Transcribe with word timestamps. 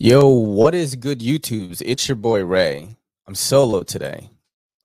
Yo, 0.00 0.28
what 0.28 0.76
is 0.76 0.94
good 0.94 1.18
YouTubes? 1.18 1.82
It's 1.84 2.08
your 2.08 2.14
boy 2.14 2.44
Ray. 2.44 2.96
I'm 3.26 3.34
solo 3.34 3.82
today. 3.82 4.30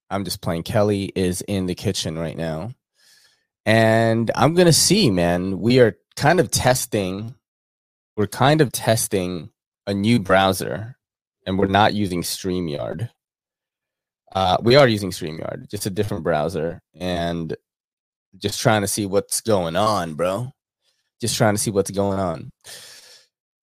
I'm 0.10 0.26
just 0.26 0.42
playing. 0.42 0.64
Kelly 0.64 1.12
is 1.16 1.42
in 1.42 1.68
the 1.68 1.76
kitchen 1.76 2.18
right 2.18 2.36
now. 2.36 2.72
And 3.64 4.32
I'm 4.34 4.56
going 4.56 4.66
to 4.66 4.74
see, 4.74 5.12
man. 5.12 5.60
We 5.60 5.80
are 5.80 5.98
kind 6.16 6.40
of 6.40 6.50
testing 6.50 7.36
we're 8.18 8.26
kind 8.28 8.60
of 8.60 8.72
testing 8.72 9.52
a 9.86 9.94
new 9.94 10.20
browser 10.20 10.98
and 11.46 11.60
we're 11.60 11.68
not 11.68 11.94
using 11.94 12.24
StreamYard. 12.24 13.10
Uh, 14.34 14.58
we 14.62 14.76
are 14.76 14.88
using 14.88 15.12
StreamYard, 15.12 15.70
just 15.70 15.86
a 15.86 15.92
different 15.92 16.24
browser, 16.24 16.82
and 16.96 17.56
just 18.38 18.60
trying 18.60 18.82
to 18.82 18.88
see 18.88 19.06
what's 19.06 19.42
going 19.42 19.76
on, 19.76 20.16
bro. 20.16 20.52
Just 21.22 21.38
trying 21.38 21.54
to 21.54 21.62
see 21.62 21.70
what's 21.70 21.92
going 21.92 22.20
on. 22.20 22.50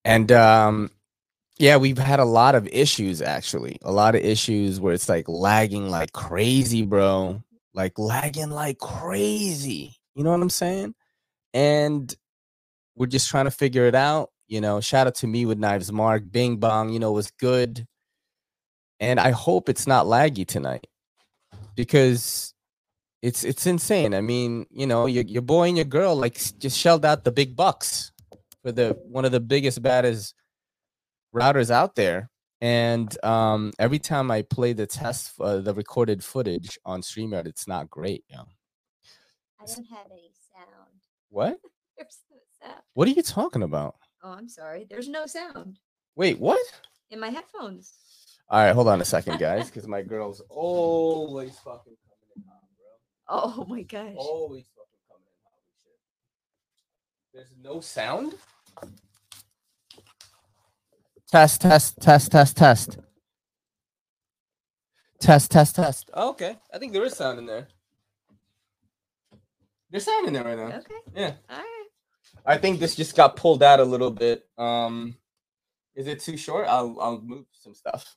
And 0.05 0.31
um, 0.31 0.91
yeah, 1.61 1.77
we've 1.77 1.99
had 1.99 2.21
a 2.21 2.25
lot 2.25 2.55
of 2.55 2.67
issues 2.69 3.21
actually. 3.21 3.77
A 3.83 3.93
lot 3.93 4.15
of 4.15 4.23
issues 4.23 4.81
where 4.81 4.95
it's 4.95 5.11
like 5.11 5.29
lagging 5.29 5.91
like 5.91 6.13
crazy, 6.13 6.87
bro. 6.87 7.43
Like 7.75 7.99
lagging 7.99 8.49
like 8.49 8.79
crazy. 8.79 9.95
You 10.15 10.25
know 10.25 10.31
what 10.31 10.41
I'm 10.41 10.49
saying? 10.49 10.95
And 11.53 12.13
we're 12.97 13.09
just 13.09 13.29
trying 13.29 13.45
to 13.45 13.51
figure 13.51 13.85
it 13.85 13.95
out. 13.95 14.31
You 14.49 14.63
know, 14.63 14.81
shout 14.81 15.07
out 15.07 15.17
to 15.17 15.27
me 15.27 15.45
with 15.45 15.59
Knives 15.59 15.93
Mark, 15.93 16.23
Bing 16.31 16.57
Bong, 16.57 16.89
you 16.89 16.99
know, 16.99 17.13
was 17.13 17.31
good. 17.33 17.87
And 18.99 19.21
I 19.21 19.31
hope 19.31 19.69
it's 19.69 19.87
not 19.87 20.07
laggy 20.07 20.47
tonight 20.47 20.87
because 21.77 22.55
it's 23.21 23.45
it's 23.45 23.67
insane. 23.67 24.15
I 24.15 24.23
mean, 24.23 24.65
you 24.71 24.87
know, 24.87 25.05
your 25.05 25.25
your 25.25 25.43
boy 25.43 25.69
and 25.69 25.77
your 25.77 25.85
girl 25.85 26.17
like 26.17 26.41
just 26.59 26.79
shelled 26.79 27.05
out 27.05 27.25
the 27.25 27.33
big 27.33 27.55
bucks 27.55 28.13
for 28.63 28.73
the 28.73 28.99
one 29.05 29.27
of 29.27 29.33
the 29.33 29.41
biggest, 29.41 29.83
baddest 29.83 30.35
routers 31.35 31.71
out 31.71 31.95
there. 31.95 32.31
And 32.61 33.17
um, 33.25 33.73
every 33.79 33.99
time 33.99 34.31
I 34.31 34.43
play 34.43 34.75
the 34.75 34.87
test, 34.87 35.33
uh, 35.41 35.59
the 35.59 35.73
recorded 35.73 36.23
footage 36.23 36.79
on 36.85 37.01
StreamYard, 37.01 37.47
it's 37.47 37.67
not 37.67 37.89
great. 37.89 38.25
Yo. 38.29 38.41
I 39.61 39.65
don't 39.65 39.87
have 39.87 40.07
any 40.11 40.31
sound. 40.53 41.01
What? 41.31 41.59
There's 41.97 42.19
no 42.31 42.37
sound. 42.61 42.83
What 42.95 43.09
are 43.09 43.13
you 43.13 43.23
talking 43.23 43.63
about? 43.63 43.97
Oh, 44.23 44.31
I'm 44.31 44.49
sorry. 44.49 44.87
There's 44.89 45.09
no 45.09 45.25
sound 45.27 45.79
Wait, 46.17 46.39
what? 46.39 46.61
in 47.11 47.19
my 47.19 47.29
headphones. 47.29 47.95
All 48.49 48.63
right, 48.63 48.75
hold 48.75 48.89
on 48.89 49.01
a 49.01 49.05
second, 49.05 49.39
guys, 49.39 49.67
because 49.67 49.87
my 49.87 50.03
girl's 50.03 50.43
always 50.49 51.57
fucking 51.61 51.97
coming 52.05 52.31
in 52.37 52.43
hot, 52.43 52.63
bro. 52.77 53.63
Oh 53.63 53.65
my 53.69 53.83
gosh. 53.83 54.15
Always 54.17 54.67
fucking 54.77 55.01
coming 55.09 55.25
in 55.25 55.39
hot. 55.45 55.61
There's 57.33 57.55
no 57.63 57.81
sound. 57.81 58.35
Test, 61.31 61.61
test, 61.61 62.01
test, 62.01 62.33
test, 62.33 62.57
test. 62.57 62.99
Test, 65.21 65.51
test, 65.51 65.77
test. 65.77 66.11
Oh, 66.13 66.31
okay, 66.31 66.57
I 66.75 66.79
think 66.79 66.93
there 66.93 67.05
is 67.05 67.15
sound 67.17 67.39
in 67.39 67.47
there. 67.47 67.69
There's 69.91 70.05
sound 70.05 70.27
in 70.27 70.33
there 70.33 70.43
right 70.43 70.59
now. 70.59 70.79
Okay. 70.79 70.95
Yeah. 71.15 71.33
All 71.49 71.57
right. 71.59 71.87
I 72.47 72.57
think 72.59 72.81
this 72.81 72.97
just 72.97 73.15
got 73.17 73.37
pulled 73.37 73.63
out 73.63 73.79
a 73.79 73.85
little 73.85 74.11
bit. 74.11 74.49
Um, 74.59 75.17
is 75.95 76.07
it 76.09 76.21
too 76.21 76.37
short? 76.37 76.67
I'll 76.69 76.97
I'll 77.01 77.21
move 77.21 77.47
some 77.53 77.75
stuff. 77.75 78.17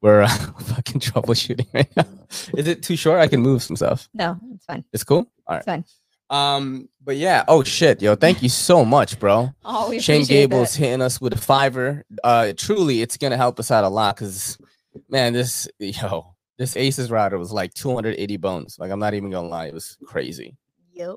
We're 0.00 0.22
uh, 0.22 0.28
fucking 0.60 1.00
troubleshooting 1.00 1.66
right 1.74 1.94
now. 1.96 2.06
Is 2.56 2.68
it 2.68 2.82
too 2.82 2.96
short? 2.96 3.20
I 3.20 3.28
can 3.28 3.40
move 3.40 3.62
some 3.62 3.76
stuff. 3.76 4.08
No, 4.14 4.38
it's 4.54 4.64
fine. 4.64 4.84
It's 4.92 5.04
cool. 5.04 5.30
All 5.46 5.56
right. 5.56 5.58
It's 5.58 5.66
fine. 5.66 5.84
Um, 6.30 6.88
but 7.04 7.16
yeah. 7.16 7.44
Oh 7.46 7.62
shit, 7.62 8.02
yo! 8.02 8.16
Thank 8.16 8.42
you 8.42 8.48
so 8.48 8.84
much, 8.84 9.18
bro. 9.20 9.50
Oh, 9.64 9.90
we 9.90 10.00
Shane 10.00 10.24
Gable's 10.24 10.72
that. 10.74 10.78
hitting 10.80 11.02
us 11.02 11.20
with 11.20 11.32
a 11.34 11.38
fiver. 11.38 12.04
Uh, 12.24 12.52
truly, 12.56 13.00
it's 13.02 13.16
gonna 13.16 13.36
help 13.36 13.60
us 13.60 13.70
out 13.70 13.84
a 13.84 13.88
lot 13.88 14.16
because, 14.16 14.58
man, 15.08 15.32
this 15.32 15.68
yo, 15.78 16.34
this 16.58 16.74
Asus 16.74 17.10
router 17.10 17.38
was 17.38 17.52
like 17.52 17.74
280 17.74 18.36
bones. 18.38 18.76
Like 18.78 18.90
I'm 18.90 18.98
not 18.98 19.14
even 19.14 19.30
gonna 19.30 19.48
lie, 19.48 19.66
it 19.66 19.74
was 19.74 19.96
crazy. 20.04 20.56
Yep. 20.92 21.16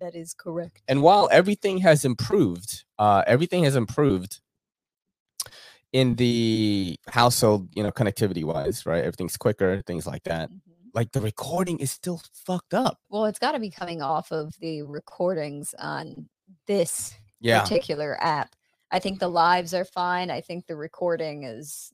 That 0.00 0.14
is 0.16 0.34
correct. 0.34 0.82
and 0.88 1.02
while 1.02 1.28
everything 1.32 1.78
has 1.78 2.04
improved 2.04 2.84
uh 2.98 3.22
everything 3.26 3.62
has 3.64 3.76
improved 3.76 4.40
in 5.92 6.16
the 6.16 6.96
household 7.08 7.68
you 7.74 7.82
know 7.82 7.92
connectivity 7.92 8.44
wise 8.44 8.84
right 8.86 9.04
everything's 9.04 9.36
quicker 9.36 9.80
things 9.86 10.04
like 10.06 10.24
that 10.24 10.50
Mhm. 10.50 10.58
Like 10.94 11.12
the 11.12 11.20
recording 11.20 11.78
is 11.78 11.90
still 11.90 12.20
fucked 12.32 12.72
up 12.74 12.98
Well, 13.10 13.24
it's 13.26 13.38
got 13.38 13.52
to 13.52 13.58
be 13.58 13.70
coming 13.70 14.00
off 14.02 14.30
of 14.32 14.54
the 14.60 14.82
recordings 14.82 15.74
on 15.78 16.28
this 16.66 17.14
yeah 17.40 17.60
particular 17.60 18.16
app. 18.22 18.54
I 18.90 18.98
think 19.00 19.18
the 19.18 19.28
lives 19.28 19.74
are 19.74 19.84
fine. 19.84 20.30
I 20.30 20.40
think 20.40 20.66
the 20.66 20.76
recording 20.76 21.42
is 21.44 21.92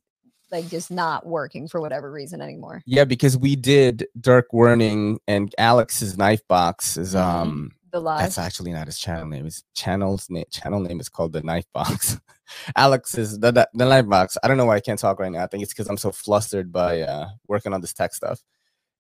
like 0.52 0.68
just 0.68 0.90
not 0.90 1.24
working 1.26 1.66
for 1.68 1.80
whatever 1.80 2.10
reason 2.10 2.40
anymore. 2.40 2.82
yeah 2.84 3.04
because 3.04 3.36
we 3.38 3.54
did 3.56 4.06
dirk 4.20 4.52
werning 4.52 5.18
and 5.28 5.54
alex's 5.58 6.18
knife 6.18 6.46
box 6.48 6.96
is 6.96 7.14
Mhm. 7.14 7.20
um 7.20 7.70
The 7.92 8.00
live. 8.00 8.20
that's 8.20 8.36
actually 8.38 8.72
not 8.72 8.86
his 8.86 8.98
channel 8.98 9.26
name 9.28 9.44
his 9.44 9.62
channel's 9.74 10.28
name 10.28 10.44
channel 10.50 10.80
name 10.80 10.98
is 11.00 11.08
called 11.08 11.32
the 11.32 11.42
knife 11.42 11.66
box 11.72 12.18
alex's 12.76 13.38
the, 13.38 13.52
the, 13.52 13.68
the 13.74 13.84
knife 13.86 14.08
box 14.08 14.36
i 14.42 14.48
don't 14.48 14.56
know 14.56 14.66
why 14.66 14.74
i 14.76 14.80
can't 14.80 14.98
talk 14.98 15.20
right 15.20 15.30
now 15.32 15.44
i 15.44 15.46
think 15.46 15.62
it's 15.62 15.72
because 15.72 15.86
i'm 15.88 15.96
so 15.96 16.10
flustered 16.10 16.72
by 16.72 17.00
uh 17.02 17.28
working 17.46 17.72
on 17.72 17.80
this 17.80 17.92
tech 17.92 18.12
stuff 18.12 18.40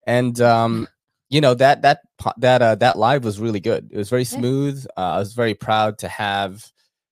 and 0.06 0.40
um 0.40 0.88
you 1.28 1.40
know 1.40 1.54
that 1.54 1.82
that 1.82 2.00
that 2.38 2.62
uh 2.62 2.74
that 2.76 2.98
live 2.98 3.24
was 3.24 3.40
really 3.40 3.60
good. 3.60 3.88
It 3.92 3.96
was 3.96 4.10
very 4.10 4.24
smooth. 4.24 4.84
Uh, 4.96 5.12
i 5.14 5.18
was 5.18 5.32
very 5.32 5.54
proud 5.54 5.98
to 5.98 6.08
have 6.08 6.66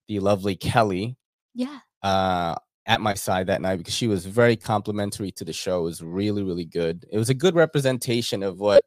the 0.09 0.21
lovely 0.21 0.57
kelly 0.57 1.17
yeah. 1.55 1.79
uh 2.03 2.55
at 2.87 3.01
my 3.03 3.13
side 3.13 3.47
that 3.49 3.61
night 3.61 3.77
because 3.77 3.93
she 3.93 4.07
was 4.07 4.25
very 4.25 4.57
complimentary 4.57 5.31
to 5.33 5.45
the 5.45 5.53
show. 5.53 5.81
It 5.81 5.85
was 5.85 6.03
really 6.03 6.43
really 6.43 6.65
good. 6.65 7.07
It 7.11 7.19
was 7.19 7.31
a 7.31 7.35
good 7.35 7.55
representation 7.55 8.43
of 8.43 8.59
what 8.59 8.85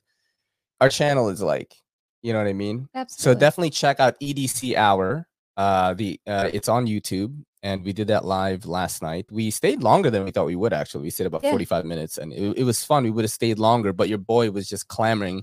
our 0.80 0.90
channel 0.90 1.30
is 1.30 1.42
like. 1.42 1.76
You 2.22 2.34
know 2.34 2.40
what 2.40 2.48
i 2.48 2.54
mean? 2.54 2.88
Absolutely. 2.94 3.36
so 3.36 3.40
definitely 3.40 3.70
check 3.72 4.00
out 4.00 4.20
edc 4.20 4.76
hour 4.76 5.28
uh 5.58 5.94
the 5.94 6.20
uh 6.28 6.50
it's 6.54 6.70
on 6.70 6.86
youtube 6.88 7.36
and 7.64 7.84
we 7.86 7.94
did 7.94 8.08
that 8.08 8.26
live 8.26 8.66
last 8.66 9.02
night 9.02 9.26
we 9.32 9.52
stayed 9.52 9.84
longer 9.84 10.10
than 10.10 10.24
we 10.24 10.32
thought 10.32 10.46
we 10.48 10.56
would 10.56 10.74
actually 10.74 11.02
we 11.04 11.10
stayed 11.10 11.28
about 11.28 11.44
Yeah. 11.44 11.52
45 11.52 11.86
minutes 11.86 12.18
and 12.18 12.34
it, 12.34 12.58
it 12.60 12.64
was 12.64 12.84
fun 12.84 13.04
we 13.04 13.12
would 13.12 13.24
have 13.24 13.32
stayed 13.32 13.60
longer 13.60 13.94
but 13.94 14.10
your 14.10 14.18
boy 14.18 14.50
was 14.52 14.68
just 14.68 14.88
clamoring 14.88 15.42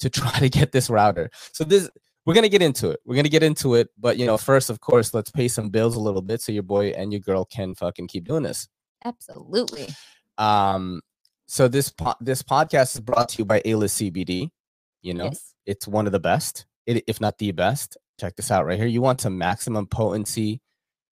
to 0.00 0.10
try 0.18 0.38
to 0.40 0.48
get 0.48 0.72
this 0.72 0.90
router 0.90 1.30
so 1.52 1.62
this 1.64 1.88
we're 2.26 2.34
gonna 2.34 2.48
get 2.48 2.62
into 2.62 2.90
it 2.90 3.00
we're 3.04 3.14
gonna 3.16 3.28
get 3.28 3.42
into 3.42 3.74
it 3.74 3.88
but 3.98 4.16
you 4.18 4.26
know 4.26 4.36
first 4.36 4.70
of 4.70 4.80
course 4.80 5.14
let's 5.14 5.30
pay 5.30 5.46
some 5.48 5.68
bills 5.70 5.94
a 5.96 6.00
little 6.00 6.22
bit 6.22 6.40
so 6.40 6.50
your 6.52 6.62
boy 6.62 6.88
and 6.88 7.12
your 7.12 7.20
girl 7.20 7.44
can 7.44 7.74
fucking 7.74 8.08
keep 8.08 8.24
doing 8.26 8.42
this 8.42 8.66
Absolutely. 9.04 9.88
um 10.38 11.00
so 11.46 11.68
this 11.68 11.90
po- 11.90 12.14
this 12.20 12.42
podcast 12.42 12.94
is 12.94 13.00
brought 13.00 13.28
to 13.28 13.38
you 13.38 13.44
by 13.44 13.60
A-List 13.64 14.00
cbd 14.00 14.48
you 15.02 15.14
know 15.14 15.24
Yes. 15.26 15.54
it's 15.66 15.86
one 15.86 16.06
of 16.06 16.12
the 16.12 16.18
best, 16.20 16.64
it, 16.86 17.04
if 17.06 17.20
not 17.20 17.36
the 17.38 17.52
best. 17.52 17.96
Check 18.18 18.36
this 18.36 18.50
out 18.50 18.64
right 18.64 18.78
here. 18.78 18.86
You 18.86 19.02
want 19.02 19.20
some 19.20 19.36
maximum 19.36 19.86
potency 19.86 20.60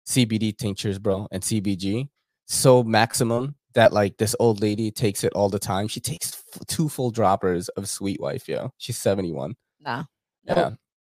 CBD 0.07 0.57
tinctures, 0.57 0.99
bro, 0.99 1.29
and 1.31 1.43
CBG. 1.43 2.09
So 2.47 2.83
maximum 2.83 3.57
that 3.75 3.93
like 3.93 4.17
this 4.19 4.37
old 4.39 4.61
lady 4.61 4.91
takes 4.91 5.25
it 5.25 5.33
all 5.35 5.49
the 5.49 5.59
time. 5.59 5.89
She 5.89 6.01
takes 6.01 6.43
f- 6.55 6.67
two 6.67 6.89
full 6.89 7.11
droppers 7.11 7.69
of 7.71 7.89
Sweet 7.89 8.21
Wife, 8.21 8.49
yo. 8.49 8.73
She's 8.79 8.99
71. 8.99 9.55
No. 9.81 10.05
Yeah. 10.45 10.71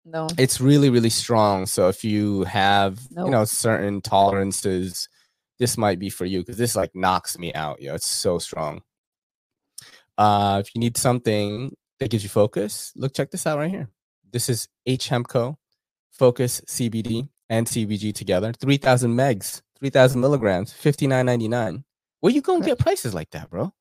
No. 0.05 0.29
It's 0.39 0.61
really, 0.61 0.91
really 0.91 1.11
strong. 1.11 1.67
So 1.67 1.89
if 1.89 2.05
you 2.05 2.45
have, 2.45 3.01
you 3.17 3.31
know, 3.31 3.45
certain 3.45 4.01
tolerances, 4.03 5.09
this 5.59 5.79
might 5.79 5.99
be 5.99 6.11
for 6.11 6.27
you 6.27 6.41
because 6.41 6.59
this 6.59 6.77
like 6.77 6.91
knocks 6.95 7.39
me 7.39 7.53
out, 7.55 7.81
yo. 7.81 7.95
It's 7.95 8.07
so 8.07 8.39
strong. 8.39 8.83
Uh, 10.17 10.63
if 10.65 10.75
you 10.75 10.81
need 10.81 10.97
something 10.97 11.75
that 11.99 12.11
gives 12.11 12.23
you 12.23 12.29
focus, 12.29 12.93
look, 12.97 13.15
check 13.15 13.31
this 13.31 13.47
out 13.47 13.59
right 13.59 13.71
here. 13.71 13.89
This 14.31 14.49
is 14.49 14.69
H 14.87 15.09
Hemco 15.09 15.57
Focus 16.13 16.61
CBD 16.69 17.29
and 17.55 17.67
CBG 17.69 18.13
together, 18.15 18.53
3,000 18.53 19.15
megs, 19.15 19.63
3,000 19.79 20.21
milligrams, 20.21 20.73
59.99. 20.73 21.85
Where 22.21 22.33
you 22.33 22.43
going 22.43 22.63
to 22.63 22.67
get 22.67 22.79
prices 22.79 23.15
like 23.15 23.31
that, 23.31 23.49
bro? 23.49 23.73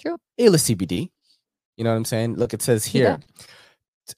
True. 0.00 0.16
A-list 0.38 0.68
CBD. 0.68 1.10
You 1.76 1.84
know 1.84 1.90
what 1.90 1.96
I'm 1.96 2.04
saying? 2.04 2.34
Look, 2.34 2.52
it 2.54 2.62
says 2.62 2.84
here. 2.84 3.20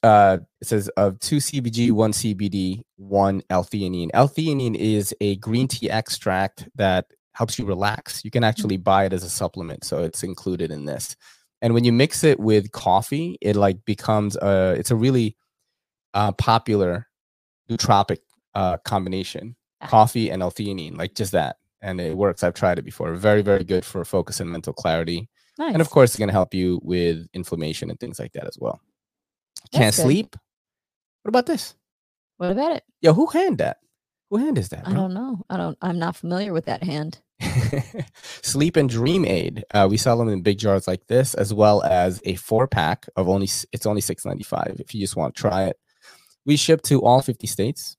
Uh, 0.01 0.39
it 0.59 0.67
says 0.67 0.87
of 0.97 1.19
two 1.19 1.37
CBG, 1.37 1.91
one 1.91 2.11
CBD, 2.11 2.81
one 2.95 3.43
L-theanine. 3.51 4.09
L-theanine 4.13 4.75
is 4.75 5.13
a 5.21 5.35
green 5.35 5.67
tea 5.67 5.91
extract 5.91 6.67
that 6.75 7.05
helps 7.33 7.59
you 7.59 7.65
relax. 7.65 8.25
You 8.25 8.31
can 8.31 8.43
actually 8.43 8.77
buy 8.77 9.05
it 9.05 9.13
as 9.13 9.23
a 9.23 9.29
supplement, 9.29 9.83
so 9.83 10.03
it's 10.03 10.23
included 10.23 10.71
in 10.71 10.85
this. 10.85 11.15
And 11.61 11.75
when 11.75 11.83
you 11.83 11.93
mix 11.93 12.23
it 12.23 12.39
with 12.39 12.71
coffee, 12.71 13.37
it 13.41 13.55
like 13.55 13.85
becomes 13.85 14.35
a. 14.37 14.75
It's 14.77 14.91
a 14.91 14.95
really 14.95 15.37
uh, 16.15 16.31
popular 16.31 17.07
nootropic 17.69 18.17
uh, 18.55 18.77
combination: 18.77 19.55
coffee 19.87 20.29
and 20.29 20.41
L-theanine, 20.41 20.97
like 20.97 21.15
just 21.15 21.31
that, 21.33 21.57
and 21.81 21.99
it 21.99 22.17
works. 22.17 22.43
I've 22.43 22.53
tried 22.53 22.79
it 22.79 22.85
before. 22.85 23.13
Very, 23.15 23.41
very 23.41 23.63
good 23.63 23.85
for 23.85 24.03
focus 24.05 24.39
and 24.39 24.49
mental 24.49 24.73
clarity. 24.73 25.29
Nice. 25.57 25.73
And 25.73 25.81
of 25.81 25.89
course, 25.89 26.11
it's 26.11 26.19
going 26.19 26.29
to 26.29 26.33
help 26.33 26.53
you 26.53 26.79
with 26.83 27.27
inflammation 27.33 27.89
and 27.89 27.99
things 27.99 28.19
like 28.19 28.33
that 28.33 28.47
as 28.47 28.57
well. 28.59 28.81
Can't 29.71 29.85
That's 29.85 29.97
good. 29.97 30.03
sleep? 30.03 30.35
What 31.21 31.29
about 31.29 31.45
this? 31.45 31.75
what 32.37 32.51
about 32.51 32.75
it? 32.75 32.83
Yo, 33.01 33.13
who 33.13 33.27
hand 33.27 33.59
that? 33.59 33.77
Who 34.29 34.37
hand 34.37 34.57
is 34.57 34.69
that? 34.69 34.87
I 34.87 34.93
don't 34.93 35.13
know. 35.13 35.43
I 35.49 35.57
don't. 35.57 35.77
I'm 35.81 35.99
not 35.99 36.15
familiar 36.15 36.53
with 36.53 36.65
that 36.65 36.83
hand. 36.83 37.19
Sleep 38.41 38.75
and 38.75 38.89
Dream 38.89 39.25
Aid. 39.25 39.63
Uh, 39.71 39.87
we 39.89 39.97
sell 39.97 40.17
them 40.17 40.29
in 40.29 40.41
big 40.41 40.57
jars 40.57 40.87
like 40.87 41.05
this, 41.07 41.35
as 41.35 41.53
well 41.53 41.83
as 41.83 42.19
a 42.25 42.35
four 42.35 42.67
pack 42.67 43.07
of 43.15 43.29
only. 43.29 43.47
It's 43.71 43.85
only 43.85 44.01
six 44.01 44.25
ninety 44.25 44.43
five 44.43 44.77
if 44.79 44.93
you 44.93 45.01
just 45.01 45.15
want 45.15 45.35
to 45.35 45.41
try 45.41 45.65
it. 45.65 45.77
We 46.45 46.57
ship 46.57 46.81
to 46.83 47.01
all 47.03 47.21
fifty 47.21 47.47
states. 47.47 47.95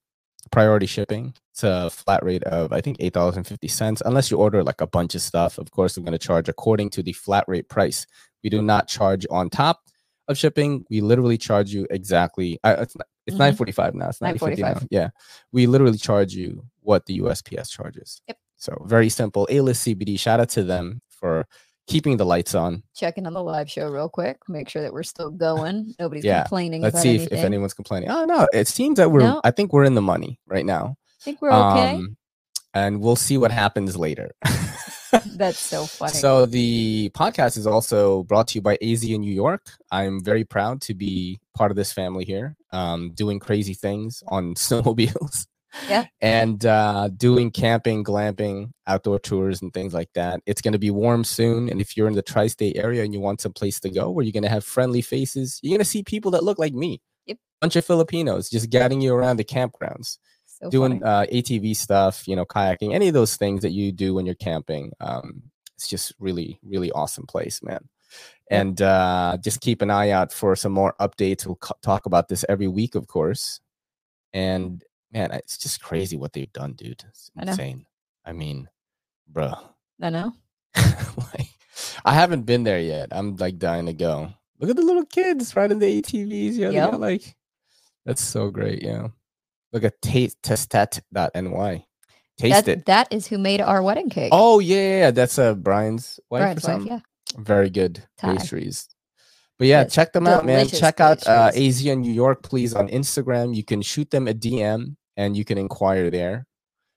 Priority 0.50 0.87
shipping. 0.87 1.35
It's 1.52 1.62
a 1.64 1.91
flat 1.91 2.23
rate 2.25 2.43
of 2.44 2.73
I 2.73 2.81
think 2.81 2.96
eight 3.00 3.12
dollars 3.12 3.37
and 3.37 3.46
fifty 3.46 3.69
cents. 3.69 4.02
Unless 4.05 4.31
you 4.31 4.37
order 4.37 4.62
like 4.62 4.81
a 4.81 4.87
bunch 4.87 5.14
of 5.14 5.23
stuff, 5.23 5.58
of 5.58 5.70
course, 5.70 5.96
we're 5.96 6.05
going 6.05 6.12
to 6.12 6.19
charge 6.19 6.49
according 6.49 6.91
to 6.91 7.02
the 7.02 7.12
flat 7.12 7.44
rate 7.49 7.69
price. 7.69 8.06
We 8.43 8.50
do 8.50 8.61
not 8.62 8.88
charge 8.88 9.26
on 9.31 9.50
top 9.50 9.81
of 10.29 10.37
shipping. 10.38 10.85
We 10.91 11.00
literally 11.00 11.38
charge 11.38 11.70
you 11.73 11.87
exactly. 11.91 12.58
Uh, 12.64 12.76
it's 12.81 12.96
it's 13.26 13.37
Mhm. 13.37 13.38
nine 13.38 13.55
forty 13.56 13.73
five 13.73 13.94
now. 13.94 14.08
It's 14.11 14.20
nine 14.20 14.35
now. 14.41 14.46
9.45. 14.46 14.87
Yeah, 14.91 15.11
we 15.52 15.67
literally 15.67 15.99
charge 15.99 16.35
you 16.35 16.64
what 16.81 17.06
the 17.06 17.20
USPS 17.20 17.70
charges. 17.70 18.20
Yep. 18.29 18.38
So 18.56 18.85
very 18.87 19.08
simple. 19.08 19.46
A 19.50 19.61
list 19.61 19.82
CBD. 19.87 20.19
Shout 20.19 20.41
out 20.41 20.50
to 20.50 20.62
them 20.62 21.00
for 21.08 21.46
keeping 21.87 22.17
the 22.17 22.27
lights 22.27 22.55
on. 22.55 22.83
Checking 22.95 23.27
on 23.27 23.35
the 23.35 23.43
live 23.43 23.71
show 23.71 23.91
real 23.91 24.09
quick. 24.09 24.39
Make 24.49 24.69
sure 24.69 24.83
that 24.83 24.93
we're 24.93 25.03
still 25.03 25.31
going. 25.31 25.95
Nobody's 26.01 26.25
Yeah, 26.25 26.43
complaining 26.43 26.83
Let's 26.83 27.01
see 27.01 27.17
if, 27.17 27.33
if 27.33 27.45
anyone's 27.45 27.75
complaining. 27.75 28.11
Oh 28.11 28.25
no, 28.25 28.49
it 28.53 28.69
seems 28.69 28.97
that 28.97 29.11
we're. 29.11 29.21
No. 29.21 29.41
I 29.45 29.51
think 29.51 29.73
we're 29.73 29.85
in 29.85 29.95
the 29.95 30.03
money 30.03 30.41
right 30.47 30.67
now. 30.67 30.97
I 31.21 31.25
think 31.25 31.41
we're 31.41 31.53
okay. 31.53 31.95
Um, 31.95 32.17
and 32.75 33.01
we'll 33.01 33.17
see 33.17 33.39
what 33.39 33.53
happens 33.53 33.97
later. 33.97 34.35
That's 35.27 35.61
so 35.61 35.87
funny. 35.87 36.13
So 36.13 36.45
the 36.45 37.11
podcast 37.15 37.57
is 37.57 37.67
also 37.69 38.25
brought 38.25 38.49
to 38.49 38.57
you 38.57 38.63
by 38.63 38.77
AZ 38.83 39.05
in 39.05 39.21
New 39.21 39.33
York. 39.33 39.71
I'm 39.93 40.23
very 40.23 40.45
proud 40.45 40.81
to 40.83 40.95
be 40.95 41.41
part 41.55 41.71
of 41.71 41.77
this 41.77 41.93
family 41.93 42.25
here, 42.25 42.57
um, 42.73 43.13
doing 43.15 43.39
crazy 43.39 43.75
things 43.75 44.25
on 44.27 44.55
snowmobiles. 44.57 45.47
Yeah. 45.88 46.06
And 46.21 46.65
uh, 46.65 47.09
doing 47.09 47.50
camping, 47.50 48.05
glamping, 48.05 48.71
outdoor 48.87 49.19
tours, 49.19 49.61
and 49.62 49.73
things 49.73 49.93
like 49.94 50.11
that. 50.15 50.41
It's 50.47 50.61
going 50.61 50.73
to 50.73 50.79
be 50.79 50.91
warm 50.91 51.25
soon. 51.25 51.69
And 51.69 51.81
if 51.81 51.97
you're 51.97 52.09
in 52.09 52.15
the 52.15 52.23
tri 52.23 52.47
state 52.47 52.76
area 52.76 53.03
and 53.03 53.12
you 53.12 53.21
want 53.21 53.41
some 53.41 53.53
place 53.53 53.81
to 53.81 53.91
go 53.91 54.11
where 54.11 54.25
you're 54.25 54.32
going 54.32 54.44
to 54.44 54.49
have 54.49 54.65
friendly 54.65 55.03
faces, 55.03 55.59
you're 55.62 55.71
going 55.71 55.79
to 55.81 55.85
see 55.85 56.03
people 56.03 56.31
that 56.32 56.44
look 56.44 56.59
like 56.59 56.75
me. 56.75 57.00
Yep. 57.26 57.38
Bunch 57.61 57.76
of 57.76 57.85
Filipinos 57.85 58.50
just 58.50 58.71
guiding 58.71 59.00
you 59.00 59.15
around 59.15 59.37
the 59.37 59.44
campgrounds 59.44 60.19
so 60.47 60.71
doing 60.71 61.03
uh, 61.03 61.26
ATV 61.32 61.75
stuff, 61.77 62.29
you 62.29 62.37
know, 62.37 62.44
kayaking, 62.44 62.94
any 62.94 63.09
of 63.09 63.15
those 63.15 63.37
things 63.37 63.62
that 63.62 63.73
you 63.73 63.93
do 63.93 64.15
when 64.15 64.27
you're 64.27 64.35
camping. 64.35 64.93
Um, 65.00 65.43
it's 65.77 65.88
just 65.88 66.15
really, 66.19 66.61
really 66.62 66.93
awesome 66.93 67.27
place, 67.27 67.62
man. 67.62 67.88
And 68.50 68.81
uh, 68.81 69.38
just 69.43 69.61
keep 69.61 69.82
an 69.82 69.91
eye 69.91 70.11
out 70.11 70.32
for 70.32 70.55
some 70.55 70.73
more 70.73 70.94
updates. 71.00 71.47
We'll 71.47 71.56
co- 71.56 71.77
talk 71.82 72.06
about 72.06 72.29
this 72.29 72.44
every 72.49 72.69
week, 72.69 72.94
of 72.94 73.09
course. 73.09 73.61
And 74.32 74.85
man, 75.15 75.31
it's 75.33 75.57
just 75.57 75.81
crazy 75.81 76.17
what 76.17 76.33
they've 76.33 76.53
done, 76.53 76.73
dude. 76.75 77.03
It's 77.09 77.31
I 77.39 77.45
know. 77.45 77.53
insane. 77.53 77.87
I 78.27 78.33
mean, 78.33 78.69
bruh. 79.33 79.59
I 80.03 80.11
know. 80.11 80.33
like, 80.77 81.49
I 82.05 82.13
haven't 82.15 82.43
been 82.43 82.65
there 82.65 82.81
yet. 82.81 83.09
I'm 83.13 83.37
like 83.37 83.59
dying 83.59 83.87
to 83.87 83.93
go. 83.93 84.33
Look 84.61 84.71
at 84.71 84.77
the 84.77 84.83
little 84.83 85.07
kids 85.07 85.55
riding 85.57 85.79
the 85.79 86.03
ATVs. 86.03 86.55
Yeah, 86.57 86.71
Yep. 86.71 86.95
like 86.99 87.35
that's 88.05 88.23
so 88.23 88.51
great. 88.51 88.83
Yeah. 88.83 89.09
Look 89.73 89.85
at 89.85 90.01
taste 90.03 90.43
testat.ny. 90.43 91.85
Taste 92.37 92.65
That, 92.67 92.69
it. 92.69 92.87
that 92.87 93.13
is 93.13 93.27
who 93.29 93.39
made 93.39 93.61
our 93.61 93.83
wedding 93.83 94.11
cake. 94.11 94.31
Oh 94.33 94.59
yeah, 94.59 94.99
yeah, 94.99 95.11
that's 95.13 95.39
uh 95.39 95.55
Brian's 95.55 96.19
wife 96.31 96.41
Brian's 96.41 96.65
wife, 96.67 96.85
yeah. 96.87 97.01
Very 97.39 97.71
good 97.71 98.03
Thai. 98.19 98.37
pastries. 98.37 98.89
But 99.59 99.69
yeah, 99.69 99.83
Yes, 99.83 99.95
check 99.95 100.13
them 100.13 100.27
out, 100.27 100.45
man. 100.45 100.67
Check 100.67 101.01
out 101.01 101.25
uh. 101.29 101.53
AZ 101.55 101.85
in 101.87 102.01
New 102.01 102.13
York, 102.13 102.43
please, 102.43 102.75
on 102.75 102.89
Instagram. 102.89 103.55
You 103.55 103.63
can 103.63 103.83
shoot 103.83 104.11
them 104.11 104.27
a 104.27 104.35
DM 104.35 104.97
and 105.17 105.37
you 105.37 105.45
can 105.45 105.59
inquire 105.59 106.11
there. 106.11 106.47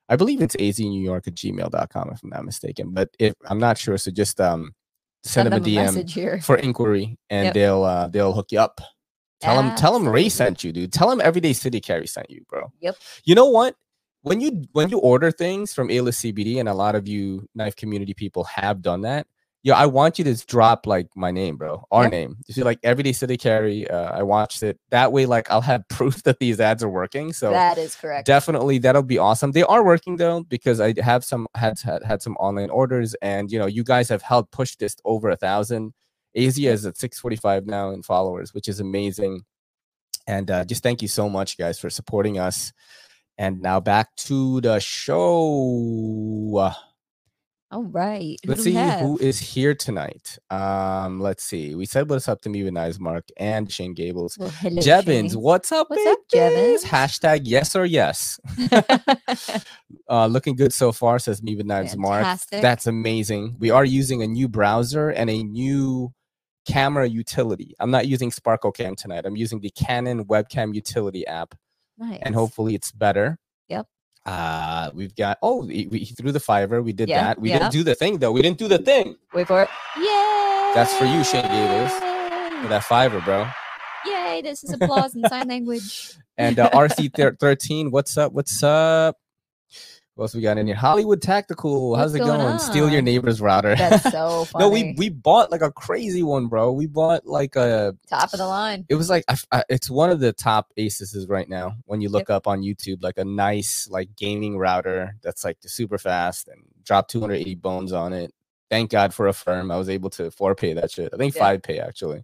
I 0.09 0.15
believe 0.15 0.41
it's 0.41 0.55
aznewyork 0.55 1.27
at 1.27 1.35
gmail.com 1.35 2.09
if 2.11 2.23
I'm 2.23 2.29
not 2.29 2.45
mistaken, 2.45 2.91
but 2.91 3.09
if 3.19 3.33
I'm 3.45 3.59
not 3.59 3.77
sure, 3.77 3.97
so 3.97 4.11
just 4.11 4.39
um 4.39 4.73
send, 5.23 5.51
them, 5.51 5.61
a 5.61 5.65
DM 5.65 6.09
here. 6.09 6.39
for 6.41 6.55
inquiry 6.55 7.17
and 7.29 7.45
Yep. 7.45 7.53
they'll 7.53 7.83
uh 7.83 8.07
they'll 8.07 8.33
hook 8.33 8.51
you 8.51 8.59
up. 8.59 8.79
Tell 9.41 9.61
them 9.61 9.75
tell 9.75 9.93
them 9.93 10.07
Ray 10.07 10.29
sent 10.29 10.63
you, 10.63 10.71
dude. 10.71 10.93
Tell 10.93 11.09
them 11.09 11.21
Everyday 11.21 11.53
City 11.53 11.79
Carry 11.81 12.07
sent 12.07 12.29
you, 12.29 12.43
bro. 12.49 12.71
Yep. 12.79 12.95
You 13.25 13.35
know 13.35 13.47
what? 13.47 13.75
When 14.21 14.41
you 14.41 14.63
when 14.71 14.89
you 14.89 14.97
order 14.99 15.29
things 15.31 15.73
from 15.73 15.91
A-list 15.91 16.23
CBD, 16.23 16.59
and 16.59 16.67
a 16.67 16.73
lot 16.73 16.95
of 16.95 17.07
you 17.07 17.47
knife 17.53 17.75
community 17.75 18.13
people 18.13 18.43
have 18.45 18.81
done 18.81 19.01
that. 19.01 19.27
Yeah, 19.67 19.75
I 19.75 19.85
want 19.85 20.17
you 20.17 20.23
to 20.23 20.31
just 20.31 20.47
drop 20.47 20.87
like 20.87 21.07
my 21.13 21.29
name, 21.29 21.57
bro. 21.57 21.85
Our 21.91 22.03
Yep. 22.03 22.11
name. 22.11 22.37
You 22.47 22.53
see, 22.53 22.63
like 22.63 22.79
Everyday 22.83 23.11
City 23.11 23.35
Carry. 23.35 23.85
Uh, 23.89 24.11
I 24.19 24.23
watched 24.23 24.63
it. 24.63 24.79
That 24.91 25.11
way, 25.11 25.25
like 25.25 25.51
I'll 25.51 25.59
have 25.59 25.85
proof 25.89 26.23
that 26.23 26.39
these 26.39 26.61
ads 26.61 26.83
are 26.83 26.89
working. 26.89 27.33
So 27.33 27.51
that 27.51 27.77
is 27.77 27.93
correct. 27.93 28.25
definitely 28.25 28.77
that'll 28.77 29.03
be 29.03 29.17
awesome 29.17 29.51
they 29.51 29.63
are 29.63 29.83
working 29.83 30.15
though 30.17 30.43
because 30.43 30.79
i 30.79 30.93
have 31.01 31.23
some 31.25 31.47
had 31.55 31.77
had, 31.81 32.01
had 32.03 32.21
some 32.21 32.35
online 32.37 32.69
orders 32.69 33.13
and 33.21 33.51
you 33.51 33.59
know 33.59 33.65
you 33.65 33.83
guys 33.83 34.07
have 34.09 34.21
helped 34.21 34.51
push 34.51 34.75
this 34.77 34.95
over 35.03 35.29
a 35.29 35.35
thousand 35.35 35.93
az 36.35 36.57
is 36.57 36.85
at 36.85 36.95
645 36.97 37.65
now 37.65 37.89
in 37.91 38.01
followers 38.03 38.53
which 38.53 38.67
is 38.69 38.79
amazing 38.79 39.41
and 40.27 40.49
uh, 40.49 40.63
just 40.65 40.81
thank 40.83 41.01
you 41.01 41.07
so 41.09 41.27
much 41.29 41.57
guys 41.57 41.77
for 41.79 41.89
supporting 41.89 42.37
us 42.39 42.71
and 43.37 43.61
now 43.61 43.79
back 43.81 44.15
to 44.15 44.61
the 44.61 44.79
show 44.79 46.71
All 47.69 47.83
right. 47.83 48.37
Who 48.45 48.51
let's 48.51 48.63
see 48.63 48.73
have? 48.73 49.01
who 49.01 49.17
is 49.17 49.39
here 49.39 49.75
tonight 49.75 50.37
um 50.49 51.19
let's 51.19 51.43
see 51.43 51.75
we 51.75 51.85
said 51.85 52.09
what's 52.09 52.29
up 52.29 52.39
to 52.41 52.49
me 52.49 52.63
with 52.63 52.73
nice 52.73 52.97
mark 52.97 53.25
and 53.35 53.69
shane 53.69 53.93
gables 53.93 54.37
Well, 54.37 54.49
hello, 54.49 54.81
Jevons, 54.81 55.33
Shane. 55.33 55.41
what's 55.41 55.71
up, 55.73 55.89
What's 55.89 56.05
up? 56.05 56.19
Jevons? 56.31 56.85
Hashtag 56.85 57.41
yes 57.43 57.75
or 57.75 57.85
yes. 57.85 58.39
uh, 60.09 60.27
looking 60.27 60.55
good 60.55 60.71
so 60.73 60.91
far, 60.91 61.19
says 61.19 61.43
me 61.43 61.55
with 61.55 61.65
knives 61.65 61.97
Mark. 61.97 62.39
That's 62.51 62.87
amazing. 62.87 63.57
We 63.59 63.69
are 63.71 63.83
using 63.85 64.21
a 64.23 64.27
new 64.27 64.47
browser 64.47 65.09
and 65.09 65.29
a 65.29 65.43
new 65.43 66.13
camera 66.67 67.07
utility. 67.07 67.73
I'm 67.79 67.91
not 67.91 68.07
using 68.07 68.31
Sparkle 68.31 68.71
Cam 68.71 68.95
tonight. 68.95 69.25
I'm 69.25 69.35
using 69.35 69.59
the 69.59 69.69
Canon 69.71 70.25
webcam 70.25 70.73
utility 70.73 71.25
app, 71.27 71.55
nice. 71.97 72.19
and 72.21 72.35
hopefully 72.35 72.75
it's 72.75 72.91
better. 72.91 73.37
Yep. 74.27 74.37
Uh, 74.37 74.91
we've 74.93 75.15
got 75.15 75.37
oh, 75.41 75.65
we, 75.65 75.87
we 75.89 76.05
threw 76.05 76.31
the 76.31 76.39
fiver. 76.39 76.81
We 76.81 76.93
did 76.93 77.07
Yeah, 77.09 77.23
that. 77.23 77.39
We 77.41 77.49
yeah. 77.49 77.59
didn't 77.59 77.71
do 77.71 77.83
the 77.83 77.95
thing 77.95 78.17
though. 78.19 78.31
We 78.31 78.41
didn't 78.41 78.57
do 78.57 78.67
the 78.67 78.77
thing. 78.77 79.15
Wait 79.33 79.47
for 79.47 79.61
it. 79.63 79.69
Yay! 79.97 80.71
That's 80.75 80.93
for 80.95 81.05
you, 81.05 81.23
Shane 81.23 81.43
Gables. 81.43 81.93
For 82.61 82.67
that 82.67 82.83
fiver, 82.83 83.21
bro. 83.21 83.47
Yay! 84.05 84.41
This 84.43 84.63
is 84.63 84.73
applause 84.73 85.15
in 85.15 85.23
sign 85.29 85.47
language. 85.47 86.13
And 86.39 86.59
uh, 86.59 86.69
RC13, 86.69 87.89
what's 87.89 88.15
up? 88.15 88.31
What's 88.31 88.61
up? 88.61 89.17
What 90.17 90.23
else 90.23 90.33
we 90.33 90.41
got 90.41 90.57
in 90.57 90.65
here? 90.65 90.75
Hollywood 90.75 91.21
Tactical. 91.21 91.95
How's 91.95 92.11
What's 92.11 92.15
it 92.15 92.25
going 92.25 92.39
going? 92.41 92.57
Steal 92.57 92.89
your 92.89 93.03
neighbor's 93.03 93.39
router. 93.39 93.75
That's 93.75 94.01
so 94.11 94.45
funny. 94.45 94.65
no, 94.65 94.69
we 94.69 94.95
we 94.97 95.09
bought 95.09 95.51
like 95.51 95.61
a 95.61 95.71
crazy 95.71 96.23
one, 96.23 96.47
bro. 96.47 96.71
We 96.71 96.87
bought 96.87 97.27
like 97.27 97.55
a. 97.55 97.95
top 98.09 98.33
of 98.33 98.39
the 98.39 98.47
line. 98.47 98.83
It 98.89 98.95
was 98.95 99.11
like 99.11 99.23
I 99.27 99.37
I- 99.51 99.63
it's 99.69 99.91
one 99.91 100.09
of 100.09 100.19
the 100.19 100.33
top 100.33 100.71
Asuses 100.75 101.29
right 101.29 101.47
now. 101.47 101.75
When 101.85 102.01
you 102.01 102.09
look 102.09 102.31
up 102.31 102.47
on 102.47 102.61
YouTube, 102.63 103.03
like 103.03 103.19
a 103.19 103.25
nice 103.25 103.87
like 103.91 104.15
gaming 104.17 104.57
router 104.57 105.15
that's 105.21 105.45
like 105.45 105.57
super 105.61 105.99
fast 105.99 106.47
and 106.47 106.63
drop 106.83 107.07
280 107.09 107.53
bones 107.53 107.93
on 107.93 108.11
it. 108.13 108.33
Thank 108.71 108.89
God 108.89 109.13
for 109.13 109.27
Affirm. 109.27 109.69
I 109.69 109.77
was 109.77 109.87
able 109.87 110.09
to 110.11 110.31
four 110.31 110.55
pay 110.55 110.73
that 110.73 110.89
shit. 110.89 111.13
I 111.13 111.17
think 111.17 111.35
Yeah. 111.35 111.41
five 111.43 111.61
pay 111.61 111.77
actually. 111.77 112.23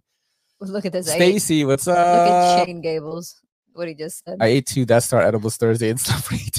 Look 0.60 0.84
at 0.84 0.90
this. 0.92 1.08
I 1.08 1.14
ate- 1.14 1.18
Stacy, 1.40 1.64
what's 1.64 1.86
up? 1.86 1.96
Look 1.96 2.06
up? 2.06 2.58
at 2.60 2.64
Shane 2.66 2.80
Gables. 2.80 3.40
What 3.72 3.86
he 3.86 3.94
just 3.94 4.24
said. 4.24 4.38
I 4.40 4.46
ate 4.46 4.66
two 4.66 4.84
Death 4.84 5.04
Star 5.04 5.20
edibles 5.22 5.56
Thursday 5.58 5.90
and 5.90 6.00
stuff 6.00 6.24
for 6.24 6.34
18 6.34 6.50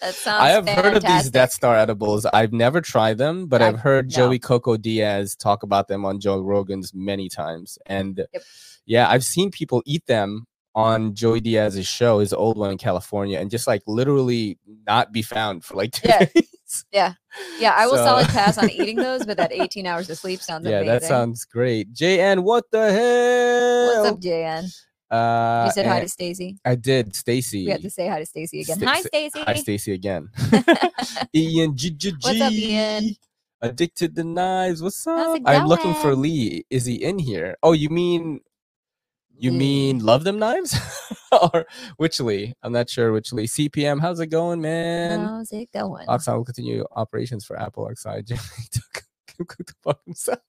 that 0.00 0.14
sounds. 0.14 0.42
I 0.42 0.48
have 0.50 0.68
heard 0.68 0.96
of 0.96 1.02
these. 1.02 1.30
Death 1.30 1.52
Star 1.52 1.76
edibles. 1.76 2.26
I've 2.26 2.52
never 2.52 2.80
tried 2.80 3.18
them, 3.18 3.46
but 3.46 3.62
I've 3.62 3.74
I've- 3.74 3.80
heard 3.82 4.10
no. 4.10 4.16
Joey 4.16 4.38
Coco 4.38 4.76
Diaz 4.76 5.34
talk 5.36 5.62
about 5.62 5.88
them 5.88 6.04
on 6.04 6.20
Joe 6.20 6.40
Rogan's 6.40 6.92
many 6.94 7.28
times. 7.28 7.78
And 7.86 8.26
Yep. 8.32 8.42
yeah, 8.86 9.08
I've 9.08 9.24
seen 9.24 9.50
people 9.50 9.82
eat 9.86 10.06
them 10.06 10.46
on 10.74 11.14
Joey 11.14 11.40
Diaz's 11.40 11.86
show, 11.86 12.18
his 12.18 12.32
old 12.32 12.58
one 12.58 12.70
in 12.72 12.78
California, 12.78 13.38
and 13.38 13.50
just 13.50 13.66
like 13.68 13.82
literally 13.86 14.58
not 14.86 15.12
be 15.12 15.22
found 15.22 15.64
for 15.64 15.74
like 15.76 15.92
two 15.92 16.08
Yeah. 16.08 16.24
days. 16.24 16.48
Yeah, 16.92 17.72
I 17.76 17.86
will 17.86 17.94
So- 17.96 18.04
solid 18.04 18.26
pass 18.28 18.58
on 18.58 18.68
eating 18.70 18.96
those, 19.08 19.24
but 19.24 19.36
that 19.36 19.52
18 19.52 19.86
hours 19.86 20.10
of 20.10 20.18
sleep 20.18 20.40
sounds 20.40 20.64
yeah, 20.66 20.78
amazing. 20.78 20.86
that 20.88 21.02
sounds 21.04 21.44
great. 21.44 21.92
JN, 21.94 22.42
what 22.42 22.64
the 22.72 22.90
hell? 22.92 24.02
What's 24.02 24.12
up, 24.16 24.20
JN? 24.20 24.64
Uh, 25.14 25.66
You 25.66 25.72
said 25.72 25.86
hi 25.86 26.00
to 26.00 26.08
Stacy. 26.08 26.58
I 26.64 26.74
did, 26.74 27.14
Stacy. 27.14 27.66
We 27.66 27.70
have 27.70 27.82
to 27.82 27.90
say 27.90 28.08
hi 28.08 28.18
to 28.18 28.26
Stacy 28.26 28.60
again. 28.62 28.78
Sta- 28.78 28.86
hi, 28.86 29.00
Stacy. 29.02 29.40
Hi, 29.40 29.54
Stacy 29.54 29.92
again. 29.92 30.30
Ian 31.34 31.76
G 31.76 31.90
G 31.90 32.10
G. 32.10 32.16
What's 32.20 32.40
up, 32.40 32.52
Ian? 32.52 33.16
Addicted 33.62 34.16
to 34.16 34.24
knives. 34.24 34.82
What's 34.82 35.06
up? 35.06 35.40
I'm 35.46 35.66
looking 35.68 35.94
for? 35.94 36.16
Lee. 36.16 36.66
Is 36.68 36.84
he 36.84 36.96
in 37.02 37.18
here? 37.20 37.56
Oh, 37.62 37.72
you 37.72 37.88
mean 37.90 38.40
you 39.38 39.50
Lee. 39.52 39.58
mean 39.58 39.98
love 40.04 40.24
them 40.24 40.38
knives? 40.40 40.74
or 41.32 41.64
which 41.96 42.18
Lee? 42.20 42.54
I'm 42.62 42.72
not 42.72 42.90
sure 42.90 43.12
which 43.12 43.32
Lee. 43.32 43.46
CPM, 43.46 44.00
how's 44.00 44.18
it 44.20 44.26
going, 44.26 44.60
man? 44.60 45.20
How's 45.20 45.52
it 45.52 45.70
going? 45.72 46.08
Oxide 46.08 46.34
will 46.36 46.44
continue 46.44 46.84
operations 46.92 47.44
for 47.44 47.56
Apple 47.58 47.86
Oxide. 47.86 48.26
Jimmy 48.26 48.40
took 48.72 49.04
took 49.38 49.56
the 49.58 49.74
fuck 49.82 50.00
himself. 50.04 50.40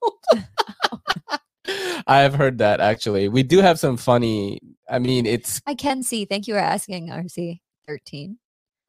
I 2.07 2.19
have 2.19 2.36
heard 2.36 2.60
that 2.60 2.79
actually. 2.79 3.27
We 3.27 3.43
do 3.43 3.60
have 3.60 3.79
some 3.79 3.98
funny. 3.98 4.62
I 4.89 5.00
mean, 5.00 5.25
it's 5.25 5.62
I 5.65 5.75
can 5.75 6.03
see. 6.03 6.25
Thank 6.25 6.48
you 6.48 6.53
for 6.53 6.60
asking, 6.60 7.10
RC13. 7.10 8.38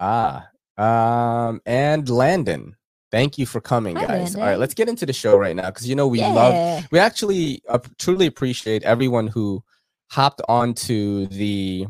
Ah, 0.00 0.48
um, 0.76 1.60
and 1.64 2.08
Landon. 2.08 2.76
Thank 3.10 3.38
you 3.38 3.46
for 3.46 3.60
coming, 3.60 3.96
Hi, 3.96 4.06
guys. 4.06 4.34
All 4.34 4.42
right, 4.42 4.58
let's 4.58 4.74
get 4.74 4.88
into 4.88 5.06
the 5.06 5.12
show 5.12 5.36
right 5.38 5.54
now 5.54 5.66
because 5.66 5.88
you 5.88 5.94
know 5.94 6.08
we 6.08 6.20
love 6.20 6.84
we 6.90 6.98
actually 6.98 7.62
uh, 7.68 7.78
truly 7.98 8.26
appreciate 8.26 8.82
everyone 8.82 9.28
who 9.28 9.62
hopped 10.10 10.42
onto 10.48 11.26
the 11.26 11.86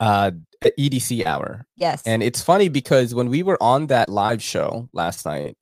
uh 0.00 0.32
EDC 0.62 1.24
hour. 1.24 1.66
Yes. 1.76 2.02
And 2.06 2.22
it's 2.22 2.42
funny 2.42 2.68
because 2.68 3.14
when 3.14 3.28
we 3.28 3.42
were 3.42 3.60
on 3.62 3.86
that 3.88 4.08
live 4.08 4.42
show 4.42 4.88
last 4.92 5.24
night, 5.24 5.56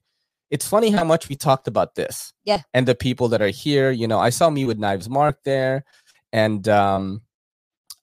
it's 0.51 0.67
funny 0.67 0.91
how 0.91 1.05
much 1.05 1.29
we 1.29 1.37
talked 1.37 1.69
about 1.69 1.95
this. 1.95 2.33
Yeah. 2.45 2.63
And 2.75 2.87
the 2.87 2.95
people 2.95 3.29
that 3.29 3.41
are 3.41 3.49
here, 3.49 3.91
you 3.91 4.09
know, 4.09 4.19
I 4.19 4.31
saw 4.31 4.51
me 4.51 4.65
with 4.65 4.79
Knives 4.79 5.09
Mark 5.09 5.39
there 5.45 5.85
and 6.33 6.69
um 6.69 7.23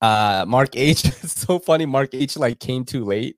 uh 0.01 0.46
Mark 0.48 0.70
H. 0.75 1.06
it's 1.06 1.42
so 1.42 1.60
funny. 1.60 1.86
Mark 1.86 2.13
H 2.13 2.38
like 2.38 2.60
came 2.60 2.86
too 2.86 3.04
late. 3.04 3.36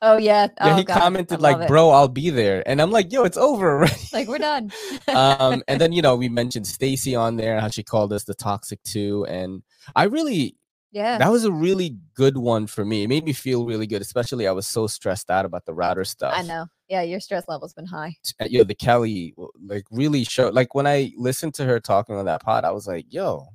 oh 0.00 0.16
yeah. 0.16 0.48
Yeah, 0.60 0.74
oh, 0.74 0.76
he 0.76 0.84
God, 0.84 1.00
commented 1.00 1.40
like, 1.40 1.60
it. 1.62 1.68
bro, 1.68 1.90
I'll 1.90 2.08
be 2.08 2.30
there. 2.30 2.62
And 2.66 2.80
I'm 2.80 2.90
like, 2.90 3.12
yo, 3.12 3.24
it's 3.24 3.36
over 3.36 3.70
already. 3.76 4.08
like 4.12 4.28
we're 4.28 4.38
done. 4.38 4.70
um, 5.08 5.62
and 5.66 5.80
then 5.80 5.92
you 5.92 6.02
know 6.02 6.14
we 6.14 6.28
mentioned 6.28 6.66
Stacy 6.66 7.16
on 7.16 7.36
there, 7.36 7.60
how 7.60 7.68
she 7.68 7.82
called 7.82 8.12
us 8.12 8.24
the 8.24 8.34
toxic 8.34 8.82
two, 8.84 9.26
and 9.26 9.62
I 9.96 10.04
really 10.04 10.56
yeah. 10.92 11.18
that 11.18 11.32
was 11.32 11.44
a 11.44 11.52
really 11.52 11.96
good 12.14 12.36
one 12.36 12.66
for 12.68 12.84
me. 12.84 13.02
It 13.02 13.08
made 13.08 13.24
me 13.24 13.32
feel 13.32 13.64
really 13.66 13.86
good, 13.86 14.02
especially 14.02 14.46
I 14.46 14.52
was 14.52 14.66
so 14.68 14.86
stressed 14.86 15.30
out 15.30 15.44
about 15.44 15.64
the 15.64 15.74
router 15.74 16.04
stuff. 16.04 16.34
I 16.36 16.42
know. 16.42 16.66
Yeah, 16.92 17.00
your 17.00 17.20
stress 17.20 17.44
level's 17.48 17.72
been 17.72 17.86
high. 17.86 18.16
Uh, 18.38 18.44
Yo, 18.50 18.64
the 18.64 18.74
Kelly 18.74 19.34
like 19.64 19.84
really 19.90 20.24
showed 20.24 20.52
like 20.52 20.74
when 20.74 20.86
I 20.86 21.12
listened 21.16 21.54
to 21.54 21.64
her 21.64 21.80
talking 21.80 22.16
on 22.16 22.26
that 22.26 22.42
pod, 22.42 22.66
I 22.66 22.70
was 22.72 22.86
like, 22.86 23.06
yo, 23.08 23.46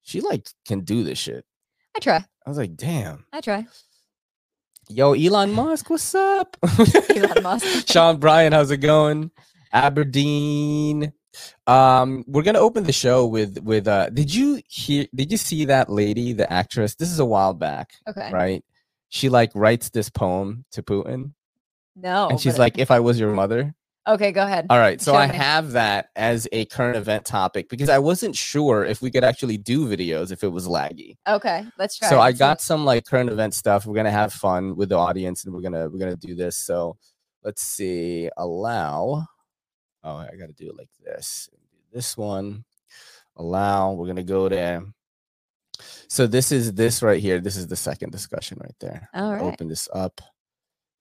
she 0.00 0.22
like 0.22 0.48
can 0.66 0.80
do 0.80 1.04
this 1.04 1.18
shit. 1.18 1.44
I 1.94 1.98
try. 1.98 2.16
I 2.16 2.48
was 2.48 2.56
like, 2.56 2.74
damn. 2.74 3.26
I 3.34 3.42
try. 3.42 3.66
Yo, 4.88 5.12
Elon 5.12 5.52
Musk, 5.60 5.90
what's 5.90 6.14
up? 6.14 6.56
Elon 7.14 7.42
Musk. 7.42 7.86
Sean 7.92 8.16
Bryan, 8.16 8.54
how's 8.54 8.70
it 8.70 8.78
going? 8.78 9.30
Aberdeen. 9.70 11.12
Um, 11.66 12.24
we're 12.26 12.42
gonna 12.42 12.60
open 12.60 12.84
the 12.84 12.92
show 12.94 13.26
with 13.26 13.58
with 13.58 13.86
uh 13.86 14.08
did 14.08 14.34
you 14.34 14.62
hear 14.68 15.04
did 15.14 15.30
you 15.30 15.36
see 15.36 15.66
that 15.66 15.90
lady, 15.90 16.32
the 16.32 16.50
actress? 16.50 16.94
This 16.94 17.10
is 17.10 17.18
a 17.18 17.26
while 17.26 17.52
back, 17.52 17.90
Okay. 18.08 18.30
right? 18.32 18.64
She 19.10 19.28
like 19.28 19.50
writes 19.54 19.90
this 19.90 20.08
poem 20.08 20.64
to 20.72 20.82
Putin 20.82 21.32
No. 22.00 22.28
and 22.28 22.40
she's 22.40 22.58
like, 22.58 22.78
if 22.78 22.90
I 22.90 23.00
was 23.00 23.18
your 23.18 23.32
mother. 23.32 23.74
okay, 24.06 24.32
go 24.32 24.42
ahead. 24.42 24.66
All 24.70 24.78
right, 24.78 25.00
so 25.00 25.12
Show 25.12 25.18
I 25.18 25.26
me. 25.26 25.34
have 25.36 25.72
that 25.72 26.08
as 26.16 26.48
a 26.52 26.64
current 26.66 26.96
event 26.96 27.24
topic 27.26 27.68
because 27.68 27.88
I 27.90 27.98
wasn't 27.98 28.34
sure 28.36 28.84
if 28.84 29.02
we 29.02 29.10
could 29.10 29.24
actually 29.24 29.58
do 29.58 29.86
videos 29.86 30.32
if 30.32 30.42
it 30.42 30.48
was 30.48 30.66
laggy. 30.66 31.16
Okay, 31.28 31.66
let's 31.78 31.98
try. 31.98 32.08
so. 32.08 32.20
I 32.20 32.32
got 32.32 32.60
some 32.60 32.84
like 32.84 33.04
current 33.04 33.28
event 33.30 33.52
stuff. 33.54 33.84
We're 33.84 33.96
gonna 33.96 34.10
have 34.10 34.32
fun 34.32 34.76
with 34.76 34.88
the 34.88 34.96
audience, 34.96 35.44
and 35.44 35.52
we're 35.54 35.60
gonna 35.60 35.88
we're 35.90 35.98
gonna 35.98 36.16
do 36.16 36.34
this. 36.34 36.56
So 36.56 36.96
let's 37.44 37.62
see. 37.62 38.30
Allow. 38.36 39.26
Oh, 40.04 40.16
I 40.16 40.30
gotta 40.38 40.52
do 40.54 40.68
it 40.70 40.76
like 40.78 40.90
this. 41.04 41.50
This 41.92 42.16
one. 42.16 42.64
Allow. 43.36 43.92
We're 43.92 44.06
gonna 44.06 44.22
go 44.22 44.48
there. 44.48 44.82
So 46.08 46.26
this 46.26 46.50
is 46.50 46.72
this 46.72 47.02
right 47.02 47.20
here. 47.20 47.40
This 47.40 47.56
is 47.56 47.66
the 47.66 47.76
second 47.76 48.10
discussion 48.10 48.58
right 48.60 48.74
there. 48.80 49.08
All 49.14 49.32
right. 49.32 49.42
Open 49.42 49.68
this 49.68 49.88
up. 49.92 50.20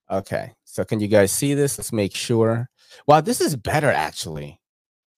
Okay. 0.10 0.54
So 0.64 0.84
can 0.86 1.00
you 1.00 1.08
guys 1.08 1.32
see 1.32 1.54
this? 1.54 1.78
Let's 1.78 1.92
make 1.92 2.16
sure. 2.16 2.70
Wow, 3.08 3.22
this 3.22 3.42
is 3.42 3.56
better 3.56 3.92
actually. 3.92 4.60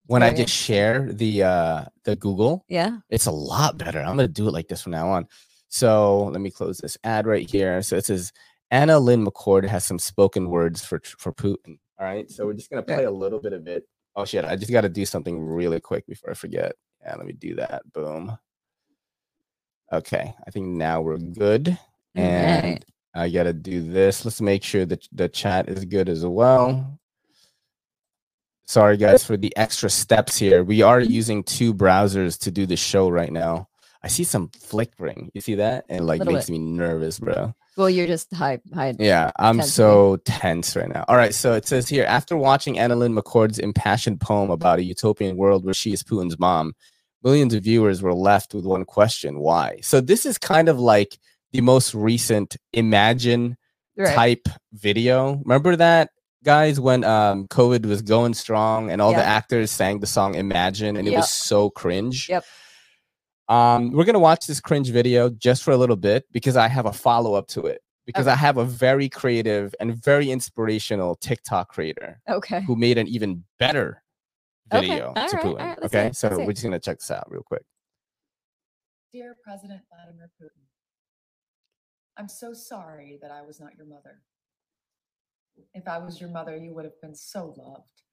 When 0.07 0.23
I 0.23 0.33
just 0.33 0.53
share 0.53 1.11
the 1.13 1.43
uh 1.43 1.85
the 2.03 2.15
Google, 2.15 2.65
Yeah. 2.67 2.97
it's 3.09 3.27
a 3.27 3.31
lot 3.31 3.77
better. 3.77 3.99
I'm 3.99 4.07
gonna 4.17 4.27
do 4.27 4.47
it 4.47 4.53
like 4.53 4.67
this 4.67 4.81
from 4.81 4.93
now 4.93 5.09
on. 5.09 5.27
So 5.67 6.23
let 6.33 6.41
me 6.41 6.49
close 6.49 6.79
this 6.79 6.97
ad 7.03 7.27
right 7.27 7.47
here. 7.47 7.81
So 7.83 7.95
it 7.95 8.05
says 8.05 8.31
AnnaLynne 8.73 9.27
McCord 9.27 9.67
has 9.67 9.85
some 9.85 9.99
spoken 9.99 10.49
words 10.49 10.83
for 10.83 10.99
for 11.19 11.31
Putin. 11.31 11.77
All 11.99 12.05
right. 12.07 12.29
So 12.31 12.45
we're 12.47 12.53
just 12.53 12.71
gonna 12.71 12.81
play 12.81 13.03
a 13.03 13.11
little 13.11 13.39
bit 13.39 13.53
of 13.53 13.67
it. 13.67 13.87
Oh 14.15 14.25
shit! 14.25 14.43
I 14.43 14.55
just 14.55 14.71
got 14.71 14.81
to 14.81 14.89
do 14.89 15.05
something 15.05 15.39
really 15.39 15.79
quick 15.79 16.05
before 16.07 16.31
I 16.31 16.33
forget. 16.33 16.73
Yeah, 17.03 17.15
let 17.15 17.25
me 17.27 17.33
do 17.33 17.55
that. 17.55 17.83
Boom. 17.93 18.35
Okay, 19.93 20.33
I 20.45 20.51
think 20.51 20.67
now 20.67 21.01
we're 21.01 21.17
good. 21.17 21.77
And 22.15 22.65
Alright. 22.65 22.85
I 23.13 23.29
gotta 23.29 23.53
do 23.53 23.89
this. 23.89 24.23
Let's 24.23 24.41
make 24.41 24.63
sure 24.63 24.85
that 24.85 25.07
the 25.11 25.29
chat 25.29 25.69
is 25.69 25.85
good 25.85 26.09
as 26.09 26.25
well. 26.25 26.99
Sorry 28.65 28.97
guys 28.97 29.23
for 29.23 29.35
the 29.35 29.55
extra 29.57 29.89
steps 29.89 30.37
here. 30.37 30.63
We 30.63 30.83
are 30.83 30.99
using 30.99 31.43
two 31.43 31.73
browsers 31.73 32.39
to 32.41 32.51
do 32.51 32.67
the 32.67 32.77
show 32.77 33.09
right 33.09 33.31
now. 33.31 33.67
I 34.03 34.07
see 34.07 34.23
some 34.23 34.49
flickering. 34.59 35.31
You 35.33 35.41
see 35.41 35.55
that? 35.55 35.85
And 35.89 36.05
like 36.05 36.23
makes 36.23 36.45
bit. 36.45 36.51
me 36.51 36.59
nervous, 36.59 37.19
bro. 37.19 37.53
Well, 37.75 37.89
you're 37.89 38.07
just 38.07 38.33
high. 38.33 38.59
high. 38.73 38.93
Yeah, 38.99 39.31
I'm 39.37 39.57
Tense, 39.57 39.73
so 39.73 40.17
tense 40.25 40.75
right 40.75 40.89
now. 40.89 41.05
All 41.07 41.15
right, 41.15 41.33
so 41.33 41.53
it 41.53 41.65
says 41.65 41.87
here 41.87 42.05
after 42.05 42.35
watching 42.35 42.75
AnnaLynne 42.75 43.17
McCord's 43.17 43.57
impassioned 43.57 44.19
poem 44.19 44.51
about 44.51 44.79
a 44.79 44.83
utopian 44.83 45.37
world 45.37 45.65
where 45.65 45.73
she 45.73 45.93
is 45.93 46.03
Putin's 46.03 46.37
mom, 46.37 46.75
millions 47.23 47.53
of 47.53 47.63
viewers 47.63 48.01
were 48.01 48.13
left 48.13 48.53
with 48.53 48.65
one 48.65 48.85
question 48.85 49.39
why? 49.39 49.79
So, 49.81 50.01
this 50.01 50.25
is 50.25 50.37
kind 50.37 50.67
of 50.67 50.79
like 50.79 51.17
the 51.51 51.61
most 51.61 51.93
recent 51.93 52.57
Imagine 52.73 53.57
Right. 53.97 54.15
type 54.15 54.47
video. 54.71 55.35
Remember 55.43 55.75
that, 55.75 56.11
guys, 56.43 56.79
when 56.79 57.03
um, 57.03 57.47
COVID 57.49 57.85
was 57.85 58.01
going 58.01 58.33
strong 58.33 58.89
and 58.91 59.01
all 59.01 59.11
the 59.13 59.25
actors 59.25 59.71
sang 59.71 59.99
the 59.99 60.07
song 60.07 60.35
Imagine 60.35 60.95
and 60.95 61.05
it 61.05 61.11
Yep. 61.11 61.17
was 61.19 61.29
so 61.29 61.69
cringe? 61.69 62.29
Yep. 62.29 62.45
Um, 63.49 63.91
we're 63.91 64.05
gonna 64.05 64.19
watch 64.19 64.47
this 64.47 64.61
cringe 64.61 64.89
video 64.89 65.29
just 65.29 65.63
for 65.63 65.71
a 65.71 65.77
little 65.77 65.95
bit 65.97 66.23
because 66.31 66.55
I 66.55 66.67
have 66.69 66.85
a 66.85 66.93
follow 66.93 67.33
up 67.33 67.47
to 67.49 67.65
it. 67.65 67.81
Because 68.05 68.25
Okay. 68.27 68.33
I 68.33 68.37
have 68.37 68.55
a 68.57 68.63
very 68.63 69.09
creative 69.09 69.75
and 69.81 70.01
very 70.01 70.31
inspirational 70.31 71.15
TikTok 71.15 71.67
creator 71.69 72.21
Okay. 72.29 72.61
who 72.61 72.75
made 72.77 72.97
an 72.97 73.07
even 73.07 73.43
better 73.57 74.01
video 74.71 75.07
all 75.07 75.27
to 75.27 75.35
right, 75.35 75.45
Putin. 75.45 75.45
all 75.45 75.55
right, 75.57 75.81
let's 75.81 75.91
see 75.93 75.99
okay, 75.99 76.11
so 76.13 76.37
we're 76.37 76.53
just 76.53 76.63
gonna 76.63 76.79
check 76.79 76.99
this 76.99 77.11
out 77.11 77.29
real 77.29 77.43
quick. 77.43 77.63
Dear 79.11 79.35
President 79.43 79.81
Vladimir 79.91 80.29
Putin, 80.41 80.61
I'm 82.19 82.27
so 82.27 82.51
sorry 82.51 83.17
that 83.21 83.31
I 83.31 83.41
was 83.41 83.61
not 83.61 83.77
your 83.77 83.85
mother. 83.87 84.21
If 85.73 85.87
I 85.87 85.99
was 85.99 86.19
your 86.19 86.29
mother, 86.29 86.57
you 86.57 86.73
would 86.73 86.83
have 86.83 86.99
been 87.01 87.15
so 87.15 87.55
loved, 87.57 88.03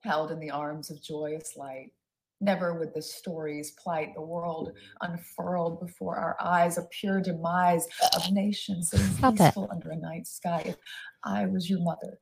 held 0.00 0.30
in 0.30 0.40
the 0.40 0.50
arms 0.50 0.90
of 0.90 1.02
joyous 1.02 1.54
light. 1.54 1.92
Never 2.40 2.72
would 2.72 2.94
the 2.94 3.02
stories 3.02 3.72
plight 3.72 4.14
the 4.14 4.22
world 4.22 4.72
unfurled 5.02 5.80
before 5.80 6.16
our 6.16 6.34
eyes, 6.40 6.78
a 6.78 6.88
pure 6.98 7.20
demise 7.20 7.86
of 8.16 8.32
nations 8.32 8.88
sitting 8.90 9.06
Stop 9.08 9.34
it. 9.38 9.54
under 9.70 9.90
a 9.90 9.96
night 9.96 10.26
sky. 10.26 10.62
If 10.64 10.76
I 11.22 11.44
was 11.44 11.68
your 11.68 11.80
mother, 11.80 12.20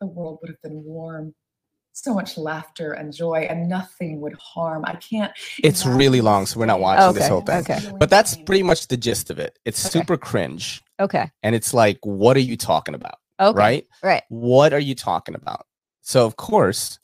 the 0.00 0.06
world 0.06 0.38
would 0.40 0.48
have 0.48 0.62
been 0.62 0.82
warm. 0.82 1.34
So 1.98 2.12
much 2.12 2.36
laughter 2.36 2.92
and 2.92 3.10
joy, 3.10 3.46
and 3.48 3.70
nothing 3.70 4.20
would 4.20 4.34
harm. 4.34 4.84
I 4.86 4.96
can't. 4.96 5.32
It's 5.64 5.86
really 5.86 6.20
long, 6.20 6.44
so 6.44 6.60
we're 6.60 6.66
not 6.66 6.76
day 6.76 6.82
watching 6.82 7.14
this 7.14 7.26
whole 7.26 7.42
and 7.48 7.66
thing. 7.66 7.78
feeling 7.80 7.98
But 7.98 8.10
that's 8.10 8.36
pretty 8.36 8.62
much 8.62 8.88
the 8.88 8.98
gist 8.98 9.30
of 9.30 9.38
it. 9.38 9.58
It's 9.64 9.82
Okay. 9.86 10.00
super 10.00 10.18
cringe. 10.18 10.82
Okay. 11.00 11.30
And 11.42 11.54
it's 11.54 11.72
like, 11.72 11.98
what 12.02 12.36
are 12.36 12.40
you 12.40 12.58
talking 12.58 12.94
about? 12.94 13.14
Okay. 13.40 13.58
Right? 13.58 13.86
Right. 14.02 14.22
What 14.28 14.74
are 14.74 14.78
you 14.78 14.94
talking 14.94 15.34
about? 15.34 15.64
So 16.02 16.26
of 16.26 16.36
course, 16.36 16.98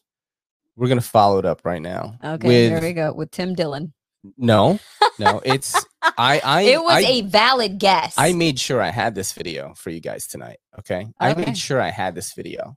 we're 0.76 0.88
gonna 0.88 1.00
follow 1.00 1.38
it 1.38 1.46
up 1.46 1.64
right 1.64 1.80
now. 1.80 2.18
Okay. 2.22 2.46
With 2.46 2.70
Here 2.72 2.82
we 2.82 2.92
go 2.92 3.14
with 3.14 3.30
Tim 3.30 3.54
Dillon. 3.54 3.94
no, 4.36 4.78
no, 5.18 5.40
it's 5.42 5.74
I 6.18 6.38
I 6.44 6.60
it 6.62 6.82
was 6.82 7.02
I, 7.02 7.08
a 7.08 7.20
valid 7.22 7.78
guess. 7.78 8.14
I 8.18 8.34
made 8.34 8.58
sure 8.60 8.82
I 8.82 8.90
had 8.90 9.14
this 9.14 9.32
video 9.32 9.72
for 9.74 9.88
you 9.88 10.00
guys 10.00 10.26
tonight. 10.26 10.58
Okay. 10.80 11.06
I 11.18 11.32
made 11.32 11.56
sure 11.56 11.80
I 11.80 11.88
had 11.90 12.14
this 12.14 12.34
video. 12.34 12.76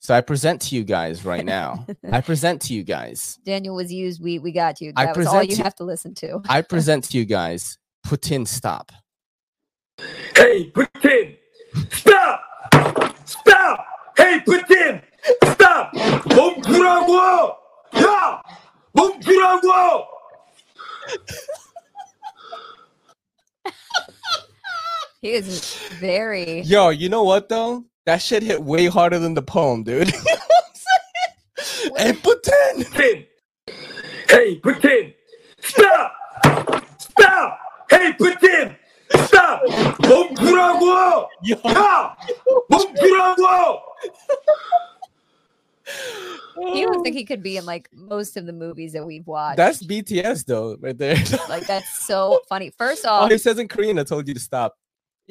So 0.00 0.14
I 0.14 0.20
present 0.22 0.62
to 0.62 0.74
you 0.74 0.82
guys 0.82 1.24
right 1.24 1.44
now. 1.44 1.86
I 2.12 2.20
present 2.20 2.62
to 2.62 2.74
you 2.74 2.82
guys. 2.82 3.38
Daniel 3.44 3.74
was 3.76 3.92
used. 3.92 4.22
We 4.22 4.38
we 4.38 4.50
got 4.50 4.80
you. 4.80 4.92
That 4.96 5.16
I 5.16 5.18
was 5.18 5.26
all 5.26 5.42
you 5.42 5.56
to, 5.56 5.62
have 5.62 5.74
to 5.76 5.84
listen 5.84 6.14
to. 6.16 6.40
I 6.48 6.62
present 6.62 7.04
to 7.04 7.18
you 7.18 7.24
guys. 7.24 7.78
Putin, 8.06 8.48
stop. 8.48 8.92
Hey 10.34 10.70
Putin, 10.70 11.36
stop! 11.90 12.42
Stop! 13.26 13.86
Hey 14.16 14.40
Putin, 14.46 15.02
stop! 15.52 15.92
He 25.20 25.32
is 25.32 25.76
very. 26.00 26.62
Yo, 26.62 26.88
you 26.88 27.10
know 27.10 27.24
what 27.24 27.50
though? 27.50 27.84
That 28.05 28.21
shit 28.21 28.43
hit 28.43 28.63
way 28.63 28.85
harder 28.85 29.19
than 29.19 29.33
the 29.33 29.41
poem, 29.41 29.83
dude. 29.83 30.07
you 30.13 30.13
know 30.13 30.35
what 30.35 30.65
I'm 31.57 31.91
saying? 31.95 31.95
Hey, 31.97 32.13
Putin! 32.13 32.83
Putin! 32.83 33.25
Hey, 34.29 34.59
Putin! 34.59 35.13
Stop! 35.59 36.13
Stop! 36.99 37.59
Hey, 37.89 38.13
Putin! 38.13 38.75
Stop! 39.25 39.61
멈추라고! 40.01 41.27
Yo, 41.43 41.55
야! 41.65 42.15
멈추라고! 42.69 43.79
He 46.73 46.85
looks 46.85 47.03
like 47.03 47.13
he 47.13 47.25
could 47.25 47.43
be 47.43 47.57
in 47.57 47.65
like 47.65 47.89
most 47.93 48.37
of 48.37 48.45
the 48.45 48.53
movies 48.53 48.93
that 48.93 49.05
we've 49.05 49.25
watched. 49.27 49.57
That's 49.57 49.83
BTS 49.83 50.45
though, 50.45 50.77
right 50.79 50.97
there. 50.97 51.15
like 51.49 51.67
that's 51.67 52.05
so 52.05 52.41
funny. 52.47 52.71
First 52.77 53.05
oh, 53.05 53.09
off, 53.09 53.31
he 53.31 53.37
says 53.37 53.59
in 53.59 53.67
Korean, 53.67 53.99
I 53.99 54.03
told 54.03 54.27
you 54.27 54.33
to 54.33 54.39
stop. 54.39 54.77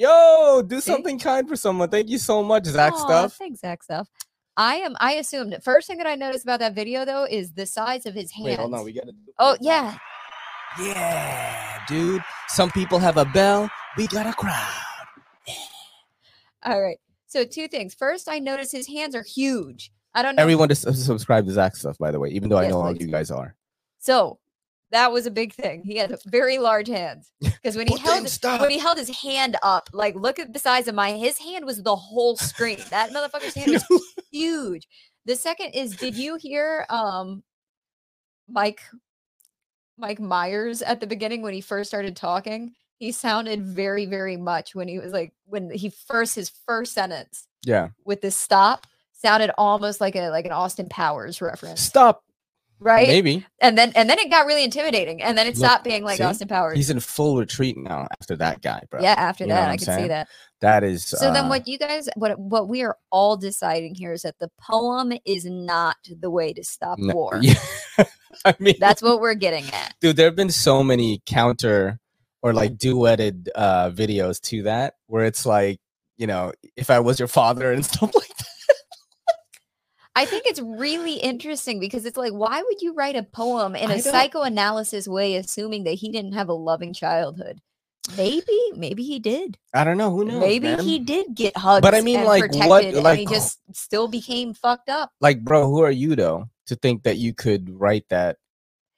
Yo, 0.00 0.62
do 0.66 0.76
See? 0.80 0.90
something 0.92 1.18
kind 1.18 1.46
for 1.46 1.56
someone. 1.56 1.90
Thank 1.90 2.08
you 2.08 2.16
so 2.16 2.42
much, 2.42 2.64
Zach 2.64 2.94
Aw, 2.94 2.96
Stuff. 3.04 3.34
Thanks, 3.34 3.60
Zach 3.60 3.82
stuff. 3.82 4.08
I 4.56 4.76
am. 4.76 4.96
I 4.98 5.12
assumed. 5.16 5.58
First 5.62 5.88
thing 5.88 5.98
that 5.98 6.06
I 6.06 6.14
noticed 6.14 6.42
about 6.42 6.60
that 6.60 6.74
video 6.74 7.04
though 7.04 7.24
is 7.24 7.52
the 7.52 7.66
size 7.66 8.06
of 8.06 8.14
his 8.14 8.32
hands. 8.32 8.46
Wait, 8.46 8.58
hold 8.58 8.72
on. 8.72 8.84
We 8.84 8.92
gotta. 8.94 9.12
do- 9.12 9.18
oh 9.38 9.58
yeah, 9.60 9.98
Yeah, 10.80 11.80
dude. 11.86 12.22
Some 12.48 12.70
people 12.70 12.98
have 12.98 13.18
a 13.18 13.26
bell. 13.26 13.68
We 13.98 14.06
got 14.06 14.26
a 14.26 14.32
crowd. 14.32 14.72
All 16.64 16.80
right. 16.80 16.98
So 17.26 17.44
two 17.44 17.68
things. 17.68 17.92
First, 17.94 18.26
I 18.26 18.38
noticed 18.38 18.72
his 18.72 18.88
hands 18.88 19.14
are 19.14 19.22
huge. 19.22 19.92
I 20.14 20.22
don't 20.22 20.34
know. 20.34 20.40
Everyone 20.42 20.68
to 20.70 20.72
s- 20.72 20.98
subscribe 21.04 21.44
to 21.44 21.52
Zach 21.52 21.76
Stuff, 21.76 21.98
by 21.98 22.10
the 22.10 22.18
way, 22.18 22.30
even 22.30 22.48
though 22.48 22.56
I 22.58 22.62
Yes, 22.62 22.70
know 22.70 22.80
all 22.80 22.96
you 22.96 23.06
guys 23.08 23.30
are. 23.30 23.54
So 23.98 24.38
that 24.92 25.12
was 25.12 25.26
a 25.26 25.30
big 25.30 25.52
thing. 25.54 25.82
He 25.84 25.96
had 25.96 26.16
very 26.26 26.58
large 26.58 26.88
hands 26.88 27.30
because 27.40 27.76
when 27.76 27.86
he 27.86 27.94
Putin, 27.96 28.00
held 28.00 28.28
stop. 28.28 28.60
when 28.60 28.70
he 28.70 28.78
held 28.78 28.98
his 28.98 29.10
hand 29.22 29.56
up, 29.62 29.88
like 29.92 30.14
look 30.16 30.38
at 30.38 30.52
the 30.52 30.58
size 30.58 30.88
of 30.88 30.94
my 30.94 31.12
his 31.12 31.38
hand 31.38 31.64
was 31.64 31.82
the 31.82 31.94
whole 31.96 32.36
screen. 32.36 32.78
That 32.90 33.10
motherfucker's 33.10 33.54
hand 33.54 33.72
was 33.90 34.14
huge. 34.32 34.86
The 35.26 35.36
second 35.36 35.72
is, 35.72 35.96
did 35.96 36.16
you 36.16 36.36
hear 36.36 36.86
um 36.90 37.42
Mike 38.48 38.80
Mike 39.96 40.18
Myers 40.20 40.82
at 40.82 41.00
the 41.00 41.06
beginning 41.06 41.42
when 41.42 41.54
he 41.54 41.60
first 41.60 41.90
started 41.90 42.16
talking? 42.16 42.72
He 42.96 43.12
sounded 43.12 43.62
very, 43.64 44.06
very 44.06 44.36
much 44.36 44.74
when 44.74 44.88
he 44.88 44.98
was 44.98 45.12
like 45.12 45.32
when 45.46 45.70
he 45.70 45.90
first 45.90 46.34
his 46.34 46.50
first 46.66 46.92
sentence 46.94 47.46
Yeah. 47.64 47.88
with 48.04 48.20
this 48.22 48.36
stop 48.36 48.86
sounded 49.12 49.50
almost 49.58 50.00
like 50.00 50.16
a 50.16 50.30
like 50.30 50.46
an 50.46 50.52
Austin 50.52 50.88
Powers 50.88 51.40
reference, 51.40 51.80
Stop. 51.80 52.24
Right? 52.80 53.06
Maybe 53.08 53.46
And 53.60 53.76
then 53.78 53.92
and 53.94 54.08
then 54.10 54.18
it 54.18 54.30
got 54.30 54.46
really 54.46 54.64
intimidating, 54.64 55.22
and 55.22 55.36
then 55.38 55.46
it 55.46 55.56
Look, 55.56 55.66
stopped 55.66 55.84
being 55.84 56.02
like 56.04 56.18
see? 56.18 56.24
Austin 56.24 56.48
Powers. 56.48 56.76
he's 56.76 56.90
in 56.90 57.00
full 57.00 57.38
retreat 57.38 57.76
now 57.76 58.06
after 58.20 58.36
that 58.36 58.62
guy, 58.62 58.82
bro. 58.90 59.00
yeah, 59.02 59.14
after 59.16 59.44
You 59.44 59.50
that, 59.50 59.68
I 59.68 59.72
I'm 59.72 59.78
saying? 59.78 60.04
see 60.04 60.08
that. 60.08 60.28
That 60.60 60.84
is. 60.84 61.06
So 61.06 61.32
then, 61.32 61.46
uh, 61.46 61.48
what 61.48 61.66
you 61.68 61.78
guys, 61.78 62.08
what 62.16 62.38
what 62.38 62.68
we 62.68 62.82
are 62.82 62.96
all 63.10 63.36
deciding 63.36 63.94
here 63.94 64.12
is 64.12 64.22
that 64.22 64.38
the 64.38 64.50
poem 64.60 65.12
is 65.24 65.44
not 65.46 65.96
the 66.20 66.30
way 66.30 66.52
to 66.52 66.64
stop 66.64 66.98
no- 66.98 67.14
war. 67.14 67.38
Yeah. 67.40 67.54
I 68.44 68.54
mean, 68.58 68.74
That's 68.78 69.02
what 69.02 69.20
we're 69.20 69.34
getting 69.34 69.64
at. 69.72 69.94
dude 70.00 70.16
there 70.16 70.26
have 70.26 70.36
been 70.36 70.50
so 70.50 70.82
many 70.82 71.20
counter 71.26 71.98
or 72.42 72.52
like 72.54 72.76
duetted 72.76 73.48
uh 73.54 73.90
videos 73.90 74.40
to 74.40 74.62
that 74.62 74.94
where 75.08 75.24
it's 75.24 75.44
like 75.44 75.78
you 76.16 76.26
know 76.26 76.52
if 76.76 76.88
i 76.90 77.00
was 77.00 77.18
your 77.18 77.28
father 77.28 77.70
and 77.72 77.84
stuff 77.92 78.14
like 78.14 78.28
that 78.38 78.39
I 80.20 80.26
think 80.26 80.44
it's 80.44 80.60
really 80.60 81.14
interesting 81.14 81.80
because 81.80 82.04
it's 82.04 82.18
like, 82.18 82.34
why 82.34 82.60
would 82.60 82.82
you 82.82 82.92
write 82.92 83.16
a 83.16 83.22
poem 83.22 83.74
in 83.74 83.90
a 83.90 84.02
psychoanalysis 84.02 85.08
way, 85.08 85.36
assuming 85.36 85.84
that 85.84 85.92
he 85.92 86.12
didn't 86.12 86.34
have 86.34 86.50
a 86.50 86.52
loving 86.52 86.92
childhood? 86.92 87.62
Maybe, 88.18 88.58
maybe 88.76 89.02
he 89.02 89.18
did. 89.18 89.56
i 89.72 89.82
don't 89.82 89.96
know 89.96 90.10
who 90.10 90.26
knows 90.26 90.40
maybe 90.40 90.68
man? 90.68 90.80
he 90.80 90.98
did 90.98 91.34
get 91.34 91.56
hugged. 91.56 91.82
But 91.82 91.94
I 91.94 92.02
mean, 92.02 92.18
and 92.18 92.26
like, 92.26 92.54
what- 92.54 92.92
like, 92.92 93.18
he 93.18 93.24
just 93.24 93.60
still 93.72 94.08
became 94.08 94.52
fucked 94.52 94.90
up. 94.90 95.10
like 95.22 95.42
bro 95.42 95.66
who 95.66 95.82
are 95.82 95.90
you 95.90 96.14
though 96.16 96.50
to 96.66 96.76
think 96.76 97.04
that 97.04 97.16
you 97.16 97.32
could 97.32 97.70
write 97.70 98.04
that 98.10 98.36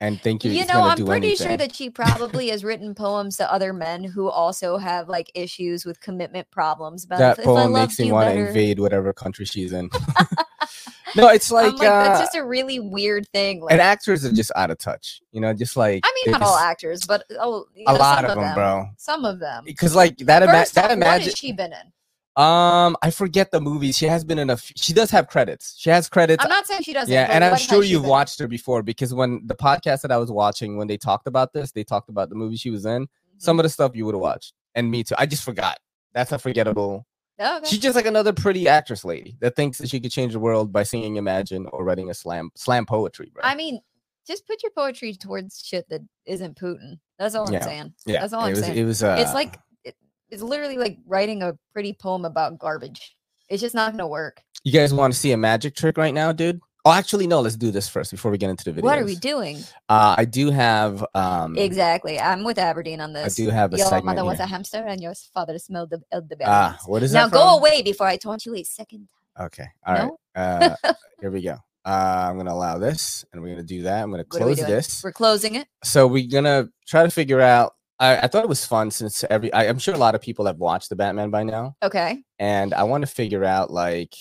and 0.00 0.20
think 0.20 0.44
you're 0.44 0.52
you 0.52 0.66
know, 0.66 0.82
I'm 0.82 0.96
do 0.96 1.06
pretty 1.06 1.28
anything 1.28 1.46
sure 1.46 1.56
that 1.56 1.74
she 1.74 1.88
probably 2.02 2.48
has 2.48 2.64
written 2.64 2.94
poems 2.94 3.36
to 3.36 3.52
other 3.52 3.72
men 3.72 4.02
who 4.02 4.28
also 4.28 4.76
have 4.76 5.08
like 5.08 5.30
issues 5.34 5.84
with 5.84 6.00
commitment 6.00 6.50
problems. 6.50 7.04
About 7.04 7.18
that 7.20 7.32
if, 7.34 7.38
if 7.40 7.44
poem 7.44 7.72
loved 7.72 7.90
makes 7.90 8.00
me 8.00 8.10
want 8.10 8.34
to 8.34 8.48
invade 8.48 8.80
whatever 8.80 9.12
country 9.12 9.44
she's 9.44 9.72
in 9.72 9.88
no 11.16 11.28
it's 11.28 11.50
like, 11.50 11.72
I'm 11.72 11.76
like, 11.76 11.88
uh, 11.88 12.04
that's 12.04 12.20
just 12.20 12.34
a 12.36 12.44
really 12.44 12.80
weird 12.80 13.28
thing. 13.28 13.60
Like, 13.60 13.72
and 13.72 13.80
actors 13.80 14.24
are 14.24 14.32
just 14.32 14.52
out 14.56 14.70
of 14.70 14.78
touch 14.78 15.20
you 15.32 15.40
know 15.40 15.52
just 15.52 15.76
like 15.76 16.04
I 16.04 16.12
mean, 16.24 16.32
not 16.32 16.42
all 16.42 16.56
actors, 16.56 17.04
but 17.06 17.24
oh, 17.40 17.66
a 17.86 17.92
know, 17.92 17.98
lot 17.98 18.24
of 18.24 18.36
them, 18.36 18.54
bro 18.54 18.86
Some 18.96 19.24
of 19.24 19.38
them. 19.38 19.64
because 19.64 19.94
like 19.94 20.16
that 20.18 20.42
ima- 20.42 20.66
that 20.74 20.90
imagine 20.90 21.24
has 21.24 21.34
she 21.38 21.52
been 21.52 21.72
in? 21.72 21.92
Um, 22.34 22.96
I 23.02 23.10
forget 23.10 23.50
the 23.50 23.60
movie. 23.60 23.92
She 23.92 24.06
has 24.06 24.24
been 24.24 24.38
in 24.38 24.48
a. 24.48 24.54
f- 24.54 24.72
She 24.74 24.94
does 24.94 25.10
have 25.10 25.28
credits. 25.28 25.74
She 25.76 25.90
has 25.90 26.08
credits. 26.08 26.42
I'm 26.42 26.48
not 26.48 26.66
saying 26.66 26.80
she 26.82 26.94
doesn't. 26.94 27.12
yeah, 27.12 27.28
and 27.30 27.44
I'm 27.44 27.58
sure 27.58 27.82
you've 27.82 28.06
watched 28.06 28.38
her 28.38 28.48
before 28.48 28.82
because 28.82 29.12
when 29.12 29.42
the 29.46 29.54
podcast 29.54 30.00
that 30.00 30.10
I 30.10 30.16
was 30.16 30.30
watching, 30.32 30.78
when 30.78 30.88
they 30.88 30.96
talked 30.96 31.26
about 31.26 31.52
this, 31.52 31.72
they 31.72 31.84
talked 31.84 32.08
about 32.08 32.30
the 32.30 32.34
movie 32.34 32.56
she 32.56 32.70
was 32.70 32.86
in. 32.86 33.06
Some 33.36 33.58
of 33.58 33.64
the 33.64 33.68
stuff 33.68 33.92
you 33.94 34.06
would 34.06 34.14
have 34.14 34.22
watched, 34.22 34.54
and 34.74 34.90
me 34.90 35.04
too. 35.04 35.14
I 35.18 35.26
just 35.26 35.44
forgot. 35.44 35.78
That's 36.14 36.32
a 36.32 36.38
forgettable. 36.38 37.06
Oh, 37.38 37.58
okay. 37.58 37.66
She's 37.68 37.78
just 37.78 37.96
like 37.96 38.06
another 38.06 38.32
pretty 38.32 38.68
actress 38.68 39.04
lady 39.04 39.36
that 39.40 39.56
thinks 39.56 39.78
that 39.78 39.88
she 39.88 40.00
could 40.00 40.12
change 40.12 40.32
the 40.34 40.38
world 40.38 40.72
by 40.72 40.82
singing 40.82 41.16
Imagine 41.16 41.66
or 41.72 41.84
writing 41.84 42.10
a 42.10 42.14
slam 42.14 42.50
slam 42.54 42.86
poetry, 42.86 43.30
bro. 43.34 43.42
I 43.44 43.54
mean, 43.54 43.80
just 44.26 44.46
put 44.46 44.62
your 44.62 44.70
poetry 44.76 45.14
towards 45.14 45.60
shit 45.64 45.88
that 45.88 46.02
isn't 46.26 46.56
Putin. 46.56 46.98
That's 47.18 47.34
all 47.34 47.50
Yeah, 47.50 47.58
I'm 47.58 47.62
saying. 47.64 47.94
yeah, 48.06 48.20
that's 48.20 48.32
all 48.32 48.42
it 48.44 48.48
I'm 48.48 48.50
was. 48.52 48.60
saying. 48.60 48.78
It 48.78 48.84
was. 48.84 49.02
Uh, 49.02 49.16
it's 49.18 49.34
like 49.34 49.58
it, 49.84 49.96
it's 50.30 50.42
literally 50.42 50.76
like 50.78 50.98
writing 51.06 51.42
a 51.42 51.54
pretty 51.72 51.94
poem 51.94 52.24
about 52.24 52.58
garbage. 52.58 53.16
It's 53.48 53.60
just 53.62 53.74
not 53.74 53.90
gonna 53.92 54.06
work. 54.08 54.40
you 54.64 54.72
guys 54.72 54.94
want 54.94 55.12
to 55.12 55.18
see 55.18 55.32
a 55.32 55.36
magic 55.36 55.74
trick 55.74 55.96
right 55.98 56.14
now, 56.14 56.32
dude? 56.32 56.60
Oh, 56.84 56.90
actually, 56.92 57.28
no. 57.28 57.40
Let's 57.40 57.56
do 57.56 57.70
this 57.70 57.88
first 57.88 58.10
before 58.10 58.32
we 58.32 58.38
get 58.38 58.50
into 58.50 58.64
the 58.64 58.72
video. 58.72 58.90
What 58.90 58.98
are 58.98 59.04
we 59.04 59.14
doing? 59.14 59.58
Uh, 59.88 60.16
I 60.18 60.24
do 60.24 60.50
have. 60.50 61.04
Um, 61.14 61.56
Exactly. 61.56 62.18
I'm 62.18 62.42
with 62.42 62.58
Aberdeen 62.58 63.00
on 63.00 63.12
this. 63.12 63.38
I 63.38 63.44
do 63.44 63.50
have 63.50 63.72
a 63.72 63.76
Your 63.76 63.86
segment 63.86 64.16
mother 64.16 64.24
was 64.24 64.38
here. 64.38 64.44
a 64.44 64.48
hamster 64.48 64.84
and 64.86 65.00
your 65.00 65.14
father 65.32 65.58
smelled 65.58 65.90
the 65.90 66.02
elderberries. 66.10 66.48
Ah, 66.50 66.78
what 66.86 67.02
is 67.04 67.12
that? 67.12 67.18
now 67.18 67.28
that? 67.28 67.32
go 67.36 67.56
away 67.56 67.82
before 67.82 68.08
I 68.08 68.16
taunt 68.16 68.44
you 68.46 68.54
a 68.56 68.64
second 68.64 69.08
time. 69.36 69.46
Okay. 69.46 69.66
All 69.86 69.94
right. 69.94 70.10
No? 70.36 70.76
Uh, 70.84 70.92
here 71.20 71.30
we 71.30 71.42
go. 71.42 71.56
Uh, 71.84 72.28
I'm 72.30 72.36
gonna 72.36 72.52
allow 72.52 72.78
this, 72.78 73.24
and 73.32 73.42
we're 73.42 73.50
gonna 73.50 73.62
do 73.62 73.82
that. 73.82 74.02
I'm 74.02 74.10
gonna 74.10 74.22
are 74.22 74.38
we 74.38 74.38
close 74.38 74.56
this. 74.58 75.02
We're 75.04 75.12
closing 75.12 75.54
it. 75.56 75.66
So 75.84 76.06
we're 76.06 76.28
gonna 76.28 76.68
try 76.86 77.04
to 77.04 77.10
figure 77.10 77.40
out. 77.40 77.74
I, 77.98 78.18
I 78.18 78.26
thought 78.26 78.42
it 78.44 78.48
was 78.48 78.64
fun 78.66 78.90
since 78.90 79.24
every. 79.30 79.52
I, 79.52 79.68
I'm 79.68 79.78
sure 79.78 79.94
a 79.94 79.98
lot 79.98 80.14
of 80.14 80.20
people 80.20 80.46
have 80.46 80.58
watched 80.58 80.88
the 80.90 80.96
Batman 80.96 81.30
by 81.30 81.42
now, 81.44 81.76
Okay. 81.82 82.22
and 82.38 82.72
I 82.74 82.82
want 82.84 83.02
to 83.02 83.06
figure 83.08 83.44
out 83.44 83.70
like 83.72 84.14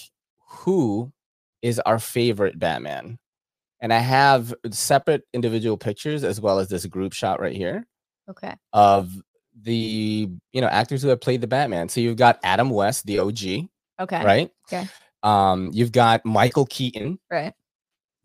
who 0.48 1.12
is 1.62 1.80
our 1.80 2.00
favorite 2.00 2.58
Batman. 2.60 3.18
And 3.80 3.92
I 3.94 3.98
have 4.00 4.54
separate 4.72 5.24
individual 5.34 5.78
pictures 5.78 6.24
as 6.24 6.40
well 6.40 6.60
as 6.60 6.70
this 6.70 6.86
group 6.86 7.14
shot 7.14 7.40
right 7.40 7.56
here 7.56 7.88
Okay. 8.30 8.54
of 8.74 9.12
the 9.60 10.30
you 10.54 10.62
know 10.62 10.68
actors 10.68 11.02
who 11.02 11.10
have 11.10 11.20
played 11.22 11.42
the 11.42 11.48
Batman. 11.48 11.90
So 11.90 12.00
you've 12.00 12.16
got 12.18 12.40
Adam 12.44 12.70
West, 12.70 13.06
the 13.06 13.20
OG, 13.20 13.70
Okay. 14.00 14.24
right? 14.26 14.52
Okay. 14.72 14.88
Um, 15.24 15.70
you've 15.74 15.92
got 15.92 16.26
Michael 16.26 16.66
Keaton. 16.68 17.20
Right. 17.30 17.54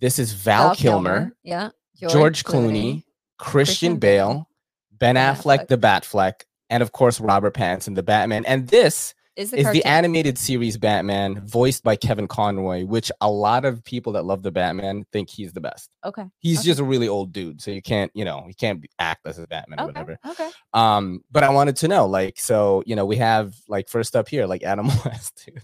This 0.00 0.18
is 0.18 0.32
Val, 0.32 0.74
Kilmer, 0.74 1.32
Yeah. 1.42 1.70
George, 1.98 2.44
Clooney, 2.44 3.02
Christian, 3.02 3.02
Christian 3.38 3.96
Bale, 3.98 4.28
Bale, 4.34 4.48
Ben 4.92 5.14
Ben 5.14 5.34
Affleck, 5.34 5.60
Affleck. 5.64 5.68
the 5.68 5.78
Batfleck, 5.78 6.32
and 6.70 6.82
of 6.82 6.92
course 6.92 7.18
Robert 7.20 7.54
Pattinson, 7.54 7.94
the 7.94 8.02
Batman. 8.02 8.44
And 8.44 8.68
this 8.68 9.14
is 9.36 9.50
the 9.50 9.58
is 9.58 9.70
the 9.70 9.84
animated 9.84 10.38
series 10.38 10.76
Batman, 10.78 11.42
voiced 11.46 11.82
by 11.82 11.94
Kevin 11.96 12.26
Conroy, 12.26 12.84
which 12.86 13.12
a 13.20 13.30
lot 13.30 13.64
of 13.64 13.84
people 13.84 14.12
that 14.14 14.24
love 14.24 14.42
the 14.42 14.50
Batman 14.50 15.04
think 15.12 15.28
he's 15.30 15.52
the 15.52 15.60
best. 15.60 15.90
okay. 16.04 16.24
He's 16.38 16.58
Okay. 16.60 16.66
just 16.66 16.80
a 16.80 16.84
really 16.84 17.08
old 17.08 17.32
dude, 17.32 17.60
so 17.60 17.70
you 17.70 17.82
can't, 17.82 18.10
you 18.14 18.24
know, 18.24 18.44
he 18.48 18.54
can't 18.54 18.84
act 18.98 19.26
as 19.26 19.38
a 19.38 19.46
Batman 19.46 19.78
or 19.80 19.82
Okay. 19.84 19.92
whatever. 20.00 20.18
Okay. 20.26 20.50
Um, 20.72 21.22
but 21.30 21.42
I 21.44 21.50
wanted 21.50 21.76
to 21.76 21.88
know, 21.88 22.06
like, 22.06 22.38
so 22.38 22.82
you 22.86 22.96
know, 22.96 23.04
we 23.06 23.16
have 23.16 23.54
like 23.68 23.88
first 23.88 24.16
up 24.16 24.28
here, 24.28 24.46
like 24.46 24.62
Adam 24.62 24.86
West, 25.04 25.42
dude. 25.46 25.62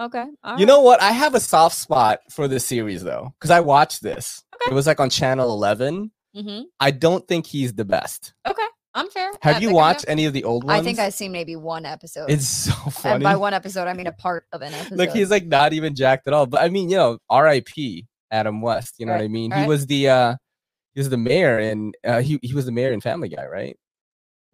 Okay. 0.00 0.20
all 0.42 0.52
You 0.58 0.58
right. 0.58 0.66
know 0.66 0.80
what? 0.80 1.00
I 1.02 1.12
have 1.12 1.34
a 1.34 1.40
soft 1.40 1.76
spot 1.76 2.20
for 2.30 2.48
this 2.48 2.64
series 2.64 3.02
though, 3.04 3.32
because 3.38 3.50
I 3.50 3.60
watched 3.60 4.02
this. 4.02 4.42
Okay. 4.54 4.70
It 4.70 4.74
was 4.74 4.86
like 4.86 5.00
on 5.00 5.10
channel 5.10 5.50
11. 5.52 6.10
Mhm. 6.36 6.64
I 6.80 6.90
don't 6.92 7.26
think 7.28 7.46
he's 7.46 7.74
the 7.74 7.84
best. 7.84 8.32
Okay. 8.48 8.62
I'm 8.94 9.08
fair. 9.08 9.32
Have 9.40 9.62
you 9.62 9.72
watched 9.72 10.04
any 10.06 10.26
of 10.26 10.32
the 10.32 10.44
old 10.44 10.64
ones? 10.64 10.78
I 10.80 10.82
think 10.82 10.98
I've 10.98 11.14
seen 11.14 11.32
maybe 11.32 11.56
one 11.56 11.86
episode. 11.86 12.30
It's 12.30 12.46
so 12.46 12.72
and 12.84 12.94
funny. 12.94 13.24
by 13.24 13.36
one 13.36 13.54
episode, 13.54 13.88
I 13.88 13.94
mean 13.94 14.06
a 14.06 14.12
part 14.12 14.44
of 14.52 14.60
an 14.62 14.74
episode. 14.74 14.98
Look, 14.98 15.10
he's 15.10 15.30
like 15.30 15.46
not 15.46 15.72
even 15.72 15.94
jacked 15.94 16.26
at 16.26 16.34
all. 16.34 16.46
But 16.46 16.62
I 16.62 16.68
mean, 16.68 16.90
you 16.90 16.96
know, 16.96 17.18
R.I.P. 17.30 18.06
Adam 18.30 18.60
West. 18.60 18.96
You 18.98 19.06
know 19.06 19.12
what 19.12 19.22
I 19.22 19.28
mean? 19.28 19.50
He 19.50 19.60
right. 19.60 19.68
was 19.68 19.86
the 19.86 20.08
uh 20.08 20.36
he 20.94 21.00
was 21.00 21.08
the 21.08 21.16
mayor 21.16 21.58
and 21.58 21.94
uh, 22.04 22.20
he 22.20 22.38
he 22.42 22.54
was 22.54 22.66
the 22.66 22.72
mayor 22.72 22.92
in 22.92 23.00
Family 23.00 23.28
Guy, 23.28 23.46
right? 23.46 23.76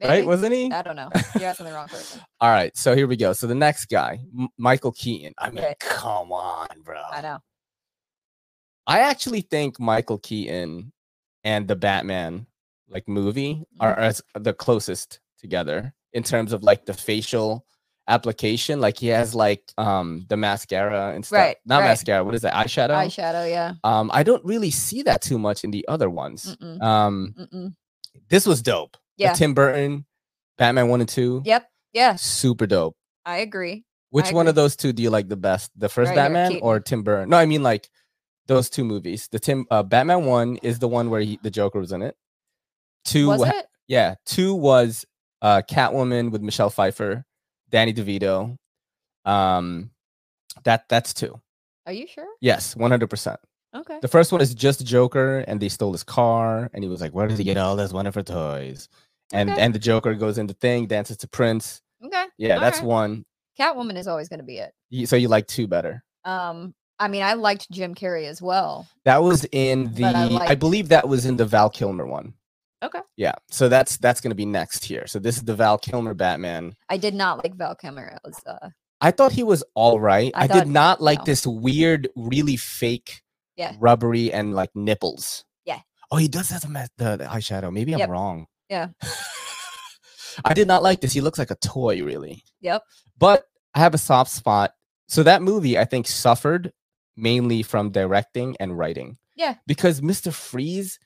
Right? 0.02 0.24
Wasn't 0.24 0.54
he? 0.54 0.70
I 0.70 0.82
don't 0.82 0.94
know. 0.94 1.10
You're 1.38 1.48
asking 1.48 1.66
the 1.66 1.72
wrong 1.72 1.88
person. 1.88 2.20
All 2.40 2.50
right, 2.50 2.76
so 2.76 2.94
here 2.94 3.08
we 3.08 3.16
go. 3.16 3.32
So 3.32 3.48
the 3.48 3.54
next 3.56 3.86
guy, 3.86 4.20
M- 4.38 4.48
Michael 4.56 4.92
Keaton. 4.92 5.34
I 5.38 5.50
mean, 5.50 5.64
Okay. 5.64 5.74
come 5.80 6.30
on, 6.30 6.68
bro. 6.84 7.00
I 7.10 7.20
know. 7.20 7.38
I 8.86 9.00
actually 9.00 9.40
think 9.40 9.80
Michael 9.80 10.18
Keaton 10.18 10.92
and 11.42 11.66
the 11.66 11.74
Batman 11.74 12.46
like 12.88 13.08
movie 13.08 13.64
are 13.80 13.92
Mm-hmm. 13.94 14.02
as 14.02 14.22
the 14.34 14.52
closest 14.54 15.20
together 15.38 15.94
in 16.12 16.22
terms 16.22 16.52
of 16.52 16.62
like 16.62 16.86
the 16.86 16.94
facial 16.94 17.64
application. 18.08 18.80
Like 18.80 18.98
he 18.98 19.08
has 19.08 19.34
like 19.34 19.62
um 19.78 20.24
the 20.28 20.36
mascara 20.36 21.12
and 21.14 21.24
stuff. 21.24 21.38
Right, 21.38 21.56
Not 21.66 21.80
right. 21.80 21.88
mascara. 21.88 22.24
What 22.24 22.34
is 22.34 22.42
that? 22.42 22.54
Eyeshadow. 22.54 22.90
Eyeshadow, 23.06 23.48
yeah. 23.50 23.74
Um, 23.84 24.10
I 24.12 24.22
don't 24.22 24.44
really 24.44 24.70
see 24.70 25.02
that 25.02 25.20
too 25.22 25.38
much 25.38 25.64
in 25.64 25.70
the 25.70 25.86
other 25.88 26.08
ones. 26.10 26.56
Mm-mm, 26.56 26.82
Um, 26.82 27.34
mm-mm. 27.38 27.74
this 28.28 28.46
was 28.46 28.62
dope. 28.62 28.96
The 29.18 29.24
Yeah. 29.24 29.32
Tim 29.34 29.54
Burton, 29.54 30.06
Batman 30.56 30.88
one 30.88 31.00
and 31.00 31.08
two. 31.08 31.42
Yep. 31.44 31.68
Yeah. 31.92 32.16
Super 32.16 32.66
dope. 32.66 32.96
I 33.24 33.38
agree. 33.38 33.84
Which 34.10 34.32
one 34.32 34.48
of 34.48 34.54
those 34.54 34.74
two 34.74 34.94
do 34.94 35.02
you 35.02 35.10
like 35.10 35.28
the 35.28 35.36
best? 35.36 35.70
The 35.76 35.90
first 35.90 36.08
Right 36.08 36.16
Batman 36.16 36.60
or 36.62 36.80
Tim 36.80 37.02
Burton? 37.02 37.28
No, 37.28 37.36
I 37.36 37.44
mean 37.44 37.62
like 37.62 37.90
those 38.46 38.70
two 38.70 38.82
movies. 38.84 39.28
The 39.30 39.38
Tim 39.38 39.66
uh, 39.70 39.82
Batman 39.82 40.24
one 40.24 40.56
is 40.62 40.78
the 40.78 40.88
one 40.88 41.10
where 41.10 41.20
he, 41.20 41.38
the 41.42 41.50
Joker 41.50 41.78
was 41.78 41.92
in 41.92 42.00
it. 42.00 42.16
Two, 43.08 43.28
Was 43.28 43.42
it? 43.46 43.66
yeah, 43.86 44.14
two 44.26 44.54
was 44.54 45.04
uh, 45.42 45.62
Catwoman 45.70 46.30
with 46.30 46.42
Michelle 46.42 46.70
Pfeiffer, 46.70 47.24
Danny 47.70 47.92
DeVito. 47.94 48.56
Um, 49.24 49.90
that 50.64 50.84
that's 50.88 51.14
two. 51.14 51.40
Are 51.86 51.92
you 51.92 52.06
sure? 52.06 52.26
Yes, 52.40 52.76
one 52.76 52.90
hundred 52.90 53.08
percent. 53.10 53.38
Okay. 53.74 53.98
The 54.00 54.08
first 54.08 54.32
one 54.32 54.40
is 54.40 54.54
just 54.54 54.84
Joker, 54.84 55.38
and 55.46 55.60
they 55.60 55.68
stole 55.68 55.92
his 55.92 56.02
car, 56.04 56.70
and 56.72 56.82
he 56.82 56.88
was 56.90 57.00
like, 57.00 57.12
"Where 57.12 57.26
did 57.28 57.38
he 57.38 57.44
get 57.44 57.56
all 57.56 57.76
those 57.76 57.92
wonderful 57.92 58.24
toys?" 58.24 58.88
And 59.32 59.50
Okay. 59.50 59.60
and 59.60 59.74
the 59.74 59.78
Joker 59.78 60.14
goes 60.14 60.38
in 60.38 60.46
the 60.46 60.54
thing, 60.54 60.86
dances 60.86 61.16
to 61.18 61.28
Prince. 61.28 61.82
Okay. 62.04 62.24
Yeah, 62.38 62.58
that's 62.58 62.78
Alright. 62.78 62.88
one. 62.88 63.24
Catwoman 63.58 63.96
is 63.96 64.06
always 64.06 64.28
going 64.28 64.38
to 64.38 64.44
be 64.46 64.58
it. 64.58 64.72
You- 64.90 65.06
So 65.06 65.16
you 65.16 65.28
like 65.28 65.46
two 65.46 65.66
better. 65.66 66.02
Um, 66.24 66.74
I 66.98 67.08
mean, 67.08 67.22
I 67.22 67.34
liked 67.34 67.70
Jim 67.70 67.94
Carrey 67.94 68.24
as 68.26 68.40
well. 68.40 68.86
That 69.04 69.22
was 69.22 69.44
in 69.52 69.92
the. 69.94 70.04
I 70.04 70.50
I, 70.50 70.54
believe 70.54 70.88
that 70.88 71.08
was 71.08 71.26
in 71.26 71.36
the 71.36 71.44
Val 71.44 71.68
Kilmer 71.70 72.06
one. 72.06 72.34
Okay. 72.82 73.00
Yeah. 73.16 73.34
So 73.50 73.68
that's 73.68 73.96
that's 73.98 74.20
gonna 74.20 74.34
be 74.34 74.46
next 74.46 74.84
here. 74.84 75.06
So 75.06 75.18
this 75.18 75.36
is 75.36 75.42
the 75.44 75.54
Val 75.54 75.78
Kilmer 75.78 76.14
Batman. 76.14 76.74
I 76.88 76.96
did 76.96 77.14
not 77.14 77.42
like 77.42 77.54
Val 77.56 77.74
Kilmer 77.74 78.16
as 78.24 78.40
uh, 78.46 78.70
I 79.00 79.10
thought 79.10 79.32
he 79.32 79.42
was 79.42 79.64
all 79.74 80.00
right. 80.00 80.32
I 80.34 80.44
I, 80.44 80.46
thought- 80.46 80.64
did 80.64 80.68
not 80.68 81.00
like 81.00 81.18
no. 81.20 81.24
this 81.24 81.46
weird, 81.46 82.08
really 82.16 82.56
fake, 82.56 83.22
Yeah. 83.56 83.74
rubbery 83.78 84.32
and 84.32 84.54
like 84.54 84.70
nipples. 84.74 85.44
Yeah. 85.64 85.80
Oh, 86.10 86.16
he 86.16 86.28
does 86.28 86.48
have 86.50 86.62
the, 86.62 86.88
the, 86.98 87.16
the 87.18 87.24
eyeshadow. 87.24 87.72
Maybe 87.72 87.92
I'm 87.94 88.00
Yep. 88.00 88.08
wrong. 88.10 88.46
Yeah. 88.68 88.88
I 90.44 90.54
did 90.54 90.68
not 90.68 90.82
like 90.82 91.00
this. 91.00 91.12
He 91.12 91.20
looks 91.20 91.38
like 91.38 91.50
a 91.50 91.56
toy, 91.56 92.02
really. 92.02 92.44
Yep. 92.60 92.82
But 93.18 93.44
I 93.74 93.80
have 93.80 93.94
a 93.94 93.98
soft 93.98 94.30
spot. 94.30 94.72
So 95.08 95.22
that 95.24 95.42
movie, 95.42 95.78
I 95.78 95.84
think, 95.84 96.06
suffered 96.06 96.72
mainly 97.16 97.62
from 97.62 97.90
directing 97.90 98.56
and 98.60 98.76
writing. 98.78 99.18
Yeah. 99.36 99.54
Because 99.66 100.00
Mr. 100.00 100.32
Freeze, 100.32 100.98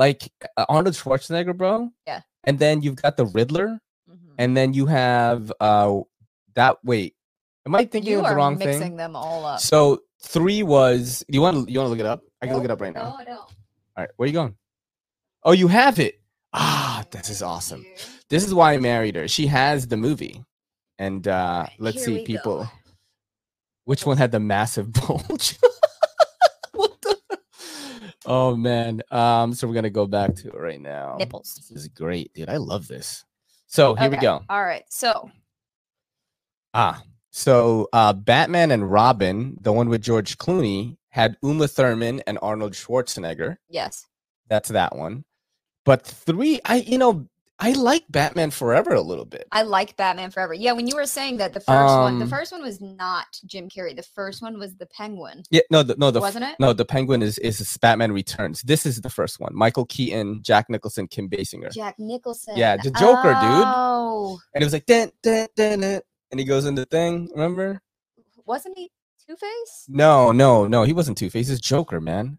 like 0.00 0.32
uh, 0.56 0.64
Arnold 0.68 0.94
Schwarzenegger, 0.94 1.54
bro. 1.56 1.90
Yeah. 2.06 2.22
And 2.44 2.58
then 2.58 2.80
you've 2.80 2.96
got 2.96 3.18
the 3.18 3.26
Riddler, 3.26 3.78
mhm. 4.10 4.34
and 4.38 4.56
then 4.56 4.72
you 4.72 4.86
have 4.86 5.52
uh 5.60 6.00
that. 6.54 6.78
Wait, 6.82 7.14
am 7.66 7.74
I 7.74 7.84
thinking 7.84 8.12
you 8.12 8.18
of 8.18 8.24
the 8.24 8.30
are 8.30 8.36
wrong 8.36 8.56
mixing 8.56 8.80
thing? 8.80 8.96
them 8.96 9.14
all 9.14 9.44
up. 9.44 9.60
So 9.60 10.00
three 10.22 10.62
was. 10.62 11.22
You 11.28 11.42
want? 11.42 11.68
You 11.68 11.78
want 11.78 11.86
to 11.86 11.90
look 11.90 12.00
it 12.00 12.06
up? 12.06 12.22
I 12.40 12.46
can 12.46 12.56
look 12.56 12.64
it 12.64 12.70
up 12.70 12.80
right 12.80 12.94
now. 12.94 13.10
No, 13.10 13.16
I 13.16 13.24
don't. 13.24 13.38
All 13.38 13.52
right, 13.98 14.10
where 14.16 14.24
are 14.24 14.28
you 14.28 14.32
going? 14.32 14.56
Oh, 15.44 15.52
you 15.52 15.68
have 15.68 15.98
it. 15.98 16.20
Ah, 16.54 17.04
this 17.10 17.28
is 17.28 17.42
awesome. 17.42 17.84
This 18.30 18.44
is 18.46 18.54
why 18.54 18.72
I 18.72 18.78
married 18.78 19.16
her. 19.16 19.28
She 19.28 19.46
has 19.48 19.86
the 19.86 19.96
movie. 19.98 20.42
And 20.98 21.28
uh 21.28 21.66
let's 21.78 21.98
here 21.98 22.04
see 22.06 22.12
we 22.12 22.18
go. 22.20 22.24
people. 22.24 22.70
Which 23.84 24.06
one 24.06 24.16
had 24.16 24.32
the 24.32 24.40
massive 24.40 24.92
bulge? 24.96 25.58
Oh 28.26 28.54
man. 28.56 29.02
Um 29.10 29.54
so 29.54 29.66
we're 29.66 29.74
going 29.74 29.84
to 29.84 29.90
go 29.90 30.06
back 30.06 30.34
to 30.36 30.48
it 30.48 30.54
right 30.58 30.80
now. 30.80 31.16
Nipples. 31.18 31.54
This 31.70 31.70
is 31.82 31.88
great, 31.88 32.32
dude. 32.34 32.48
I 32.48 32.56
love 32.58 32.86
this. 32.88 33.24
So, 33.66 33.94
here 33.94 34.10
we 34.10 34.16
go. 34.16 34.42
All 34.48 34.64
right. 34.64 34.84
So 34.88 35.30
Ah. 36.74 37.02
So, 37.30 37.88
uh 37.92 38.12
Batman 38.12 38.72
and 38.72 38.90
Robin, 38.90 39.56
the 39.60 39.72
one 39.72 39.88
with 39.88 40.02
George 40.02 40.36
Clooney, 40.38 40.96
had 41.10 41.36
Uma 41.42 41.68
Thurman 41.68 42.20
and 42.26 42.38
Arnold 42.42 42.72
Schwarzenegger. 42.72 43.56
yes, 43.68 44.06
That's 44.48 44.68
that 44.70 44.96
one. 44.96 45.24
But 45.84 46.04
3, 46.04 46.60
I 46.64 46.76
you 46.76 46.98
know, 46.98 47.26
I 47.62 47.72
like 47.72 48.04
Batman 48.08 48.50
Forever 48.50 48.94
a 48.94 49.02
little 49.02 49.26
bit. 49.26 49.46
I 49.52 49.62
like 49.62 49.96
Batman 49.96 50.30
Forever. 50.30 50.54
Yeah, 50.54 50.72
when 50.72 50.86
you 50.86 50.96
were 50.96 51.04
saying 51.06 51.36
that 51.36 51.52
the 51.52 51.60
first 51.60 51.94
one, 51.94 52.18
the 52.18 52.24
Um, 52.24 52.30
first 52.30 52.52
one 52.52 52.62
was 52.62 52.80
not 52.80 53.26
Jim 53.44 53.68
Carrey. 53.68 53.94
The 53.94 54.02
first 54.02 54.40
one 54.40 54.58
was 54.58 54.74
the 54.76 54.86
Penguin, 54.86 55.42
Yeah, 55.50 55.60
no, 55.70 55.82
the, 55.82 55.94
no, 55.96 56.10
the 56.10 56.20
wasn't 56.20 56.46
it? 56.46 56.56
no, 56.58 56.72
the 56.72 56.84
Penguin 56.86 57.22
is 57.22 57.38
is 57.38 57.76
Batman 57.82 58.12
Returns. 58.12 58.62
This 58.62 58.86
is 58.86 59.00
the 59.02 59.10
first 59.10 59.40
one. 59.40 59.54
Michael 59.54 59.84
Keaton, 59.86 60.42
Jack 60.42 60.70
Nicholson, 60.70 61.06
Kim 61.06 61.28
Basinger, 61.28 61.70
Jack 61.72 61.96
Nicholson. 61.98 62.56
Yeah, 62.56 62.76
the 62.76 62.90
Joker, 62.92 63.28
dude. 63.28 63.66
Oh, 63.66 64.40
and 64.54 64.62
it 64.62 64.64
was 64.64 64.72
like 64.72 64.86
dun, 64.86 65.10
dun, 65.22 65.46
dun, 65.54 65.80
dun, 65.80 66.00
and 66.30 66.40
he 66.40 66.44
goes 66.46 66.64
in 66.64 66.74
the 66.74 66.86
thing. 66.86 67.28
Remember? 67.32 67.82
wasn't 68.46 68.76
he 68.78 68.90
Two 69.26 69.36
Face? 69.36 69.84
No, 69.88 70.32
no, 70.32 70.66
no. 70.66 70.82
He 70.84 70.92
wasn't 70.92 71.18
Two 71.18 71.30
Face. 71.30 71.48
He's 71.48 71.60
Joker, 71.60 72.00
man. 72.00 72.38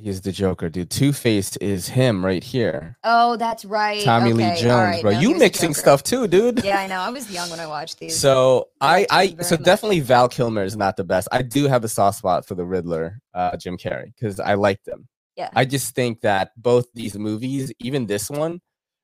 He's 0.00 0.20
the 0.20 0.30
Joker, 0.30 0.68
dude. 0.68 0.90
Two 0.90 1.12
Faced 1.12 1.58
is 1.60 1.88
him 1.88 2.24
right 2.24 2.42
here. 2.42 2.96
Oh, 3.02 3.36
that's 3.36 3.64
right. 3.64 4.02
Tommy 4.04 4.32
okay, 4.32 4.54
Lee 4.54 4.60
Jones, 4.60 4.64
right, 4.64 5.02
bro. 5.02 5.12
no, 5.12 5.20
you 5.20 5.36
mixing 5.36 5.74
stuff 5.74 6.04
too, 6.04 6.28
dude. 6.28 6.62
Yeah, 6.64 6.78
I 6.78 6.86
know. 6.86 7.00
I 7.00 7.10
was 7.10 7.30
young 7.32 7.50
when 7.50 7.58
I 7.58 7.66
watched 7.66 7.98
these. 7.98 8.18
So 8.18 8.68
I, 8.80 9.06
I, 9.10 9.34
so 9.42 9.56
much. 9.56 9.64
definitely 9.64 10.00
Val 10.00 10.28
Kilmer 10.28 10.62
is 10.62 10.76
not 10.76 10.96
the 10.96 11.04
best. 11.04 11.26
I 11.32 11.42
do 11.42 11.66
have 11.66 11.82
a 11.82 11.88
soft 11.88 12.18
spot 12.18 12.46
for 12.46 12.54
the 12.54 12.64
Riddler, 12.64 13.20
uh, 13.34 13.56
Jim 13.56 13.76
Carrey, 13.76 14.12
because 14.14 14.38
I 14.38 14.54
like 14.54 14.82
them. 14.84 15.08
Yeah. 15.36 15.50
I 15.54 15.64
just 15.64 15.94
think 15.94 16.20
that 16.20 16.52
both 16.56 16.86
these 16.94 17.18
movies, 17.18 17.72
even 17.80 18.06
this 18.06 18.30
one, 18.30 18.60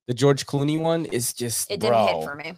the 0.07 0.15
George 0.15 0.47
Clooney 0.47 0.81
one, 0.81 1.07
is 1.07 1.33
just 1.33 1.71
it 1.71 1.81
didn't 1.81 1.93
bro. 1.95 2.21
hit 2.21 2.29
for 2.29 2.37
me. 2.37 2.55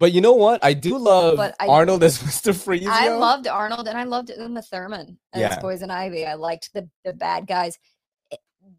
But 0.00 0.12
you 0.12 0.20
know 0.20 0.32
what? 0.32 0.64
I 0.64 0.72
do 0.74 0.98
love 0.98 1.38
I- 1.38 1.52
Arnold 1.66 2.02
as 2.02 2.18
Mr. 2.22 2.54
Freeze. 2.54 2.86
I 2.90 3.08
loved 3.16 3.46
Arnold 3.46 3.86
and 3.88 3.96
I 3.96 4.04
loved 4.04 4.30
Uma 4.36 4.62
Thurman 4.62 5.18
as 5.32 5.40
Yeah. 5.40 5.58
Poison 5.60 5.90
Ivy. 5.90 6.26
I 6.26 6.34
liked 6.34 6.72
the 6.74 6.88
the 7.04 7.12
bad 7.12 7.46
guys. 7.46 7.78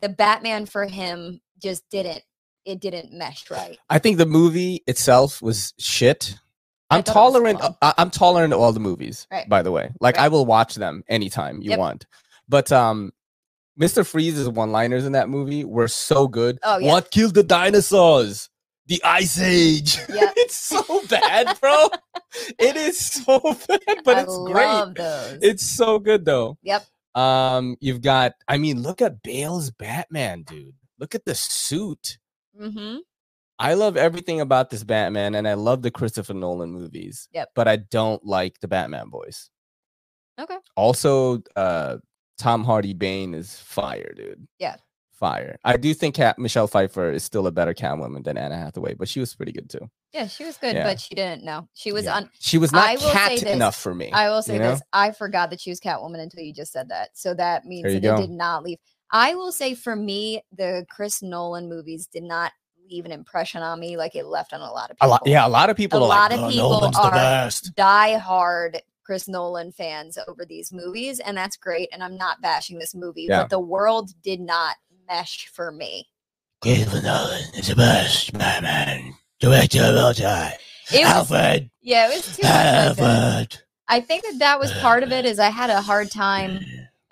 The 0.01 0.09
Batman 0.09 0.65
for 0.65 0.85
him 0.85 1.39
just 1.61 1.83
didn't 1.89 2.21
it 2.65 2.79
didn't 2.81 3.13
mesh 3.13 3.49
right. 3.51 3.77
I 3.89 3.99
think 3.99 4.17
the 4.17 4.25
movie 4.25 4.83
itself 4.87 5.41
was 5.41 5.73
shit. 5.79 6.35
I'm 6.89 7.03
tolerant. 7.03 7.61
I'm 7.81 8.09
tolerant 8.11 8.53
of 8.53 8.59
all 8.59 8.71
the 8.73 8.79
movies. 8.79 9.27
Right. 9.31 9.47
By 9.49 9.61
the 9.61 9.71
way, 9.71 9.91
like 10.01 10.17
I 10.17 10.27
will 10.27 10.45
watch 10.45 10.75
them 10.75 11.03
anytime 11.07 11.61
you 11.61 11.71
Yep. 11.71 11.79
want. 11.79 12.05
But 12.49 12.71
um, 12.71 13.11
Mr. 13.79 14.05
Freeze's 14.05 14.47
one-liners 14.49 15.05
in 15.05 15.13
that 15.13 15.27
movie 15.29 15.63
were 15.65 15.87
so 15.87 16.27
good. 16.27 16.59
Oh, 16.63 16.77
yeah. 16.77 16.91
What 16.91 17.09
killed 17.11 17.33
the 17.33 17.43
dinosaurs? 17.43 18.49
The 18.87 19.01
Ice 19.03 19.39
Age. 19.39 19.97
Yeah. 20.09 20.31
it's 20.37 20.57
so 20.57 21.01
bad, 21.07 21.59
bro. 21.59 21.89
it 22.59 22.75
is 22.75 22.99
so 22.99 23.39
bad, 23.39 24.03
but 24.03 24.17
I 24.17 24.21
it's 24.21 24.37
great. 24.37 24.95
those. 24.95 25.39
It's 25.41 25.63
so 25.63 25.99
good 25.99 26.25
though. 26.25 26.57
Yep. 26.63 26.85
Um, 27.15 27.77
you've 27.79 28.01
got. 28.01 28.33
I 28.47 28.57
mean, 28.57 28.81
look 28.81 29.01
at 29.01 29.23
Bale's 29.23 29.71
Batman, 29.71 30.43
dude. 30.43 30.75
Look 30.99 31.15
at 31.15 31.25
the 31.25 31.35
suit. 31.35 32.19
mm-hmm. 32.59 32.97
I 33.57 33.73
love 33.73 33.95
everything 33.95 34.41
about 34.41 34.69
this 34.69 34.83
Batman, 34.83 35.35
and 35.35 35.47
I 35.47 35.53
love 35.53 35.81
the 35.81 35.91
Christopher 35.91 36.33
Nolan 36.33 36.71
movies. 36.71 37.29
Yep. 37.31 37.51
But 37.55 37.67
I 37.69 37.77
don't 37.77 38.23
like 38.25 38.59
the 38.59 38.67
Batman 38.67 39.09
boys. 39.09 39.49
Okay. 40.39 40.57
Also, 40.75 41.41
uh, 41.55 41.97
Tom 42.37 42.65
Hardy 42.65 42.93
Bane 42.93 43.33
is 43.33 43.57
fire, 43.57 44.13
dude. 44.15 44.45
Yeah. 44.59 44.75
Fire. 45.25 45.57
I 45.63 45.77
do 45.77 45.93
think 45.93 46.15
Cat- 46.15 46.37
Michelle 46.37 46.67
Pfeiffer 46.67 47.11
is 47.11 47.23
still 47.23 47.47
a 47.47 47.51
better 47.51 47.73
Catwoman 47.73 48.23
than 48.23 48.37
Anna 48.37 48.57
Hathaway, 48.57 48.93
but 48.93 49.07
she 49.09 49.19
was 49.19 49.33
pretty 49.35 49.51
good 49.51 49.69
too. 49.69 49.89
Yeah, 50.13 50.27
she 50.27 50.45
was 50.45 50.57
good, 50.57 50.75
Yeah. 50.75 50.83
but 50.83 50.99
she 50.99 51.15
didn't 51.15 51.43
know. 51.43 51.67
She 51.73 51.91
was 51.91 52.05
Yeah. 52.05 52.15
on 52.17 52.29
She 52.39 52.57
was 52.57 52.71
not 52.71 52.97
cat 52.99 53.31
this, 53.31 53.43
enough 53.43 53.75
for 53.75 53.93
me. 53.95 54.11
I 54.11 54.29
will 54.29 54.41
say 54.41 54.53
you 54.53 54.59
know? 54.59 54.71
this. 54.71 54.81
I 54.93 55.11
forgot 55.11 55.49
that 55.49 55.59
she 55.59 55.69
was 55.71 55.79
Catwoman 55.79 56.19
until 56.21 56.41
you 56.43 56.53
just 56.53 56.71
said 56.71 56.89
that. 56.89 57.09
So 57.17 57.33
that 57.33 57.65
means 57.65 57.91
that 57.91 58.01
go. 58.01 58.15
it 58.15 58.21
did 58.21 58.29
not 58.29 58.63
leave. 58.63 58.77
I 59.11 59.35
will 59.35 59.51
say 59.51 59.73
for 59.75 59.95
me, 59.95 60.43
the 60.55 60.85
Chris 60.89 61.21
Nolan 61.23 61.67
movies 61.69 62.07
did 62.07 62.23
not 62.23 62.51
leave 62.89 63.05
an 63.05 63.11
impression 63.11 63.63
on 63.63 63.79
me 63.79 63.97
like 63.97 64.15
it 64.15 64.25
left 64.27 64.53
on 64.53 64.61
a 64.61 64.71
lot 64.71 64.91
of 64.91 64.97
A 65.01 65.05
people. 65.05 65.09
lot, 65.09 65.21
yeah, 65.25 65.47
a 65.47 65.49
lot 65.49 65.69
of 65.71 65.75
people 65.75 65.99
A 66.01 66.03
are 66.05 66.07
lot 66.09 66.31
like, 66.31 66.39
of 66.39 66.45
"Oh, 66.45 66.49
people 66.51 66.69
Nolan's 66.69 66.97
are 66.97 67.09
the 67.11 67.15
best. 67.15 67.75
Die 67.75 68.17
hard 68.17 68.79
Chris 69.03 69.27
Nolan 69.27 69.71
fans 69.71 70.17
over 70.27 70.45
these 70.45 70.73
movies, 70.73 71.19
and 71.19 71.37
that's 71.37 71.57
great. 71.57 71.89
And 71.91 72.03
I'm 72.03 72.17
not 72.17 72.41
bashing 72.41 72.79
this 72.79 72.95
movie, 72.95 73.27
Yeah. 73.29 73.41
but 73.43 73.49
the 73.51 73.59
world 73.59 74.09
did 74.23 74.39
not 74.39 74.75
mesh 75.07 75.47
for 75.47 75.71
me. 75.71 76.07
Christopher 76.61 77.01
Nolan 77.01 77.43
is 77.55 77.67
the 77.67 77.75
best 77.75 78.33
Batman 78.33 79.13
director 79.39 79.83
of 79.83 79.97
all 79.97 80.13
time. 80.13 80.53
It 80.93 81.03
was, 81.03 81.13
Alfred, 81.13 81.69
yeah, 81.81 82.07
it 82.11 82.15
was 82.15 82.35
too 82.35 82.43
much 82.43 82.51
like. 82.51 82.99
Alfred. 82.99 83.57
I 83.87 83.99
think 84.01 84.23
that 84.23 84.39
that 84.39 84.59
was 84.59 84.71
part 84.73 85.03
of 85.03 85.11
it. 85.11 85.25
Is 85.25 85.39
I 85.39 85.49
had 85.49 85.69
a 85.69 85.81
hard 85.81 86.11
time 86.11 86.59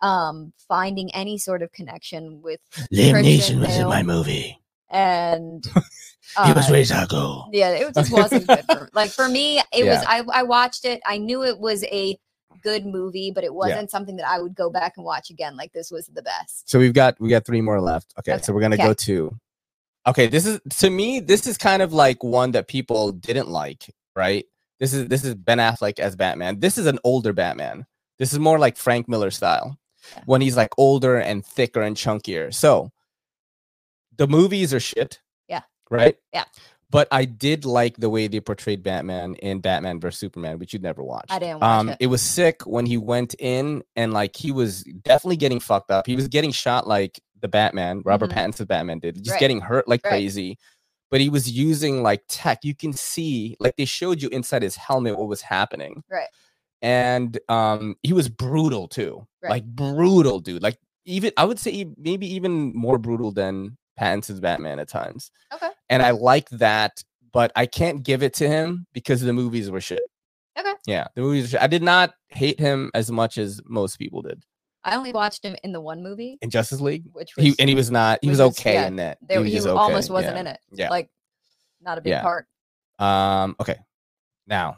um 0.02 0.54
finding 0.68 1.14
any 1.16 1.38
sort 1.38 1.62
of 1.62 1.72
connection 1.72 2.42
with 2.42 2.60
Liam 2.92 3.12
Christian 3.12 3.60
Neeson 3.60 3.62
was 3.62 3.78
in 3.78 3.88
my 3.88 4.04
movie. 4.04 4.60
and 4.90 5.64
He 6.46 6.54
was 6.54 6.70
uh, 6.70 6.74
raised 6.74 6.92
yeah 6.92 7.70
it 7.72 7.94
just 7.94 8.12
wasn't 8.12 8.48
good 8.48 8.64
for 8.66 8.90
like 8.94 9.12
for 9.12 9.28
me 9.28 9.60
it 9.72 9.86
was 9.86 10.04
I, 10.08 10.24
I 10.34 10.44
watched 10.44 10.84
it 10.84 11.00
i 11.06 11.18
knew 11.18 11.44
it 11.44 11.60
was 11.60 11.84
a 11.86 12.18
good 12.64 12.86
movie 12.86 13.32
but 13.32 13.44
it 13.44 13.54
wasn't 13.54 13.90
something 13.92 14.16
that 14.16 14.28
i 14.28 14.40
would 14.42 14.56
go 14.56 14.70
back 14.70 14.94
and 14.98 15.06
watch 15.06 15.30
again 15.30 15.56
like 15.58 15.72
this 15.74 15.92
was 15.92 16.08
the 16.08 16.22
best 16.22 16.70
So 16.70 16.80
we've 16.80 16.94
got 16.94 17.20
we 17.20 17.30
got 17.30 17.46
three 17.46 17.62
more 17.62 17.82
left. 17.82 18.14
Okay, 18.20 18.34
Okay, 18.34 18.42
so 18.44 18.54
we're 18.54 18.62
gonna 18.62 18.76
okay. 18.76 18.86
go 18.86 18.94
to. 18.94 19.38
Okay, 20.06 20.28
this 20.28 20.46
is 20.46 20.60
to 20.80 20.90
me. 20.90 21.20
This 21.22 21.48
is 21.48 21.58
kind 21.58 21.82
of 21.82 21.94
like 21.94 22.24
one 22.24 22.52
that 22.52 22.68
people 22.68 23.12
didn't 23.14 23.48
like, 23.50 23.94
right? 24.16 24.46
This 24.80 24.94
is 24.94 25.08
this 25.08 25.24
is 25.24 25.34
Ben 25.36 25.60
Affleck 25.60 26.00
as 26.00 26.16
Batman. 26.16 26.60
This 26.60 26.78
is 26.78 26.88
an 26.88 27.00
older 27.04 27.32
Batman. 27.34 27.86
This 28.20 28.34
is 28.34 28.40
more 28.40 28.60
like 28.60 28.76
Frank 28.78 29.08
Miller 29.08 29.32
style, 29.32 29.78
Yeah. 30.16 30.24
when 30.26 30.42
he's 30.42 30.58
like 30.58 30.72
older 30.78 31.18
and 31.18 31.46
thicker 31.46 31.82
and 31.82 31.96
chunkier. 31.96 32.54
So 32.54 32.92
the 34.18 34.28
movies 34.28 34.74
are 34.74 34.80
shit. 34.80 35.20
Yeah. 35.48 35.62
Right. 35.90 36.18
Yeah. 36.34 36.46
But 36.94 37.08
I 37.12 37.26
did 37.26 37.66
like 37.66 37.98
the 37.98 38.10
way 38.10 38.28
they 38.28 38.40
portrayed 38.40 38.84
Batman 38.84 39.34
in 39.36 39.62
Batman 39.62 40.00
vs 40.00 40.20
Superman, 40.20 40.60
which 40.60 40.74
you'd 40.74 40.84
never 40.84 41.04
watched. 41.04 41.32
I 41.32 41.40
didn't 41.40 41.60
watch 41.62 41.80
um, 41.80 41.90
it. 41.90 41.98
it 42.02 42.08
was 42.08 42.22
sick 42.22 42.62
when 42.68 42.86
he 42.86 42.98
went 42.98 43.34
in 43.40 43.84
and 43.96 44.14
like 44.14 44.36
he 44.36 44.52
was 44.52 44.84
definitely 45.02 45.38
getting 45.38 45.60
fucked 45.60 45.90
up. 45.90 46.06
He 46.06 46.16
was 46.16 46.28
getting 46.28 46.52
shot 46.52 46.88
like 46.88 47.20
the 47.42 47.48
Batman, 47.48 48.04
Robert 48.06 48.30
Mhm. 48.30 48.36
Pattinson's 48.36 48.68
Batman 48.68 49.00
did, 49.00 49.16
just 49.16 49.32
Right. 49.32 49.40
getting 49.40 49.60
hurt 49.60 49.88
like 49.88 50.04
Right. 50.06 50.12
crazy. 50.12 50.60
But 51.10 51.20
he 51.20 51.30
was 51.30 51.50
using 51.52 52.04
like 52.04 52.22
tech. 52.28 52.60
You 52.64 52.76
can 52.76 52.94
see, 52.94 53.58
like 53.60 53.76
they 53.76 53.86
showed 53.86 54.22
you 54.22 54.30
inside 54.30 54.62
his 54.62 54.76
helmet 54.76 55.18
what 55.18 55.28
was 55.28 55.42
happening. 55.42 56.04
Right. 56.12 56.28
And 56.84 57.40
um, 57.50 57.96
he 58.04 58.14
was 58.14 58.30
brutal 58.30 58.88
too, 58.88 59.26
Right. 59.42 59.50
like 59.50 59.66
brutal, 59.66 60.40
dude. 60.40 60.62
Like 60.62 60.78
even 61.06 61.32
I 61.38 61.46
would 61.46 61.58
say 61.58 61.88
maybe 61.98 62.32
even 62.36 62.72
more 62.76 63.00
brutal 63.00 63.32
than 63.32 63.78
Pattinson's 64.00 64.40
Batman 64.40 64.80
at 64.80 64.90
times. 64.90 65.32
Okay. 65.54 65.70
And 65.90 66.02
I 66.02 66.12
like 66.12 66.50
that, 66.50 67.04
but 67.32 67.52
I 67.56 67.66
can't 67.66 68.04
give 68.04 68.24
it 68.24 68.34
to 68.36 68.48
him 68.48 68.86
because 68.94 69.22
the 69.22 69.34
movies 69.34 69.70
were 69.70 69.82
shit. 69.82 70.02
Okay. 70.58 70.74
Yeah, 70.86 71.08
the 71.16 71.22
movies. 71.22 71.44
Were 71.46 71.50
shit. 71.50 71.62
I 71.62 71.68
did 71.68 71.84
not 71.84 72.14
hate 72.30 72.60
him 72.60 72.92
as 72.94 73.12
much 73.12 73.38
as 73.38 73.62
most 73.66 73.98
people 73.98 74.22
did 74.22 74.44
I 74.86 74.96
only 74.96 75.14
watched 75.14 75.46
him 75.46 75.56
in 75.64 75.72
the 75.72 75.80
one 75.80 76.04
movie, 76.04 76.38
in 76.42 76.50
Justice 76.50 76.82
League. 76.82 77.06
which 77.14 77.36
was 77.36 77.46
He 77.46 77.56
and 77.58 77.70
he 77.70 77.76
was 77.76 77.90
not. 77.90 78.20
He 78.22 78.30
was 78.30 78.40
was- 78.40 78.60
okay 78.60 78.74
yeah, 78.74 78.88
in 78.88 78.98
that. 78.98 79.18
there, 79.22 79.40
was 79.42 79.52
he, 79.52 79.70
almost 79.70 80.10
okay, 80.10 80.14
wasn't 80.14 80.36
yeah. 80.36 80.40
in 80.42 80.48
it. 80.48 80.60
Yeah. 80.74 80.90
Like 80.90 81.10
not 81.82 81.98
a 81.98 82.02
big 82.02 82.12
Yeah. 82.12 82.22
part. 82.22 82.48
Um. 83.00 83.56
Okay. 83.60 83.80
Now, 84.46 84.78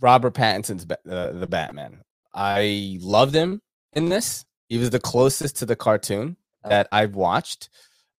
Robert 0.00 0.34
Pattinson's 0.34 0.86
uh, 1.10 1.32
the 1.32 1.46
Batman. 1.46 2.02
I 2.34 2.98
loved 3.00 3.34
him 3.34 3.62
in 3.94 4.10
this. 4.10 4.44
He 4.68 4.76
was 4.76 4.90
the 4.90 5.00
closest 5.00 5.56
to 5.56 5.66
the 5.66 5.76
cartoon 5.76 6.36
that 6.64 6.88
I've 6.92 7.14
watched. 7.14 7.70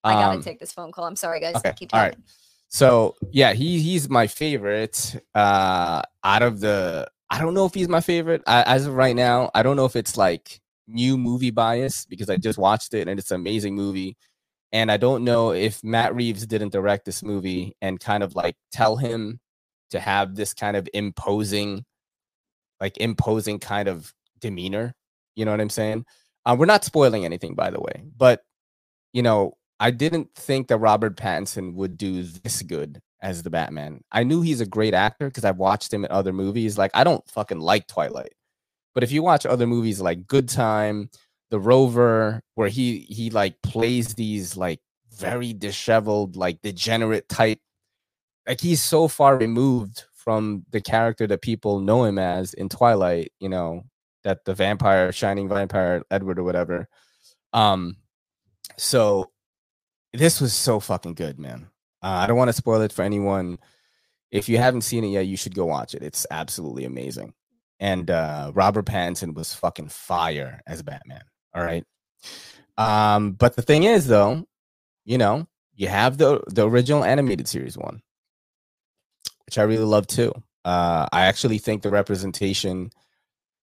I 0.05 0.15
gotta 0.15 0.37
Um, 0.37 0.43
take 0.43 0.61
this 0.61 0.73
phone 0.73 0.93
call. 0.93 1.05
I'm 1.05 1.17
sorry, 1.17 1.41
guys. 1.41 1.57
okay, 1.57 1.73
Keep 1.77 1.95
all 1.95 2.01
right. 2.01 2.11
talking. 2.13 2.25
So 2.69 3.17
yeah, 3.31 3.53
he 3.55 3.81
he's 3.81 4.09
my 4.09 4.27
favorite. 4.27 5.17
Uh, 5.35 6.03
out 6.25 6.43
of 6.43 6.61
the, 6.61 7.09
I 7.31 7.39
don't 7.39 7.55
know 7.55 7.65
if 7.65 7.75
he's 7.75 7.89
my 7.89 8.01
favorite 8.01 8.43
I, 8.47 8.63
as 8.63 8.87
of 8.87 8.95
right 8.95 9.17
now. 9.17 9.51
I 9.55 9.63
don't 9.63 9.77
know 9.77 9.87
if 9.87 9.97
it's 9.97 10.17
like 10.17 10.61
new 10.87 11.19
movie 11.19 11.51
bias 11.51 12.05
because 12.07 12.31
I 12.31 12.37
just 12.37 12.59
watched 12.59 12.95
it 12.95 13.09
and 13.09 13.19
it's 13.19 13.31
an 13.31 13.37
amazing 13.41 13.75
movie. 13.75 14.17
And 14.73 14.93
I 14.93 14.99
don't 14.99 15.25
know 15.25 15.53
if 15.53 15.83
Matt 15.83 16.15
Reeves 16.15 16.47
didn't 16.47 16.73
direct 16.73 17.07
this 17.07 17.23
movie 17.23 17.75
and 17.81 17.99
kind 17.99 18.23
of 18.23 18.35
like 18.37 18.57
tell 18.71 18.97
him 18.97 19.41
to 19.91 19.99
have 20.01 20.35
this 20.35 20.53
kind 20.53 20.77
of 20.77 20.87
imposing, 20.93 21.87
like 22.81 22.99
imposing 22.99 23.59
kind 23.61 23.89
of 23.89 24.13
demeanor. 24.41 24.95
You 25.37 25.47
know 25.47 25.51
what 25.53 25.61
I'm 25.63 25.71
saying? 25.71 26.05
Uh, 26.45 26.55
we're 26.59 26.67
not 26.67 26.85
spoiling 26.85 27.25
anything, 27.25 27.55
by 27.55 27.71
the 27.71 27.81
way, 27.81 28.03
but 28.17 28.43
you 29.15 29.23
know, 29.23 29.55
I 29.81 29.91
didn't 29.91 30.35
think 30.35 30.69
that 30.69 30.79
Robert 30.79 31.17
Pattinson 31.17 31.75
would 31.75 31.97
do 31.97 32.23
this 32.23 32.63
good 32.63 33.01
as 33.23 33.43
the 33.43 33.51
Batman. 33.51 34.03
I 34.13 34.25
knew 34.25 34.43
he's 34.43 34.61
a 34.61 34.67
great 34.67 34.95
actor 34.95 35.29
because 35.29 35.45
I've 35.45 35.57
watched 35.57 35.93
him 35.93 36.05
in 36.05 36.11
other 36.11 36.33
movies. 36.33 36.79
Like, 36.79 36.91
I 36.95 37.05
don't 37.05 37.29
fucking 37.31 37.61
like 37.61 37.87
Twilight, 37.87 38.35
but 38.95 39.05
if 39.05 39.13
you 39.13 39.23
watch 39.23 39.47
other 39.47 39.67
movies 39.67 40.01
like 40.01 40.27
Good 40.27 40.49
Time, 40.49 41.11
The 41.51 41.61
Rover, 41.61 42.43
where 42.55 42.69
he 42.69 43.01
he 43.09 43.31
like 43.31 43.61
plays 43.63 44.15
these 44.15 44.57
like 44.57 44.81
very 45.13 45.53
disheveled, 45.53 46.37
like 46.37 46.61
degenerate 46.63 47.29
type, 47.29 47.61
like 48.47 48.61
he's 48.61 48.83
so 48.83 49.09
far 49.09 49.37
removed 49.37 50.05
from 50.15 50.65
the 50.71 50.81
character 50.81 51.27
that 51.27 51.43
people 51.43 51.81
know 51.81 52.05
him 52.05 52.19
as 52.19 52.55
in 52.55 52.69
Twilight. 52.69 53.33
You 53.41 53.49
know 53.49 53.85
that 54.25 54.45
the 54.45 54.55
vampire, 54.55 55.13
shining 55.13 55.49
vampire, 55.49 56.03
Edward 56.11 56.39
or 56.39 56.45
whatever. 56.45 56.89
Um, 57.53 57.97
so 58.77 59.31
this 60.13 60.41
was 60.41 60.53
so 60.53 60.81
fucking 60.81 61.15
good, 61.15 61.39
man. 61.39 61.69
Uh, 62.03 62.07
I 62.09 62.27
don't 62.27 62.37
want 62.37 62.49
to 62.49 62.55
spoil 62.55 62.81
it 62.83 62.93
for 62.93 63.03
anyone. 63.03 63.59
If 64.31 64.49
you 64.49 64.59
haven't 64.59 64.83
seen 64.83 65.05
it 65.05 65.09
yet, 65.09 65.27
you 65.27 65.37
should 65.37 65.55
go 65.55 65.67
watch 65.67 65.95
it. 65.95 66.03
It's 66.03 66.27
absolutely 66.31 66.85
amazing. 66.85 67.35
And 67.81 68.11
uh, 68.11 68.53
Robert 68.55 68.87
Pattinson 68.87 69.35
was 69.35 69.55
fucking 69.55 69.89
fire 69.89 70.61
as 70.67 70.83
Batman. 70.83 71.23
All 71.55 71.65
right. 71.65 71.85
Um, 72.77 73.33
but 73.33 73.57
the 73.57 73.63
thing 73.63 73.85
is, 73.85 74.07
though, 74.07 74.45
you 75.05 75.19
know, 75.19 75.47
you 75.75 75.89
have 75.89 76.19
the 76.19 76.43
the 76.49 76.69
original 76.69 77.05
animated 77.05 77.49
series 77.49 77.79
one, 77.79 78.03
which 79.47 79.59
I 79.59 79.63
really 79.63 79.85
love 79.85 80.07
too. 80.07 80.33
Uh, 80.65 81.07
I 81.13 81.27
actually 81.27 81.59
think 81.59 81.83
the 81.83 81.91
representation 81.91 82.91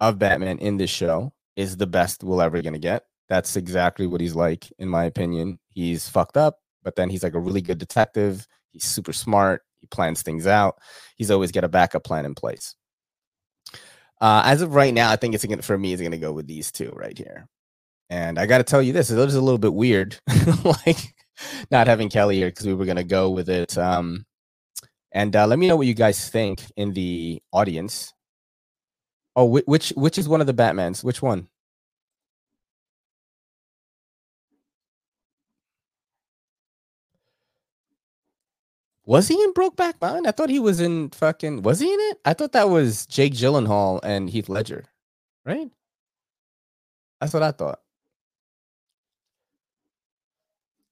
of 0.00 0.18
Batman 0.18 0.58
in 0.58 0.76
this 0.76 0.90
show 0.90 1.32
is 1.56 1.76
the 1.76 1.86
best 1.86 2.22
we'll 2.22 2.42
ever 2.42 2.62
gonna 2.62 2.78
get. 2.78 3.04
That's 3.32 3.56
exactly 3.56 4.06
what 4.06 4.20
he's 4.20 4.34
like, 4.34 4.70
in 4.78 4.90
my 4.90 5.06
opinion. 5.06 5.58
He's 5.70 6.06
fucked 6.06 6.36
up, 6.36 6.58
but 6.82 6.96
then 6.96 7.08
he's 7.08 7.22
like 7.22 7.32
a 7.32 7.40
really 7.40 7.62
good 7.62 7.78
detective. 7.78 8.46
He's 8.72 8.84
super 8.84 9.14
smart. 9.14 9.62
He 9.80 9.86
plans 9.86 10.20
things 10.20 10.46
out. 10.46 10.76
He's 11.16 11.30
always 11.30 11.50
got 11.50 11.64
a 11.64 11.68
backup 11.68 12.04
plan 12.04 12.26
in 12.26 12.34
place. 12.34 12.74
Uh, 14.20 14.42
as 14.44 14.60
of 14.60 14.74
right 14.74 14.92
now, 14.92 15.10
I 15.10 15.16
think 15.16 15.34
it's 15.34 15.46
gonna 15.46 15.62
for 15.62 15.78
me. 15.78 15.94
It's 15.94 16.02
gonna 16.02 16.18
go 16.18 16.34
with 16.34 16.46
these 16.46 16.70
two 16.70 16.92
right 16.94 17.16
here. 17.16 17.48
And 18.10 18.38
I 18.38 18.44
got 18.44 18.58
to 18.58 18.64
tell 18.64 18.82
you 18.82 18.92
this: 18.92 19.10
it 19.10 19.18
is 19.18 19.34
a 19.34 19.40
little 19.40 19.56
bit 19.56 19.72
weird, 19.72 20.14
like 20.64 21.14
not 21.70 21.86
having 21.86 22.10
Kelly 22.10 22.36
here 22.36 22.48
because 22.48 22.66
we 22.66 22.74
were 22.74 22.84
gonna 22.84 23.02
go 23.02 23.30
with 23.30 23.48
it. 23.48 23.78
Um, 23.78 24.26
and 25.10 25.34
uh, 25.34 25.46
let 25.46 25.58
me 25.58 25.68
know 25.68 25.76
what 25.76 25.86
you 25.86 25.94
guys 25.94 26.28
think 26.28 26.60
in 26.76 26.92
the 26.92 27.40
audience. 27.50 28.12
Oh, 29.34 29.46
which 29.46 29.88
which 29.96 30.18
is 30.18 30.28
one 30.28 30.42
of 30.42 30.46
the 30.46 30.52
Batmans? 30.52 31.02
Which 31.02 31.22
one? 31.22 31.48
Was 39.04 39.28
he 39.28 39.42
in 39.42 39.52
Brokeback 39.54 39.94
Mountain? 40.00 40.26
I 40.26 40.30
thought 40.32 40.50
he 40.50 40.60
was 40.60 40.80
in 40.80 41.10
fucking. 41.10 41.62
Was 41.62 41.80
he 41.80 41.92
in 41.92 42.00
it? 42.00 42.18
I 42.24 42.34
thought 42.34 42.52
that 42.52 42.70
was 42.70 43.06
Jake 43.06 43.34
Gyllenhaal 43.34 44.00
and 44.02 44.30
Heath 44.30 44.48
Ledger, 44.48 44.84
right? 45.44 45.70
That's 47.20 47.34
what 47.34 47.42
I 47.42 47.52
thought. 47.52 47.80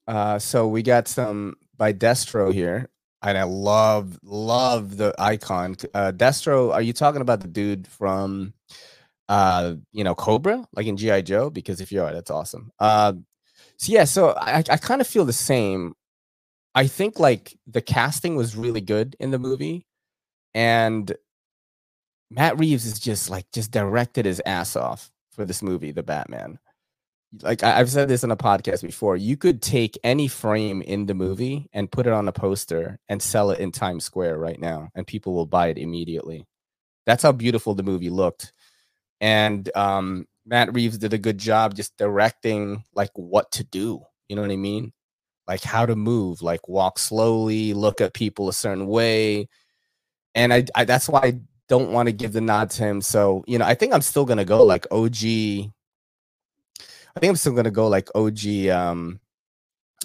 Uh, 0.06 0.38
so 0.38 0.66
we 0.68 0.82
got 0.82 1.08
some 1.08 1.56
by 1.76 1.92
Destro 1.92 2.52
here, 2.52 2.88
and 3.22 3.38
I 3.38 3.44
love 3.44 4.18
love 4.24 4.96
the 4.96 5.14
icon. 5.18 5.76
Uh, 5.94 6.12
Destro, 6.12 6.72
are 6.72 6.82
you 6.82 6.92
talking 6.92 7.20
about 7.22 7.40
the 7.40 7.48
dude 7.48 7.86
from, 7.86 8.54
uh, 9.28 9.74
you 9.92 10.04
know, 10.04 10.14
Cobra, 10.14 10.66
like 10.74 10.86
in 10.86 10.96
GI 10.96 11.22
Joe? 11.22 11.50
Because 11.50 11.80
if 11.80 11.92
you 11.92 12.02
are, 12.02 12.12
that's 12.12 12.30
awesome. 12.30 12.72
Uh, 12.80 13.14
so 13.78 13.92
yeah, 13.92 14.04
so 14.04 14.30
I 14.38 14.58
I 14.70 14.76
kind 14.78 15.00
of 15.00 15.06
feel 15.06 15.24
the 15.24 15.32
same. 15.34 15.94
I 16.74 16.86
think 16.86 17.18
like 17.18 17.58
the 17.66 17.80
casting 17.82 18.36
was 18.36 18.56
really 18.56 18.80
good 18.80 19.16
in 19.20 19.30
the 19.30 19.38
movie, 19.38 19.86
and 20.54 21.12
Matt 22.30 22.58
Reeves 22.58 22.86
is 22.86 22.98
just 23.00 23.28
like 23.30 23.50
just 23.52 23.70
directed 23.72 24.24
his 24.24 24.40
ass 24.46 24.76
off 24.76 25.10
for 25.32 25.44
this 25.44 25.62
movie, 25.62 25.92
The 25.92 26.02
Batman. 26.02 26.58
Like 27.42 27.62
I- 27.62 27.78
I've 27.80 27.90
said 27.90 28.08
this 28.08 28.24
in 28.24 28.30
a 28.30 28.36
podcast 28.36 28.82
before, 28.82 29.16
you 29.16 29.36
could 29.36 29.62
take 29.62 29.98
any 30.04 30.28
frame 30.28 30.82
in 30.82 31.06
the 31.06 31.14
movie 31.14 31.68
and 31.72 31.90
put 31.90 32.06
it 32.06 32.12
on 32.12 32.28
a 32.28 32.32
poster 32.32 32.98
and 33.08 33.22
sell 33.22 33.50
it 33.50 33.60
in 33.60 33.72
Times 33.72 34.04
Square 34.04 34.38
right 34.38 34.58
now, 34.60 34.90
and 34.94 35.06
people 35.06 35.34
will 35.34 35.46
buy 35.46 35.68
it 35.68 35.78
immediately. 35.78 36.46
That's 37.06 37.22
how 37.22 37.32
beautiful 37.32 37.74
the 37.74 37.82
movie 37.84 38.10
looked. 38.10 38.52
And 39.20 39.70
um, 39.76 40.26
Matt 40.46 40.74
Reeves 40.74 40.98
did 40.98 41.12
a 41.14 41.18
good 41.18 41.38
job 41.38 41.74
just 41.74 41.96
directing 41.96 42.84
like 42.94 43.10
what 43.14 43.50
to 43.52 43.64
do. 43.64 44.02
You 44.28 44.36
know 44.36 44.42
what 44.42 44.50
I 44.50 44.56
mean? 44.56 44.92
Like 45.50 45.64
how 45.64 45.84
to 45.84 45.96
move, 45.96 46.42
like 46.42 46.68
walk 46.68 46.96
slowly, 46.96 47.74
look 47.74 48.00
at 48.00 48.14
people 48.14 48.48
a 48.48 48.52
certain 48.52 48.86
way. 48.86 49.48
And 50.36 50.52
I, 50.52 50.64
I 50.76 50.84
that's 50.84 51.08
why 51.08 51.20
I 51.24 51.40
don't 51.68 51.90
want 51.90 52.06
to 52.06 52.12
give 52.12 52.32
the 52.32 52.40
nod 52.40 52.70
to 52.70 52.84
him. 52.84 53.00
So, 53.00 53.42
you 53.48 53.58
know, 53.58 53.64
I 53.64 53.74
think 53.74 53.92
I'm 53.92 54.00
still 54.00 54.24
gonna 54.24 54.44
go 54.44 54.62
like 54.62 54.86
OG. 54.92 55.16
I 55.16 55.72
think 57.18 57.30
I'm 57.30 57.34
still 57.34 57.52
gonna 57.52 57.72
go 57.72 57.88
like 57.88 58.08
OG 58.14 58.68
um 58.68 59.18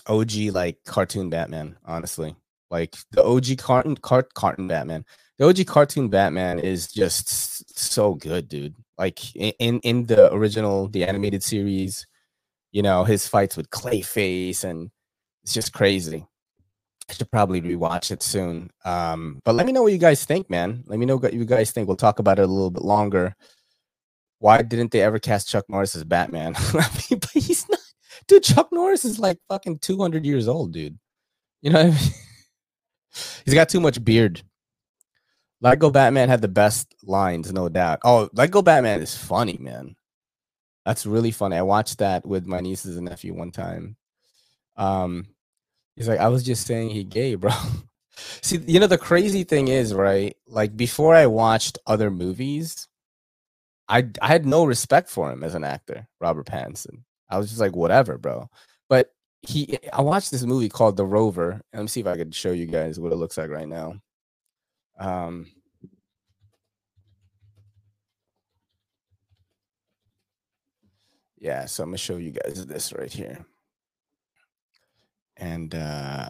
OG 0.07 0.31
like 0.51 0.83
cartoon 0.83 1.29
Batman, 1.29 1.77
honestly. 1.85 2.35
Like 2.71 2.95
the 3.11 3.23
OG 3.23 3.59
cartoon 3.59 3.97
cart 3.97 4.33
cartoon 4.33 4.67
Batman. 4.67 5.05
The 5.37 5.45
OG 5.45 5.67
cartoon 5.67 6.09
Batman 6.09 6.57
is 6.57 6.91
just 6.91 7.77
so 7.77 8.15
good, 8.15 8.49
dude. 8.49 8.73
Like 8.97 9.35
in 9.35 9.79
in 9.81 10.07
the 10.07 10.33
original, 10.33 10.87
the 10.87 11.05
animated 11.05 11.43
series, 11.43 12.07
you 12.71 12.81
know, 12.81 13.03
his 13.03 13.27
fights 13.27 13.55
with 13.55 13.69
Clayface 13.69 14.63
and 14.63 14.89
it's 15.45 15.53
just 15.53 15.73
crazy. 15.73 16.25
I 17.07 17.13
should 17.13 17.29
probably 17.29 17.61
rewatch 17.61 18.09
it 18.09 18.23
soon. 18.23 18.71
Um, 18.83 19.39
but 19.45 19.53
let 19.53 19.67
me 19.67 19.71
know 19.71 19.83
what 19.83 19.91
you 19.91 19.99
guys 19.99 20.25
think, 20.25 20.49
man. 20.49 20.83
Let 20.87 20.97
me 20.97 21.05
know 21.05 21.17
what 21.17 21.33
you 21.33 21.45
guys 21.45 21.69
think. 21.69 21.87
We'll 21.87 21.97
talk 21.97 22.17
about 22.17 22.39
it 22.39 22.45
a 22.45 22.51
little 22.51 22.71
bit 22.71 22.83
longer. 22.83 23.35
Why 24.39 24.63
didn't 24.63 24.89
they 24.91 25.01
ever 25.01 25.19
cast 25.19 25.47
Chuck 25.47 25.65
Norris 25.69 25.95
as 25.95 26.03
Batman? 26.03 26.55
But 26.73 27.29
he's 27.31 27.69
not, 27.69 27.79
dude. 28.27 28.43
Chuck 28.43 28.69
Norris 28.71 29.05
is 29.05 29.19
like 29.19 29.37
fucking 29.47 29.79
two 29.79 29.99
hundred 29.99 30.25
years 30.25 30.47
old, 30.47 30.73
dude. 30.73 30.97
You 31.61 31.71
know, 31.71 31.79
I 31.79 31.83
mean? 31.85 31.93
he's 33.45 33.53
got 33.53 33.69
too 33.69 33.79
much 33.79 34.03
beard. 34.03 34.41
Lego 35.61 35.91
Batman 35.91 36.29
had 36.29 36.41
the 36.41 36.47
best 36.47 36.95
lines, 37.03 37.53
no 37.53 37.69
doubt. 37.69 37.99
Oh, 38.03 38.29
Lego 38.33 38.63
Batman 38.63 39.01
is 39.01 39.15
funny, 39.15 39.57
man. 39.59 39.95
That's 40.85 41.05
really 41.05 41.31
funny. 41.31 41.55
I 41.55 41.61
watched 41.61 41.99
that 41.99 42.25
with 42.25 42.47
my 42.47 42.61
nieces 42.61 42.97
and 42.97 43.05
nephew 43.05 43.35
one 43.35 43.51
time. 43.51 43.95
Um, 44.75 45.27
he's 45.95 46.07
like, 46.07 46.19
I 46.19 46.27
was 46.29 46.43
just 46.43 46.67
saying 46.67 46.89
he 46.89 47.03
gay, 47.03 47.35
bro. 47.35 47.51
See, 48.41 48.59
you 48.67 48.79
know, 48.79 48.87
the 48.87 48.97
crazy 48.97 49.43
thing 49.43 49.67
is, 49.67 49.93
right? 49.93 50.35
Like 50.47 50.75
before 50.77 51.15
I 51.15 51.25
watched 51.27 51.77
other 51.87 52.09
movies, 52.11 52.87
I 53.89 54.09
I 54.21 54.27
had 54.27 54.45
no 54.45 54.65
respect 54.65 55.09
for 55.09 55.31
him 55.31 55.43
as 55.43 55.55
an 55.55 55.63
actor, 55.63 56.07
Robert 56.21 56.47
Pattinson. 56.47 57.03
I 57.29 57.37
was 57.37 57.49
just 57.49 57.59
like, 57.61 57.75
whatever, 57.75 58.17
bro. 58.17 58.49
But 58.89 59.11
he 59.41 59.77
I 59.93 60.01
watched 60.01 60.31
this 60.31 60.43
movie 60.43 60.69
called 60.69 60.97
The 60.97 61.05
Rover. 61.05 61.61
Let 61.73 61.81
me 61.83 61.87
see 61.87 62.01
if 62.01 62.07
I 62.07 62.15
could 62.17 62.33
show 62.35 62.51
you 62.51 62.65
guys 62.67 62.99
what 62.99 63.11
it 63.13 63.17
looks 63.17 63.37
like 63.37 63.49
right 63.49 63.67
now. 63.67 63.95
Um 64.99 65.47
Yeah, 71.37 71.65
so 71.65 71.83
I'm 71.83 71.89
gonna 71.89 71.97
show 71.97 72.17
you 72.17 72.31
guys 72.31 72.65
this 72.65 72.93
right 72.93 73.11
here. 73.11 73.45
And 75.37 75.73
uh 75.75 76.27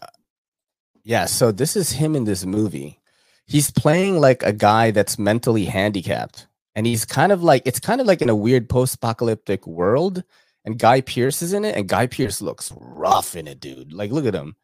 yeah, 1.04 1.26
so 1.26 1.52
this 1.52 1.76
is 1.76 1.92
him 1.92 2.16
in 2.16 2.24
this 2.24 2.46
movie. 2.46 3.00
He's 3.46 3.70
playing 3.70 4.20
like 4.20 4.42
a 4.44 4.54
guy 4.54 4.92
that's 4.92 5.20
mentally 5.20 5.66
handicapped. 5.66 6.48
And 6.76 6.88
he's 6.88 7.06
kind 7.06 7.32
of 7.32 7.44
like 7.44 7.62
it's 7.66 7.80
kind 7.80 8.02
of 8.02 8.08
like 8.08 8.22
in 8.22 8.30
a 8.30 8.36
weird 8.36 8.68
post-apocalyptic 8.70 9.66
world. 9.68 10.24
And 10.66 10.80
Guy 10.80 11.02
Pearce 11.02 11.44
is 11.44 11.54
in 11.54 11.64
it, 11.64 11.76
and 11.76 11.88
Guy 11.88 12.08
Pearce 12.08 12.42
looks 12.42 12.74
rough 12.76 13.36
in 13.36 13.48
it, 13.48 13.60
dude. 13.60 13.94
Like, 13.94 14.12
look 14.12 14.26
at 14.26 14.34
him. 14.34 14.56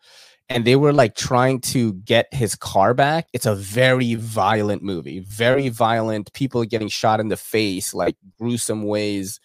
And 0.49 0.65
they 0.65 0.75
were 0.75 0.91
like 0.91 1.15
trying 1.15 1.61
to 1.61 1.93
get 1.93 2.33
his 2.33 2.55
car 2.55 2.95
back. 2.95 3.27
It's 3.33 3.45
a 3.45 3.55
very 3.55 4.15
violent 4.15 4.81
movie, 4.81 5.19
very 5.19 5.69
violent. 5.69 6.33
People 6.33 6.65
getting 6.65 6.89
shot 6.89 7.19
in 7.19 7.29
the 7.29 7.37
face, 7.37 7.93
like 7.93 8.15
gruesome 8.39 8.83
ways. 8.83 9.39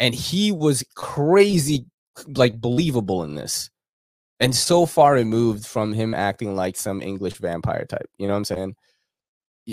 And 0.00 0.14
he 0.14 0.50
was 0.50 0.84
crazy, 0.96 1.86
like 2.26 2.60
believable 2.60 3.22
in 3.22 3.36
this 3.36 3.70
and 4.40 4.54
so 4.54 4.86
far 4.86 5.14
removed 5.14 5.66
from 5.66 5.92
him 5.92 6.14
acting 6.14 6.56
like 6.56 6.76
some 6.76 7.00
English 7.00 7.34
vampire 7.34 7.84
type. 7.84 8.08
You 8.18 8.26
know 8.26 8.34
what 8.34 8.38
I'm 8.38 8.44
saying? 8.44 8.76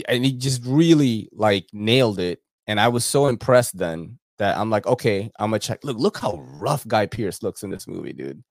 And 0.07 0.25
he 0.25 0.33
just 0.33 0.63
really 0.65 1.29
like 1.33 1.67
nailed 1.73 2.19
it. 2.19 2.39
And 2.67 2.79
I 2.79 2.87
was 2.87 3.03
so 3.03 3.27
impressed 3.27 3.77
then 3.77 4.19
that 4.37 4.57
I'm 4.57 4.69
like, 4.69 4.87
okay, 4.87 5.31
I'm 5.39 5.49
gonna 5.49 5.59
check. 5.59 5.83
Look, 5.83 5.97
look 5.97 6.17
how 6.17 6.43
rough 6.59 6.87
Guy 6.87 7.05
Pearce 7.05 7.43
looks 7.43 7.63
in 7.63 7.69
this 7.69 7.87
movie, 7.87 8.13
dude. 8.13 8.43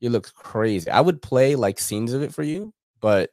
He 0.00 0.08
looks 0.08 0.30
crazy. 0.30 0.90
I 0.90 1.00
would 1.00 1.20
play 1.20 1.56
like 1.56 1.78
scenes 1.78 2.12
of 2.12 2.22
it 2.22 2.32
for 2.32 2.42
you, 2.42 2.72
but 3.00 3.30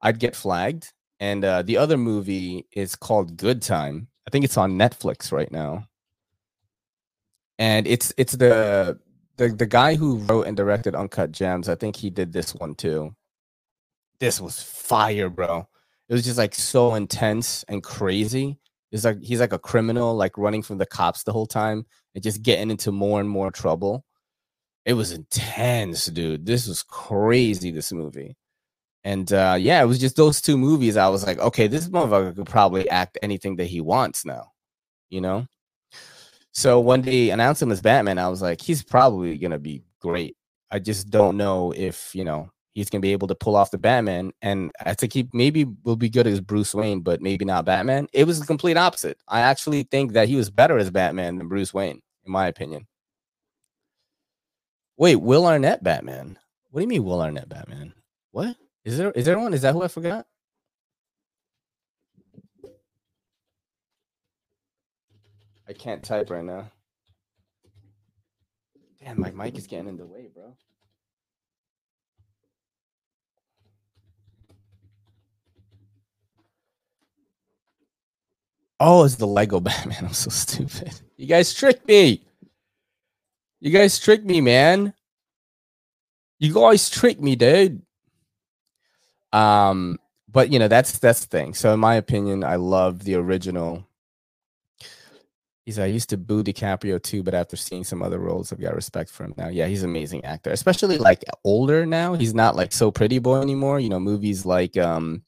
I'd 0.00 0.18
get 0.18 0.34
flagged. 0.34 0.92
And 1.20 1.44
uh, 1.44 1.62
the 1.62 1.76
other 1.76 1.96
movie 1.96 2.66
is 2.72 2.96
called 2.96 3.36
Good 3.36 3.62
Time. 3.62 4.08
I 4.26 4.30
think 4.30 4.44
it's 4.44 4.56
on 4.56 4.78
Netflix 4.78 5.32
right 5.32 5.50
now. 5.50 5.86
And 7.58 7.86
it's 7.86 8.12
it's 8.16 8.32
the 8.32 8.98
the 9.36 9.48
the 9.48 9.66
guy 9.66 9.94
who 9.96 10.18
wrote 10.18 10.46
and 10.46 10.56
directed 10.56 10.94
Uncut 10.94 11.32
Gems, 11.32 11.68
I 11.68 11.74
think 11.74 11.96
he 11.96 12.10
did 12.10 12.32
this 12.32 12.54
one 12.54 12.74
too. 12.74 13.14
This 14.20 14.40
was 14.40 14.62
fire, 14.62 15.28
bro. 15.28 15.68
It 16.08 16.14
was 16.14 16.24
just 16.24 16.38
like 16.38 16.54
so 16.54 16.94
intense 16.94 17.64
and 17.68 17.82
crazy. 17.82 18.58
It's 18.92 19.04
like 19.04 19.22
he's 19.22 19.40
like 19.40 19.52
a 19.52 19.58
criminal, 19.58 20.14
like 20.16 20.38
running 20.38 20.62
from 20.62 20.78
the 20.78 20.86
cops 20.86 21.22
the 21.24 21.32
whole 21.32 21.46
time 21.46 21.84
and 22.14 22.22
just 22.22 22.42
getting 22.42 22.70
into 22.70 22.92
more 22.92 23.20
and 23.20 23.28
more 23.28 23.50
trouble. 23.50 24.04
It 24.84 24.94
was 24.94 25.12
intense, 25.12 26.06
dude. 26.06 26.46
This 26.46 26.68
was 26.68 26.82
crazy, 26.82 27.70
this 27.72 27.92
movie. 27.92 28.36
And 29.04 29.32
uh 29.32 29.56
yeah, 29.58 29.82
it 29.82 29.86
was 29.86 29.98
just 29.98 30.16
those 30.16 30.40
two 30.40 30.56
movies. 30.58 30.96
I 30.96 31.08
was 31.08 31.26
like, 31.26 31.38
okay, 31.38 31.66
this 31.68 31.88
motherfucker 31.88 32.36
could 32.36 32.46
probably 32.46 32.88
act 32.90 33.18
anything 33.22 33.56
that 33.56 33.66
he 33.66 33.80
wants 33.80 34.24
now, 34.24 34.52
you 35.10 35.20
know? 35.20 35.46
So 36.56 36.80
when 36.80 37.02
they 37.02 37.28
announced 37.28 37.60
him 37.60 37.70
as 37.70 37.82
Batman, 37.82 38.18
I 38.18 38.28
was 38.28 38.40
like, 38.40 38.62
he's 38.62 38.82
probably 38.82 39.36
gonna 39.36 39.58
be 39.58 39.82
great. 40.00 40.38
I 40.70 40.78
just 40.78 41.10
don't 41.10 41.36
know 41.36 41.72
if 41.76 42.14
you 42.14 42.24
know 42.24 42.50
he's 42.72 42.88
gonna 42.88 43.02
be 43.02 43.12
able 43.12 43.28
to 43.28 43.34
pull 43.34 43.56
off 43.56 43.70
the 43.70 43.76
Batman. 43.76 44.32
And 44.40 44.72
I 44.80 44.94
think 44.94 45.12
he 45.12 45.28
maybe 45.34 45.66
will 45.84 45.96
be 45.96 46.08
good 46.08 46.26
as 46.26 46.40
Bruce 46.40 46.74
Wayne, 46.74 47.00
but 47.00 47.20
maybe 47.20 47.44
not 47.44 47.66
Batman. 47.66 48.08
It 48.14 48.26
was 48.26 48.40
the 48.40 48.46
complete 48.46 48.78
opposite. 48.78 49.18
I 49.28 49.40
actually 49.40 49.82
think 49.82 50.14
that 50.14 50.28
he 50.28 50.36
was 50.36 50.48
better 50.50 50.78
as 50.78 50.90
Batman 50.90 51.36
than 51.36 51.48
Bruce 51.48 51.74
Wayne, 51.74 52.00
in 52.24 52.32
my 52.32 52.46
opinion. 52.46 52.86
Wait, 54.96 55.16
Will 55.16 55.44
Arnett 55.44 55.84
Batman? 55.84 56.38
What 56.70 56.80
do 56.80 56.84
you 56.84 56.88
mean 56.88 57.04
Will 57.04 57.20
Arnett 57.20 57.50
Batman? 57.50 57.92
What 58.30 58.56
is 58.82 58.96
there? 58.96 59.10
Is 59.10 59.26
there 59.26 59.38
one? 59.38 59.52
Is 59.52 59.60
that 59.60 59.74
who 59.74 59.82
I 59.82 59.88
forgot? 59.88 60.26
I 65.68 65.72
can't 65.72 66.02
type 66.02 66.30
right 66.30 66.44
now. 66.44 66.70
Damn, 69.00 69.20
my 69.20 69.30
mic 69.30 69.58
is 69.58 69.66
getting 69.66 69.88
in 69.88 69.96
the 69.96 70.06
way, 70.06 70.28
bro. 70.32 70.56
Oh, 78.78 79.04
it's 79.04 79.16
the 79.16 79.26
Lego 79.26 79.60
Batman. 79.60 80.04
I'm 80.04 80.12
so 80.12 80.30
stupid. 80.30 80.92
You 81.16 81.26
guys 81.26 81.52
tricked 81.52 81.86
me. 81.88 82.22
You 83.60 83.70
guys 83.70 83.98
tricked 83.98 84.24
me, 84.24 84.40
man. 84.40 84.92
You 86.38 86.52
guys 86.52 86.90
tricked 86.90 87.20
me, 87.20 87.36
dude. 87.36 87.82
Um, 89.32 89.98
but 90.30 90.52
you 90.52 90.58
know, 90.58 90.68
that's 90.68 90.98
that's 90.98 91.20
the 91.20 91.26
thing. 91.28 91.54
So 91.54 91.72
in 91.72 91.80
my 91.80 91.94
opinion, 91.94 92.44
I 92.44 92.56
love 92.56 93.04
the 93.04 93.14
original 93.14 93.85
He's 95.66 95.80
I 95.80 95.86
used 95.86 96.10
to 96.10 96.16
boo 96.16 96.44
DiCaprio 96.44 97.02
too, 97.02 97.24
but 97.24 97.34
after 97.34 97.56
seeing 97.56 97.82
some 97.82 98.00
other 98.00 98.20
roles, 98.20 98.52
I've 98.52 98.60
got 98.60 98.76
respect 98.76 99.10
for 99.10 99.24
him 99.24 99.34
now. 99.36 99.48
Yeah, 99.48 99.66
he's 99.66 99.82
an 99.82 99.90
amazing 99.90 100.24
actor, 100.24 100.52
especially 100.52 100.96
like 100.96 101.24
older 101.44 101.84
now. 101.84 102.14
He's 102.14 102.34
not 102.34 102.54
like 102.54 102.72
so 102.72 102.92
pretty 102.92 103.18
boy 103.18 103.40
anymore. 103.40 103.80
You 103.80 103.88
know, 103.88 103.98
movies 103.98 104.46
like 104.46 104.76
um 104.78 105.24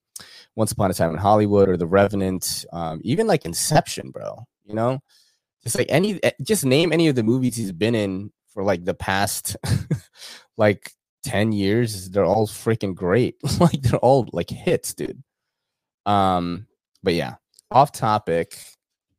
Once 0.55 0.70
Upon 0.70 0.92
a 0.92 0.94
Time 0.94 1.11
in 1.11 1.16
Hollywood 1.16 1.68
or 1.68 1.77
The 1.77 1.88
Revenant, 1.88 2.64
um, 2.72 3.01
even 3.03 3.27
like 3.27 3.44
Inception, 3.44 4.11
bro. 4.11 4.46
You 4.64 4.74
know, 4.74 5.01
just 5.64 5.77
like 5.77 5.88
any, 5.90 6.22
eh, 6.22 6.31
just 6.40 6.64
name 6.64 6.92
any 6.92 7.09
of 7.09 7.16
the 7.16 7.24
movies 7.24 7.57
he's 7.57 7.72
been 7.72 7.96
in 7.96 8.31
for 8.55 8.62
like 8.62 8.85
the 8.85 8.94
past 8.94 9.57
like 10.57 10.92
10 11.24 11.51
years. 11.51 12.11
They're 12.11 12.24
all 12.24 12.46
freaking 12.46 12.94
great. 12.94 13.35
like 13.61 13.83
they're 13.83 13.98
all 13.98 14.29
like 14.33 14.51
hits, 14.51 14.94
dude. 14.94 15.20
Um, 16.07 16.68
but 17.03 17.14
yeah, 17.14 17.35
off 17.72 17.90
topic. 17.90 18.57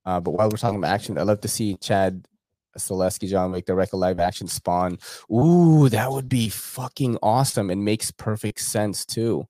Uh, 0.05 0.19
but 0.19 0.31
while 0.31 0.49
we're 0.49 0.57
talking 0.57 0.77
about 0.77 0.91
action, 0.93 1.17
I'd 1.17 1.27
love 1.27 1.41
to 1.41 1.47
see 1.47 1.75
Chad 1.77 2.25
Stahelski, 2.77 3.27
John 3.27 3.51
Wick, 3.51 3.65
direct 3.65 3.93
a 3.93 3.97
live 3.97 4.19
action 4.19 4.47
Spawn. 4.47 4.97
Ooh, 5.31 5.89
that 5.89 6.11
would 6.11 6.29
be 6.29 6.49
fucking 6.49 7.17
awesome 7.21 7.69
and 7.69 7.83
makes 7.83 8.11
perfect 8.11 8.61
sense 8.61 9.05
too. 9.05 9.45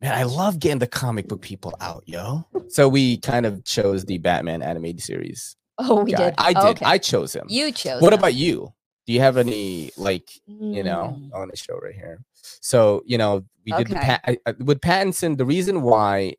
Man, 0.00 0.12
I 0.14 0.24
love 0.24 0.58
getting 0.58 0.80
the 0.80 0.86
comic 0.86 1.28
book 1.28 1.40
people 1.40 1.74
out, 1.80 2.02
yo. 2.06 2.46
So 2.68 2.88
we 2.88 3.18
kind 3.18 3.46
of 3.46 3.64
chose 3.64 4.04
the 4.04 4.18
Batman 4.18 4.62
animated 4.62 5.02
series. 5.02 5.56
Oh, 5.76 6.04
we 6.04 6.12
guy. 6.12 6.26
did. 6.26 6.34
I 6.38 6.52
did. 6.52 6.64
Okay. 6.76 6.84
I 6.84 6.98
chose 6.98 7.34
him. 7.34 7.46
you 7.48 7.72
chose. 7.72 8.00
what 8.00 8.12
him. 8.12 8.20
about 8.20 8.34
you? 8.34 8.72
Do 9.08 9.12
you 9.12 9.18
have 9.18 9.36
any 9.36 9.90
like 9.96 10.30
you 10.46 10.84
know 10.84 11.16
Mm, 11.18 11.34
on 11.34 11.48
the 11.48 11.56
show 11.56 11.76
right 11.78 11.92
here? 11.94 12.20
So 12.60 13.02
you 13.06 13.18
know 13.18 13.44
we 13.66 13.72
did 13.72 13.88
the 13.88 13.94
Okay. 13.96 14.00
Pat- 14.00 14.20
I- 14.24 14.38
I- 14.46 14.54
with 14.62 14.80
Pattinson. 14.80 15.36
The 15.36 15.44
reason 15.44 15.82
why 15.82 16.34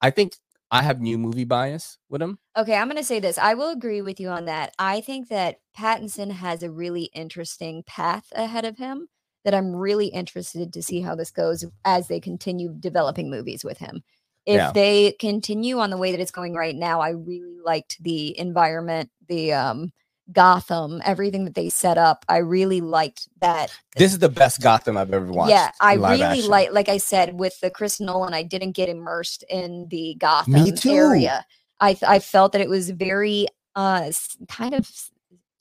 I 0.00 0.08
think 0.08 0.36
I 0.72 0.82
have 0.82 1.00
new 1.00 1.18
movie 1.18 1.44
bias 1.44 1.98
with 2.08 2.20
him. 2.20 2.38
Okay, 2.56 2.74
I'm 2.76 2.86
going 2.88 2.98
to 2.98 3.04
say 3.04 3.18
this. 3.18 3.38
I 3.38 3.54
will 3.54 3.70
agree 3.70 4.02
with 4.02 4.20
you 4.20 4.28
on 4.28 4.44
that. 4.44 4.74
I 4.78 5.00
think 5.00 5.28
that 5.28 5.60
Pattinson 5.76 6.30
has 6.32 6.62
a 6.62 6.70
really 6.70 7.04
interesting 7.14 7.82
path 7.84 8.26
ahead 8.32 8.66
of 8.66 8.76
him 8.76 9.08
that 9.44 9.54
I'm 9.54 9.74
really 9.74 10.08
interested 10.08 10.72
to 10.72 10.82
see 10.82 11.00
how 11.00 11.14
this 11.14 11.30
goes 11.30 11.64
as 11.84 12.08
they 12.08 12.20
continue 12.20 12.74
developing 12.78 13.30
movies 13.30 13.64
with 13.64 13.78
him. 13.78 14.02
If 14.44 14.54
Yeah. 14.56 14.72
they 14.72 15.12
continue 15.18 15.78
on 15.78 15.90
the 15.90 15.96
way 15.96 16.10
that 16.12 16.20
it's 16.20 16.30
going 16.30 16.54
right 16.54 16.76
now, 16.76 17.00
I 17.00 17.10
really 17.10 17.58
liked 17.64 18.02
the 18.02 18.38
environment, 18.38 19.10
the 19.28 19.54
um 19.54 19.92
Gotham, 20.32 21.00
everything 21.04 21.44
that 21.44 21.54
they 21.54 21.68
set 21.68 21.98
up. 21.98 22.24
I 22.28 22.38
really 22.38 22.80
liked 22.80 23.28
that. 23.40 23.72
This 23.96 24.12
is 24.12 24.18
the 24.18 24.28
best 24.28 24.60
Gotham 24.60 24.96
I've 24.96 25.12
ever 25.12 25.26
watched. 25.26 25.50
Yeah, 25.50 25.70
I 25.80 25.94
really 25.94 26.42
like 26.42 26.72
like 26.72 26.88
I 26.88 26.98
said 26.98 27.38
with 27.38 27.58
the 27.60 27.70
Chris 27.70 28.00
Nolan, 28.00 28.34
I 28.34 28.42
didn't 28.42 28.72
get 28.72 28.88
immersed 28.88 29.44
in 29.48 29.86
the 29.88 30.16
Gotham 30.18 30.74
too. 30.74 30.92
area. 30.92 31.44
I 31.80 31.96
I 32.06 32.18
felt 32.18 32.52
that 32.52 32.60
it 32.60 32.68
was 32.68 32.90
very 32.90 33.46
uh 33.74 34.10
kind 34.48 34.74
of 34.74 34.90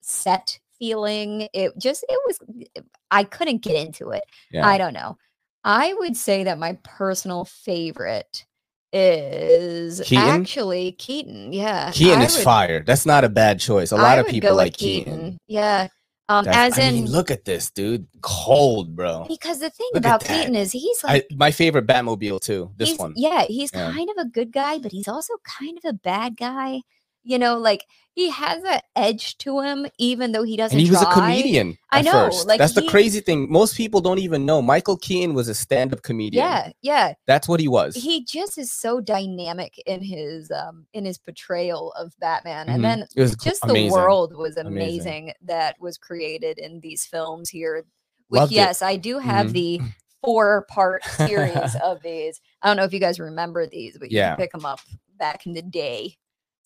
set 0.02 0.60
feeling. 0.80 1.48
It 1.54 1.78
just 1.78 2.04
it 2.08 2.20
was 2.26 2.40
I 3.12 3.24
couldn't 3.24 3.62
get 3.62 3.76
into 3.76 4.12
it. 4.12 4.24
Yeah. 4.52 4.68
I 4.68 4.78
don't 4.78 4.94
know. 4.94 5.18
I 5.64 5.94
would 5.94 6.18
say 6.18 6.44
that 6.44 6.58
my 6.58 6.78
personal 6.84 7.46
favorite 7.46 8.46
is 8.94 10.02
Keaton? 10.06 10.24
actually 10.42 10.92
Keaton. 10.94 11.54
Yeah. 11.54 11.92
Keaton 11.92 12.22
I 12.22 12.26
is 12.26 12.36
would- 12.36 12.44
fire. 12.44 12.84
That's 12.84 13.06
not 13.06 13.24
a 13.24 13.30
bad 13.30 13.60
choice. 13.60 13.92
A 13.92 13.98
lot 13.98 14.20
of 14.20 14.28
people 14.28 14.56
like 14.56 14.78
Keaton. 14.78 15.38
Yeah. 15.48 15.88
Um 16.30 16.48
as 16.48 16.78
I 16.80 16.84
in 16.84 16.94
mean, 16.94 17.06
look 17.12 17.30
at 17.30 17.44
this 17.46 17.72
dude, 17.72 18.08
cold, 18.22 18.96
bro. 18.96 19.26
because 19.28 19.60
the 19.60 19.70
thing 19.70 19.90
look 19.94 20.02
about. 20.04 20.24
Keaton 20.24 20.56
is 20.56 20.72
he's 20.72 21.04
like 21.04 21.26
I, 21.30 21.36
my 21.36 21.52
favorite 21.52 21.88
Batmobile 21.88 22.40
too. 22.40 22.72
This 22.78 22.98
one. 22.98 23.14
Yeah, 23.18 23.44
he's 23.44 23.72
Yeah. 23.74 23.92
kind 23.92 24.10
of 24.10 24.18
a 24.26 24.30
good 24.30 24.52
guy, 24.54 24.78
but 24.78 24.92
he's 24.94 25.08
also 25.10 25.34
kind 25.60 25.78
of 25.78 25.84
a 25.90 25.94
bad 25.94 26.38
guy. 26.38 26.82
You 27.24 27.38
know, 27.40 27.58
like 27.58 27.86
he 28.14 28.30
has 28.32 28.64
an 28.64 28.80
edge 28.96 29.38
to 29.38 29.62
him, 29.62 29.88
even 29.98 30.32
though 30.34 30.44
he 30.44 30.58
doesn't. 30.58 30.78
and 30.78 30.86
he 30.86 30.92
was 30.92 31.02
a 31.02 31.06
comedian. 31.06 31.78
I 31.92 32.02
know, 32.02 32.12
First. 32.12 32.48
like, 32.48 32.58
That's 32.58 32.74
the 32.74 32.86
crazy 32.88 33.20
thing. 33.22 33.50
Most 33.52 33.78
people 33.78 34.02
don't 34.02 34.20
even 34.20 34.46
know 34.46 34.62
Michael 34.62 34.98
Keaton 34.98 35.34
was 35.34 35.48
a 35.48 35.54
stand-up 35.56 36.02
comedian. 36.02 36.44
Yeah, 36.44 36.72
yeah. 36.82 37.14
that's 37.28 37.48
what 37.48 37.60
he 37.60 37.68
was. 37.70 37.96
He 37.96 38.26
just 38.26 38.58
is 38.58 38.72
so 38.72 39.00
dynamic 39.02 39.78
in 39.86 40.02
his 40.04 40.52
um 40.52 40.88
in 40.94 41.06
his 41.06 41.18
portrayal 41.18 41.94
of 41.94 42.14
Batman, 42.20 42.68
and 42.70 42.80
Mhm. 42.80 42.84
then 42.84 43.08
it 43.16 43.22
was 43.22 43.36
just 43.38 43.64
amazing. 43.64 43.88
the 43.90 43.94
world 43.94 44.36
was 44.36 44.58
Amazing. 44.58 44.74
amazing, 44.74 45.34
that 45.44 45.80
was 45.80 45.98
created 45.98 46.58
in 46.58 46.80
these 46.82 47.06
films 47.06 47.50
here. 47.50 47.86
Which 48.28 48.40
Loved 48.40 48.52
it. 48.52 48.56
yes, 48.56 48.82
I 48.82 48.96
do 48.98 49.20
have 49.20 49.48
Mhm. 49.48 49.54
the 49.54 49.80
four 50.24 50.66
part 50.70 51.04
series 51.06 51.76
of 51.84 52.02
these. 52.02 52.42
I 52.62 52.68
don't 52.68 52.78
know 52.78 52.84
if 52.84 52.94
you 52.94 53.00
guys 53.00 53.20
remember 53.20 53.68
these, 53.68 53.98
but 53.98 54.12
you 54.12 54.18
can 54.20 54.38
pick 54.38 54.52
them 54.52 54.66
up 54.66 54.80
back 55.18 55.46
in 55.46 55.54
the 55.54 55.62
day. 55.62 56.18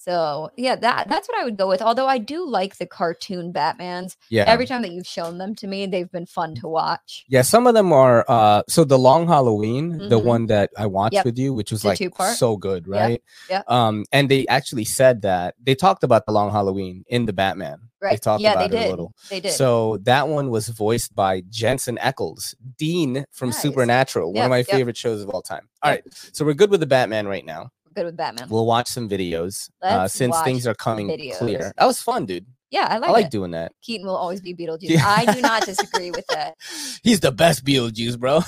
So 0.05 0.51
yeah, 0.55 0.75
that 0.75 1.09
that's 1.09 1.27
what 1.27 1.37
I 1.39 1.43
would 1.43 1.57
go 1.57 1.67
with. 1.67 1.81
Although 1.81 2.05
I 2.05 2.19
do 2.19 2.47
like 2.47 2.77
the 2.77 2.85
cartoon 2.85 3.51
Batmans. 3.51 4.17
Yeah, 4.29 4.43
Every 4.45 4.67
time 4.67 4.83
that 4.83 4.91
you've 4.91 5.07
shown 5.07 5.39
them 5.39 5.55
to 5.55 5.65
me, 5.67 5.87
they've 5.87 6.11
been 6.11 6.27
fun 6.27 6.53
to 6.55 6.67
watch. 6.67 7.25
yeah. 7.27 7.41
Some 7.41 7.65
of 7.65 7.73
them 7.73 7.91
are. 7.91 8.23
uh 8.27 8.61
So 8.69 8.83
the 8.83 8.99
Long 8.99 9.27
Halloween, 9.27 9.97
the 9.97 10.19
Mhm. 10.19 10.23
one 10.23 10.45
that 10.47 10.69
I 10.77 10.85
watched 10.85 11.13
Yep. 11.13 11.25
with 11.25 11.37
you, 11.39 11.53
which 11.55 11.71
was 11.71 11.81
The 11.81 11.87
like 11.89 12.35
so 12.37 12.55
good, 12.55 12.87
right? 12.87 13.19
yep. 13.49 13.63
Um, 13.69 14.05
and 14.11 14.29
they 14.29 14.45
actually 14.47 14.85
said 14.85 15.23
that 15.23 15.55
they 15.61 15.73
talked 15.73 16.03
about 16.03 16.25
the 16.27 16.31
Long 16.31 16.51
Halloween 16.51 17.03
in 17.07 17.25
the 17.25 17.33
Batman. 17.33 17.79
Right. 18.01 18.11
They 18.11 18.17
talked 18.17 18.43
yeah, 18.43 18.51
about 18.51 18.69
they 18.69 18.77
it 18.77 18.79
a 18.79 18.83
did. 18.83 18.89
little. 18.91 19.13
They 19.31 19.39
did. 19.39 19.53
So 19.53 19.97
that 20.03 20.27
one 20.27 20.51
was 20.51 20.67
voiced 20.69 21.15
by 21.15 21.41
Jensen 21.49 21.97
Ackles, 21.97 22.53
Dean 22.77 23.25
from 23.31 23.49
Nice. 23.49 23.61
Supernatural, 23.63 24.27
one 24.29 24.35
Yep, 24.35 24.45
of 24.45 24.49
my 24.51 24.63
favorite 24.63 24.97
shows 24.97 25.23
of 25.23 25.29
all 25.31 25.41
time. 25.41 25.67
All 25.81 25.89
right, 25.91 26.03
so 26.31 26.45
we're 26.45 26.53
good 26.53 26.69
with 26.69 26.81
the 26.81 26.85
Batman 26.85 27.27
right 27.27 27.45
now. 27.45 27.71
Good 27.95 28.05
with 28.05 28.17
Batman. 28.17 28.49
We'll 28.49 28.65
watch 28.65 28.87
some 28.87 29.07
videos 29.09 29.69
uh, 29.81 30.07
since 30.07 30.39
things 30.41 30.67
are 30.67 30.75
coming 30.75 31.07
videos. 31.07 31.37
clear. 31.37 31.71
That 31.77 31.85
was 31.85 32.01
fun, 32.01 32.25
dude. 32.25 32.45
yeah, 32.71 32.87
I 32.89 32.97
like, 32.97 33.09
I 33.09 33.13
like 33.13 33.25
it. 33.27 33.31
doing 33.31 33.51
that. 33.51 33.71
Keaton 33.81 34.05
will 34.05 34.17
always 34.17 34.41
be 34.41 34.53
Beetlejuice. 34.53 34.89
Yeah. 34.89 35.03
I 35.07 35.33
do 35.33 35.41
not 35.41 35.63
disagree 35.65 36.11
with 36.11 36.25
that. 36.27 36.55
He's 37.03 37.21
the 37.21 37.31
best 37.31 37.63
Beetlejuice, 37.65 38.19
bro. 38.19 38.41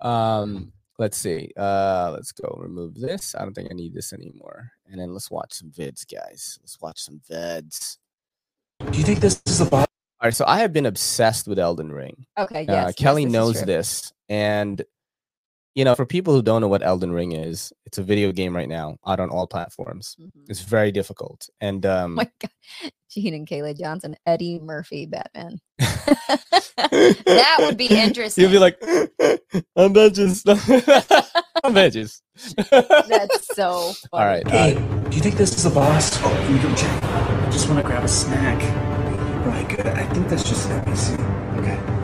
um, 0.00 0.72
let's 0.98 1.16
see. 1.18 1.52
Uh, 1.56 2.10
let's 2.14 2.32
go 2.32 2.58
remove 2.60 2.94
this. 2.94 3.34
I 3.34 3.42
don't 3.42 3.54
think 3.54 3.68
I 3.70 3.74
need 3.74 3.94
this 3.94 4.12
anymore. 4.12 4.70
And 4.90 5.00
then 5.00 5.12
let's 5.12 5.30
watch 5.30 5.52
some 5.52 5.70
vids, 5.70 6.04
guys. 6.10 6.58
Let's 6.62 6.80
watch 6.80 7.00
some 7.00 7.20
vids. 7.30 7.98
Do 8.90 8.98
you 8.98 9.04
think 9.04 9.20
this 9.20 9.42
is 9.46 9.60
a 9.60 9.66
boss? 9.66 9.86
All 10.20 10.26
right, 10.26 10.34
so 10.34 10.44
I 10.48 10.58
have 10.60 10.72
been 10.72 10.86
obsessed 10.86 11.46
with 11.46 11.58
Elden 11.58 11.92
Ring. 11.92 12.26
Okay, 12.36 12.60
Uh, 12.66 12.72
yes. 12.72 12.84
yes, 12.88 12.94
Kelly 12.96 13.24
this 13.24 13.32
knows 13.32 13.56
true. 13.58 13.66
this, 13.66 14.12
and 14.28 14.82
you 15.78 15.84
know, 15.84 15.94
for 15.94 16.04
people 16.04 16.34
who 16.34 16.42
don't 16.42 16.60
know 16.60 16.66
what 16.66 16.82
Elden 16.82 17.12
Ring 17.12 17.30
is, 17.30 17.72
it's 17.86 17.98
a 17.98 18.02
video 18.02 18.32
game 18.32 18.54
right 18.54 18.68
now 18.68 18.96
out 19.06 19.20
on 19.20 19.30
all 19.30 19.46
platforms. 19.46 20.16
Mhm. 20.20 20.50
It's 20.50 20.60
very 20.60 20.90
difficult, 20.90 21.48
and 21.60 21.86
Oh 21.86 22.04
um, 22.06 22.14
my 22.14 22.28
god, 22.40 22.90
Gene 23.08 23.32
and 23.32 23.46
Kayla 23.46 23.78
Johnson, 23.78 24.16
Eddie 24.26 24.58
Murphy, 24.58 25.06
Batman. 25.06 25.60
that 25.78 27.56
would 27.60 27.76
be 27.76 27.86
interesting. 27.86 28.42
You'd 28.50 28.50
be 28.50 28.58
like, 28.58 28.76
I'm 29.76 29.94
veggies. 29.94 30.42
I'm 31.62 31.74
veggies. 31.74 32.22
That's 33.08 33.54
so 33.54 33.92
funny. 34.10 34.10
all 34.12 34.26
right. 34.26 34.48
Hey, 34.48 34.74
uh, 34.74 35.08
do 35.08 35.16
you 35.16 35.22
think 35.22 35.36
this 35.36 35.56
is 35.56 35.64
a 35.64 35.70
boss? 35.70 36.18
Oh, 36.24 36.28
can 36.28 36.54
we 36.54 36.58
go 36.58 36.74
check? 36.74 37.04
I 37.04 37.50
just 37.52 37.68
want 37.68 37.80
to 37.80 37.86
grab 37.86 38.02
a 38.02 38.08
snack. 38.08 38.58
Right, 39.46 39.68
good. 39.68 39.86
I 39.86 40.04
think 40.12 40.28
that's 40.28 40.42
just 40.42 40.68
an 40.70 40.84
NPC. 40.84 41.60
Okay. 41.60 41.97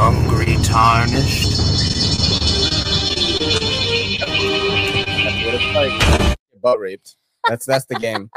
Hungry 0.00 0.54
tarnished. 0.62 1.56
that's 4.28 5.44
what 5.44 5.54
it's 5.54 5.74
like. 5.74 5.90
Get 6.28 6.62
Butt 6.62 6.78
raped. 6.78 7.16
That's 7.48 7.66
that's 7.66 7.86
the 7.86 7.96
game. 7.96 8.30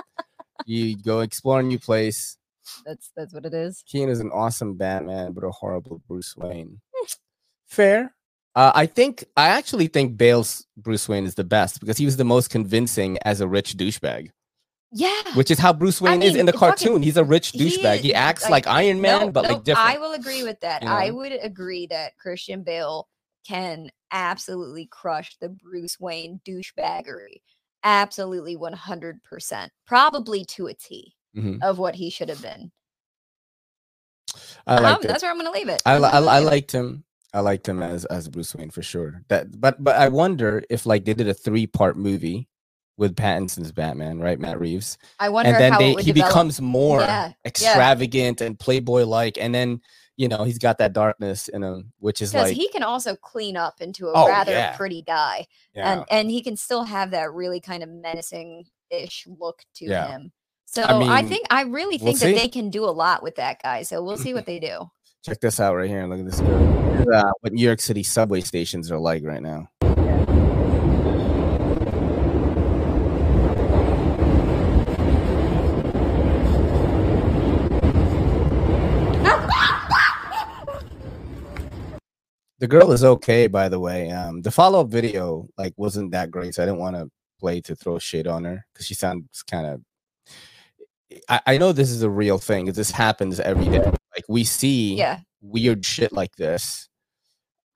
you 0.66 0.97
go 0.97 1.20
explore 1.20 1.59
a 1.59 1.64
new 1.64 1.78
place. 1.78 2.38
That's 2.84 3.12
that's 3.16 3.32
what 3.36 3.45
it 3.45 3.53
is. 3.53 3.84
Keane 3.88 4.09
is 4.09 4.20
an 4.20 4.32
awesome 4.32 4.74
Batman, 4.74 5.34
but 5.34 5.43
a 5.43 5.51
horrible 5.51 6.01
Bruce 6.07 6.36
Wayne. 6.36 6.82
Fair. 7.68 8.16
Uh, 8.55 8.72
I 8.74 8.88
think 8.88 9.24
I 9.38 9.49
actually 9.49 9.86
think 9.86 10.18
Bale's 10.18 10.66
Bruce 10.76 11.07
Wayne 11.07 11.26
is 11.26 11.36
the 11.36 11.43
best 11.43 11.80
because 11.80 11.97
he 11.99 12.05
was 12.05 12.18
the 12.18 12.26
most 12.26 12.49
convincing 12.49 13.20
as 13.24 13.39
a 13.39 13.47
rich 13.47 13.78
douchebag, 13.78 14.32
Yeah. 14.92 15.14
which 15.36 15.50
is 15.52 15.58
how 15.60 15.72
Bruce 15.74 16.02
Wayne 16.02 16.22
is 16.22 16.34
mean, 16.34 16.42
in 16.42 16.46
the 16.46 16.52
fucking- 16.52 16.68
cartoon. 16.88 17.02
He's 17.04 17.16
a 17.18 17.24
rich 17.24 17.54
douchebag. 17.54 18.00
He, 18.00 18.10
is, 18.10 18.16
acts 18.16 18.44
like, 18.44 18.66
like, 18.66 18.68
Iron 18.68 19.00
Man, 19.00 19.22
No, 19.22 19.32
but 19.32 19.44
no, 19.44 19.50
like 19.54 19.64
different. 19.64 19.89
I 19.89 19.98
will 19.98 20.14
agree 20.14 20.44
with 20.44 20.60
that. 20.62 20.82
you 20.84 20.89
I 20.89 21.10
would 21.12 21.32
agree 21.42 21.88
that 21.88 22.18
Christian 22.18 22.64
Bale 22.64 23.08
can 23.48 23.89
absolutely 24.12 24.88
crush 24.92 25.38
the 25.39 25.50
Bruce 25.50 25.98
Wayne 26.00 26.42
douchebaggery. 26.46 27.42
Absolutely 27.84 28.58
100%. 28.58 29.70
Probably 29.88 30.44
to 30.46 30.68
a 30.68 30.74
T 30.74 31.16
Mhm. 31.36 31.64
of 31.64 31.80
what 31.80 31.96
he 31.96 32.10
should 32.10 32.28
have 32.30 32.42
been. 32.42 32.72
I 34.68 34.76
Um, 34.78 34.84
liked 34.84 35.06
it. 35.06 35.08
that's 35.08 35.24
where 35.24 35.32
I'm 35.32 35.38
going 35.39 35.52
to 35.52 35.58
leave 35.58 35.70
it. 35.70 35.82
I, 35.86 35.96
I, 35.96 36.20
I 36.20 36.39
liked 36.39 36.72
him. 36.72 37.04
I 37.34 37.39
liked 37.39 37.68
him 37.68 37.82
as 37.82 38.04
as 38.06 38.28
Bruce 38.28 38.54
Wayne 38.54 38.70
for 38.72 38.82
sure. 38.82 39.24
That, 39.30 39.60
but 39.60 39.82
but 39.82 39.96
I 39.96 40.10
wonder 40.10 40.64
if 40.70 40.86
like 40.86 41.06
they 41.06 41.14
did 41.14 41.30
a 41.30 41.34
three 41.34 41.66
part 41.66 41.96
movie 41.98 42.50
with 42.98 43.16
Pattinson's 43.16 43.72
Batman, 43.72 44.20
right? 44.20 44.39
Matt 44.39 44.60
Reeves, 44.60 44.98
I 45.20 45.30
wonder 45.30 45.52
and 45.52 45.60
then 45.60 45.72
how 45.72 45.80
they 45.80 45.94
he 45.94 46.12
develop. 46.12 46.30
becomes 46.30 46.62
more 46.62 47.02
Yeah, 47.02 47.34
extravagant 47.46 48.42
and 48.42 48.60
playboy 48.60 49.06
like, 49.06 49.38
and 49.38 49.54
then 49.56 49.82
you 50.18 50.28
know 50.28 50.44
he's 50.44 50.60
got 50.60 50.78
that 50.80 50.94
darkness 50.94 51.48
in 51.48 51.64
him, 51.64 51.92
which 52.00 52.22
is 52.22 52.32
because 52.32 52.50
like 52.50 52.58
he 52.58 52.68
can 52.70 52.84
also 52.84 53.16
clean 53.16 53.58
up 53.58 53.82
into 53.82 54.08
a 54.08 54.12
Oh, 54.14 54.28
rather 54.28 54.52
yeah. 54.52 54.76
pretty 54.76 55.02
guy 55.02 55.48
yeah. 55.74 55.94
and 55.94 56.06
and 56.12 56.30
he 56.30 56.42
can 56.44 56.56
still 56.58 56.84
have 56.84 57.12
that 57.12 57.32
really 57.34 57.60
kind 57.60 57.82
of 57.82 57.89
menacing 57.89 58.66
ish 58.92 59.26
look 59.39 59.64
to 59.76 59.86
Yeah. 59.86 60.10
him 60.10 60.32
so 60.66 60.84
I, 60.84 61.00
mean, 61.22 61.28
think 61.30 61.48
i 61.50 61.62
really 61.64 61.98
we'll 61.98 62.14
think 62.14 62.20
that 62.20 62.26
see. 62.26 62.34
they 62.34 62.50
can 62.50 62.70
do 62.70 62.84
a 62.84 62.92
lot 62.92 63.24
with 63.24 63.36
that 63.38 63.62
guy 63.64 63.84
so 63.84 64.04
we'll 64.04 64.18
see 64.18 64.34
what 64.34 64.46
they 64.46 64.60
do 64.60 64.89
Check 65.26 65.39
this 65.39 65.60
out 65.60 65.76
right 65.76 65.88
here. 65.88 66.06
Look 66.08 66.20
at 66.20 66.26
this 66.26 66.39
girl. 66.42 67.14
Uh, 67.14 67.32
what 67.42 67.54
New 67.54 67.64
York 67.64 67.80
City 67.80 68.02
subway 68.02 68.42
stations 68.42 68.92
are 68.92 68.98
like 68.98 69.24
right 69.24 69.42
now. 69.42 69.70
The 82.62 82.68
girl 82.68 82.91
is 82.91 83.03
okay, 83.03 83.47
by 83.47 83.70
the 83.70 83.80
way. 83.80 84.12
Um, 84.12 84.43
the 84.43 84.51
follow 84.51 84.82
up 84.82 84.89
video 84.89 85.47
like 85.57 85.74
wasn't 85.78 86.12
that 86.12 86.30
great, 86.30 86.53
so 86.53 86.62
I 86.62 86.68
didn't 86.68 86.80
want 86.80 86.95
to 86.95 87.09
play 87.39 87.59
to 87.62 87.76
throw 87.76 87.97
shit 87.97 88.28
on 88.28 88.43
her 88.43 88.64
because 88.72 88.86
she 88.86 88.93
sounds 88.93 89.41
kind 89.49 89.66
of. 89.66 89.82
I, 91.28 91.41
I 91.47 91.57
know 91.57 91.72
this 91.72 91.89
is 91.89 92.03
a 92.03 92.09
real 92.09 92.38
thing. 92.38 92.66
This 92.68 92.91
happens 92.91 93.39
every 93.39 93.66
day. 93.66 93.80
Like 94.16 94.26
we 94.30 94.43
see 94.43 94.93
yeah 94.93 95.20
weird 95.41 95.84
shit 95.84 96.14
like 96.14 96.36
this. 96.36 96.88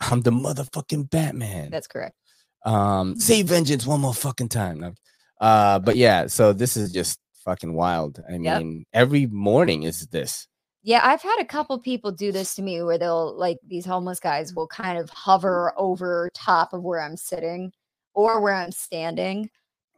I'm 0.01 0.21
the 0.21 0.29
motherfucking 0.31 1.09
Batman. 1.09 1.71
that's 1.71 1.88
correct 1.88 2.15
Um, 2.63 3.19
say 3.19 3.41
vengeance 3.41 3.88
one 3.88 4.01
more 4.01 4.13
fucking 4.13 4.49
time. 4.49 4.79
No. 4.81 4.93
Uh, 5.41 5.79
but 5.79 5.95
yeah, 5.95 6.27
so 6.27 6.53
this 6.53 6.77
is 6.77 6.91
just 6.91 7.17
fucking 7.43 7.73
wild. 7.73 8.21
I 8.29 8.33
Yep. 8.33 8.59
mean, 8.59 8.86
every 8.93 9.25
morning 9.25 9.81
is 9.83 10.05
this. 10.07 10.47
Yeah 10.88 11.01
i've 11.03 11.21
had 11.21 11.38
a 11.41 11.45
couple 11.45 11.77
people 11.79 12.11
do 12.11 12.31
this 12.31 12.55
to 12.55 12.61
me 12.61 12.81
where 12.83 12.97
they'll 12.97 13.36
like 13.38 13.57
these 13.67 13.86
homeless 13.86 14.19
guys 14.19 14.53
will 14.53 14.67
kind 14.67 14.97
of 14.97 15.09
hover 15.09 15.73
over 15.77 16.29
top 16.33 16.71
of 16.73 16.81
where 16.83 17.01
i'm 17.01 17.17
sitting 17.17 17.71
or 18.13 18.39
where 18.39 18.53
i'm 18.53 18.71
standing 18.71 19.49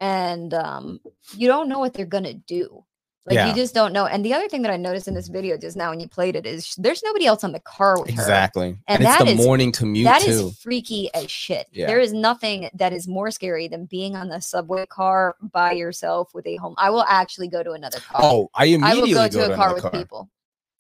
and 0.02 0.54
um 0.54 1.00
you 1.36 1.48
don't 1.48 1.70
know 1.70 1.80
what 1.80 1.94
they're 1.94 2.06
gonna 2.06 2.34
do 2.34 2.84
like 3.26 3.36
Yeah. 3.36 3.48
you 3.50 3.54
just 3.56 3.74
don't 3.74 3.92
know 3.92 4.06
and 4.06 4.24
the 4.24 4.34
other 4.34 4.48
thing 4.48 4.62
that 4.62 4.72
i 4.72 4.78
noticed 4.78 5.08
in 5.10 5.14
this 5.14 5.28
video 5.28 5.58
just 5.58 5.76
now 5.76 5.90
when 5.90 6.00
you 6.00 6.08
played 6.08 6.36
it 6.38 6.46
is 6.46 6.76
there's 6.78 7.04
nobody 7.04 7.26
else 7.26 7.44
on 7.44 7.52
the 7.52 7.60
car 7.60 8.00
with 8.00 8.12
her 8.12 8.22
Exactly. 8.22 8.68
And, 8.88 9.04
And 9.04 9.04
it's 9.04 9.18
the 9.18 9.30
is- 9.32 9.46
morning 9.46 9.72
commute 9.74 10.06
That 10.06 10.26
is 10.26 10.40
too. 10.40 10.52
freaky 10.52 11.10
as 11.14 11.30
shit. 11.30 11.68
Yeah. 11.74 11.88
There 11.88 12.00
is 12.00 12.14
nothing 12.14 12.70
that 12.76 12.94
is 12.94 13.06
more 13.08 13.30
scary 13.32 13.68
than 13.68 13.86
being 13.86 14.16
on 14.16 14.30
the 14.30 14.40
subway 14.40 14.86
car 14.86 15.36
by 15.52 15.74
yourself 15.74 16.34
with 16.34 16.48
a 16.48 16.56
home. 16.56 16.76
I 16.78 16.90
will 16.90 17.04
actually 17.04 17.50
go 17.50 17.64
to 17.64 17.72
another 17.72 18.00
car. 18.00 18.22
Oh, 18.24 18.50
I 18.56 18.64
I 18.64 18.68
will 18.68 18.76
immediately 18.76 19.14
go 19.14 19.28
to 19.28 19.52
a 19.54 19.56
car 19.58 19.66
another 19.70 19.74
with 19.74 19.82
car. 19.84 19.92
people. 19.92 20.30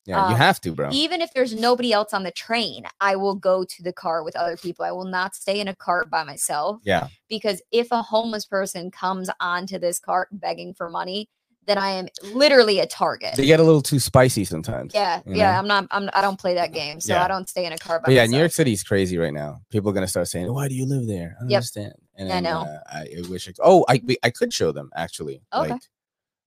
Yeah, 0.07 0.29
you 0.29 0.33
Um, 0.35 0.39
have 0.39 0.61
to, 0.61 0.71
bro. 0.71 0.89
Even 0.91 1.21
if 1.21 1.33
there's 1.33 1.53
nobody 1.53 1.91
else 1.91 2.13
on 2.13 2.23
the 2.23 2.31
train, 2.31 2.85
I 3.01 3.17
will 3.17 3.35
go 3.35 3.63
to 3.65 3.83
the 3.83 3.91
car 3.93 4.23
with 4.23 4.35
other 4.37 4.55
people. 4.55 4.85
I 4.85 4.91
will 4.91 5.05
not 5.05 5.35
stay 5.35 5.59
in 5.59 5.67
a 5.67 5.75
car 5.75 6.05
by 6.05 6.23
myself 6.23 6.79
Yeah. 6.83 7.09
because 7.27 7.61
if 7.71 7.91
a 7.91 8.01
homeless 8.01 8.45
person 8.45 8.89
comes 8.89 9.29
onto 9.41 9.77
this 9.77 9.99
cart 9.99 10.29
begging 10.31 10.73
for 10.73 10.89
money, 10.89 11.27
then 11.65 11.77
I 11.77 11.89
am 11.91 12.07
literally 12.33 12.79
a 12.79 12.85
target. 12.85 13.35
They 13.35 13.45
get 13.45 13.59
a 13.59 13.63
little 13.63 13.81
too 13.81 13.99
spicy 13.99 14.45
sometimes. 14.45 14.93
yeah, 14.93 15.19
you 15.25 15.35
yeah. 15.35 15.51
know? 15.51 15.57
I'm 15.59 15.67
not. 15.67 15.87
I'm. 15.91 16.09
I 16.13 16.21
don't 16.21 16.39
play 16.39 16.53
that 16.53 16.71
game, 16.71 17.01
so 17.01 17.13
Yeah. 17.13 17.25
I 17.25 17.27
don't 17.27 17.49
stay 17.49 17.65
in 17.65 17.73
a 17.73 17.77
car 17.77 17.99
by 17.99 18.05
But 18.05 18.13
yeah, 18.13 18.21
myself. 18.21 18.31
New 18.31 18.37
York 18.39 18.51
City 18.53 18.71
is 18.71 18.83
crazy 18.83 19.17
right 19.17 19.33
now. 19.33 19.59
People 19.69 19.89
are 19.89 19.93
gonna 19.93 20.07
start 20.07 20.29
saying, 20.29 20.47
"Why 20.53 20.69
do 20.69 20.75
you 20.75 20.85
live 20.85 21.05
there?" 21.07 21.35
I 21.37 21.41
don't 21.41 21.49
Yep. 21.49 21.57
understand. 21.57 21.93
And 22.15 22.31
I 22.31 22.39
know. 22.39 22.61
Uh, 22.61 22.79
I, 22.89 22.99
I 23.17 23.29
wish. 23.29 23.49
I, 23.49 23.53
oh, 23.61 23.83
I 23.89 24.01
I 24.23 24.29
could 24.29 24.53
show 24.53 24.71
them 24.71 24.89
actually. 24.95 25.41
Okay. 25.53 25.71
Like, 25.73 25.81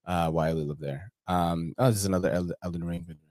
uh, 0.07 0.31
why 0.31 0.49
I 0.49 0.53
live 0.53 0.79
there. 0.79 1.11
Um. 1.27 1.75
Oh, 1.77 1.89
this 1.91 1.99
is 1.99 2.05
another 2.05 2.31
Eld- 2.31 2.53
Elden 2.63 2.83
Ring. 2.83 3.01
video. 3.03 3.21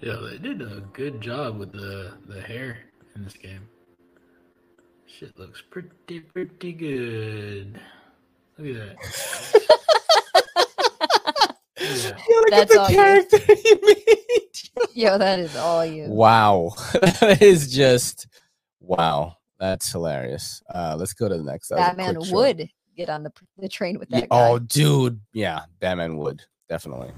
Yeah, 0.00 0.16
they 0.30 0.38
did 0.38 0.62
a 0.62 0.80
good 0.92 1.20
job 1.20 1.58
with 1.58 1.72
the 1.72 2.12
the 2.26 2.40
hair 2.40 2.78
in 3.16 3.24
this 3.24 3.34
game. 3.34 3.68
Shit 5.06 5.36
looks 5.38 5.62
pretty 5.70 6.20
pretty 6.20 6.72
good. 6.72 7.80
Look 8.58 8.76
at 8.76 8.96
that. 8.98 9.64
Yeah. 11.80 12.10
Yo, 12.28 12.36
look 12.40 12.50
That's 12.50 12.76
all 12.76 12.84
at 12.86 12.88
the 12.88 12.92
you. 12.92 12.98
character 12.98 13.38
he 13.54 13.74
made. 13.82 14.50
Yo, 14.94 15.16
that 15.16 15.38
is 15.38 15.54
all 15.56 15.86
you. 15.86 16.04
Wow, 16.08 16.72
that 16.92 17.38
is 17.40 17.72
just 17.72 18.26
wow. 18.80 19.36
That's 19.60 19.90
hilarious. 19.90 20.60
Uh, 20.72 20.96
let's 20.98 21.12
go 21.14 21.28
to 21.28 21.36
the 21.36 21.42
next. 21.44 21.68
That 21.68 21.96
Batman 21.96 22.16
would 22.32 22.68
get 22.96 23.08
on 23.08 23.22
the 23.22 23.32
the 23.58 23.68
train 23.68 23.98
with 23.98 24.08
Yeah, 24.10 24.20
that 24.20 24.28
guy. 24.28 24.48
oh, 24.48 24.58
dude, 24.58 25.20
yeah, 25.32 25.60
Batman 25.80 26.16
would 26.18 26.42
definitely. 26.68 27.12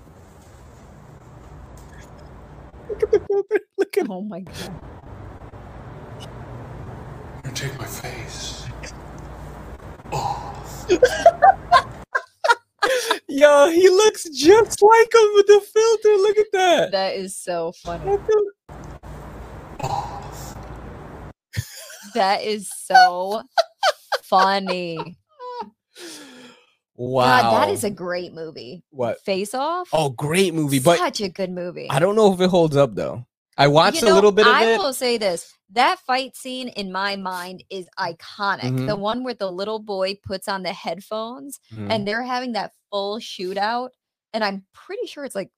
Look 2.90 3.02
at 3.04 3.10
the 3.12 3.20
filter. 3.20 3.60
Look 3.78 3.96
at 3.98 4.06
Oh 4.10 4.22
my 4.22 4.40
god. 4.40 4.80
You're 6.18 7.42
gonna 7.42 7.54
take 7.54 7.78
my 7.78 7.86
face. 7.86 8.66
Off 10.12 10.86
Yo, 13.28 13.70
he 13.70 13.88
looks 13.88 14.24
just 14.30 14.82
like 14.82 15.14
him 15.14 15.28
with 15.34 15.46
the 15.46 15.60
filter. 15.60 16.16
Look 16.16 16.38
at 16.38 16.52
that. 16.52 16.90
That 16.90 17.14
is 17.14 17.36
so 17.36 17.72
funny. 17.72 18.18
That 22.14 22.42
is 22.42 22.68
so 22.76 23.42
funny. 24.22 25.16
Wow. 27.02 27.40
God, 27.40 27.62
that 27.62 27.72
is 27.72 27.82
a 27.82 27.90
great 27.90 28.34
movie. 28.34 28.82
what? 28.90 29.20
Face 29.22 29.54
Off. 29.54 29.88
Oh, 29.92 30.10
great 30.10 30.52
movie, 30.52 30.80
but 30.80 30.98
such 30.98 31.22
a 31.22 31.30
good 31.30 31.50
movie. 31.50 31.88
I 31.88 31.98
don't 31.98 32.14
know 32.14 32.32
if 32.34 32.40
it 32.42 32.50
holds 32.50 32.76
up 32.76 32.94
though. 32.94 33.24
I 33.56 33.68
watched 33.68 34.02
You 34.02 34.12
a 34.12 34.14
little 34.14 34.32
bit 34.32 34.46
of 34.46 34.52
I 34.54 34.64
it. 34.66 34.74
I 34.74 34.78
will 34.78 34.92
say 34.92 35.16
this: 35.16 35.50
that 35.72 35.98
fight 36.00 36.36
scene 36.36 36.68
in 36.68 36.92
my 36.92 37.16
mind 37.16 37.64
is 37.70 37.88
iconic. 37.98 38.86
The 38.86 38.96
one 38.96 39.24
where 39.24 39.32
the 39.34 39.50
little 39.50 39.78
boy 39.78 40.16
puts 40.22 40.46
on 40.46 40.62
the 40.62 40.72
headphones 40.74 41.58
Mhm. 41.72 41.90
and 41.90 42.06
they're 42.06 42.22
having 42.22 42.52
that 42.52 42.72
full 42.90 43.18
shootout, 43.18 43.90
and 44.34 44.44
I'm 44.44 44.66
pretty 44.74 45.06
sure 45.06 45.24
it's 45.24 45.34
like 45.34 45.50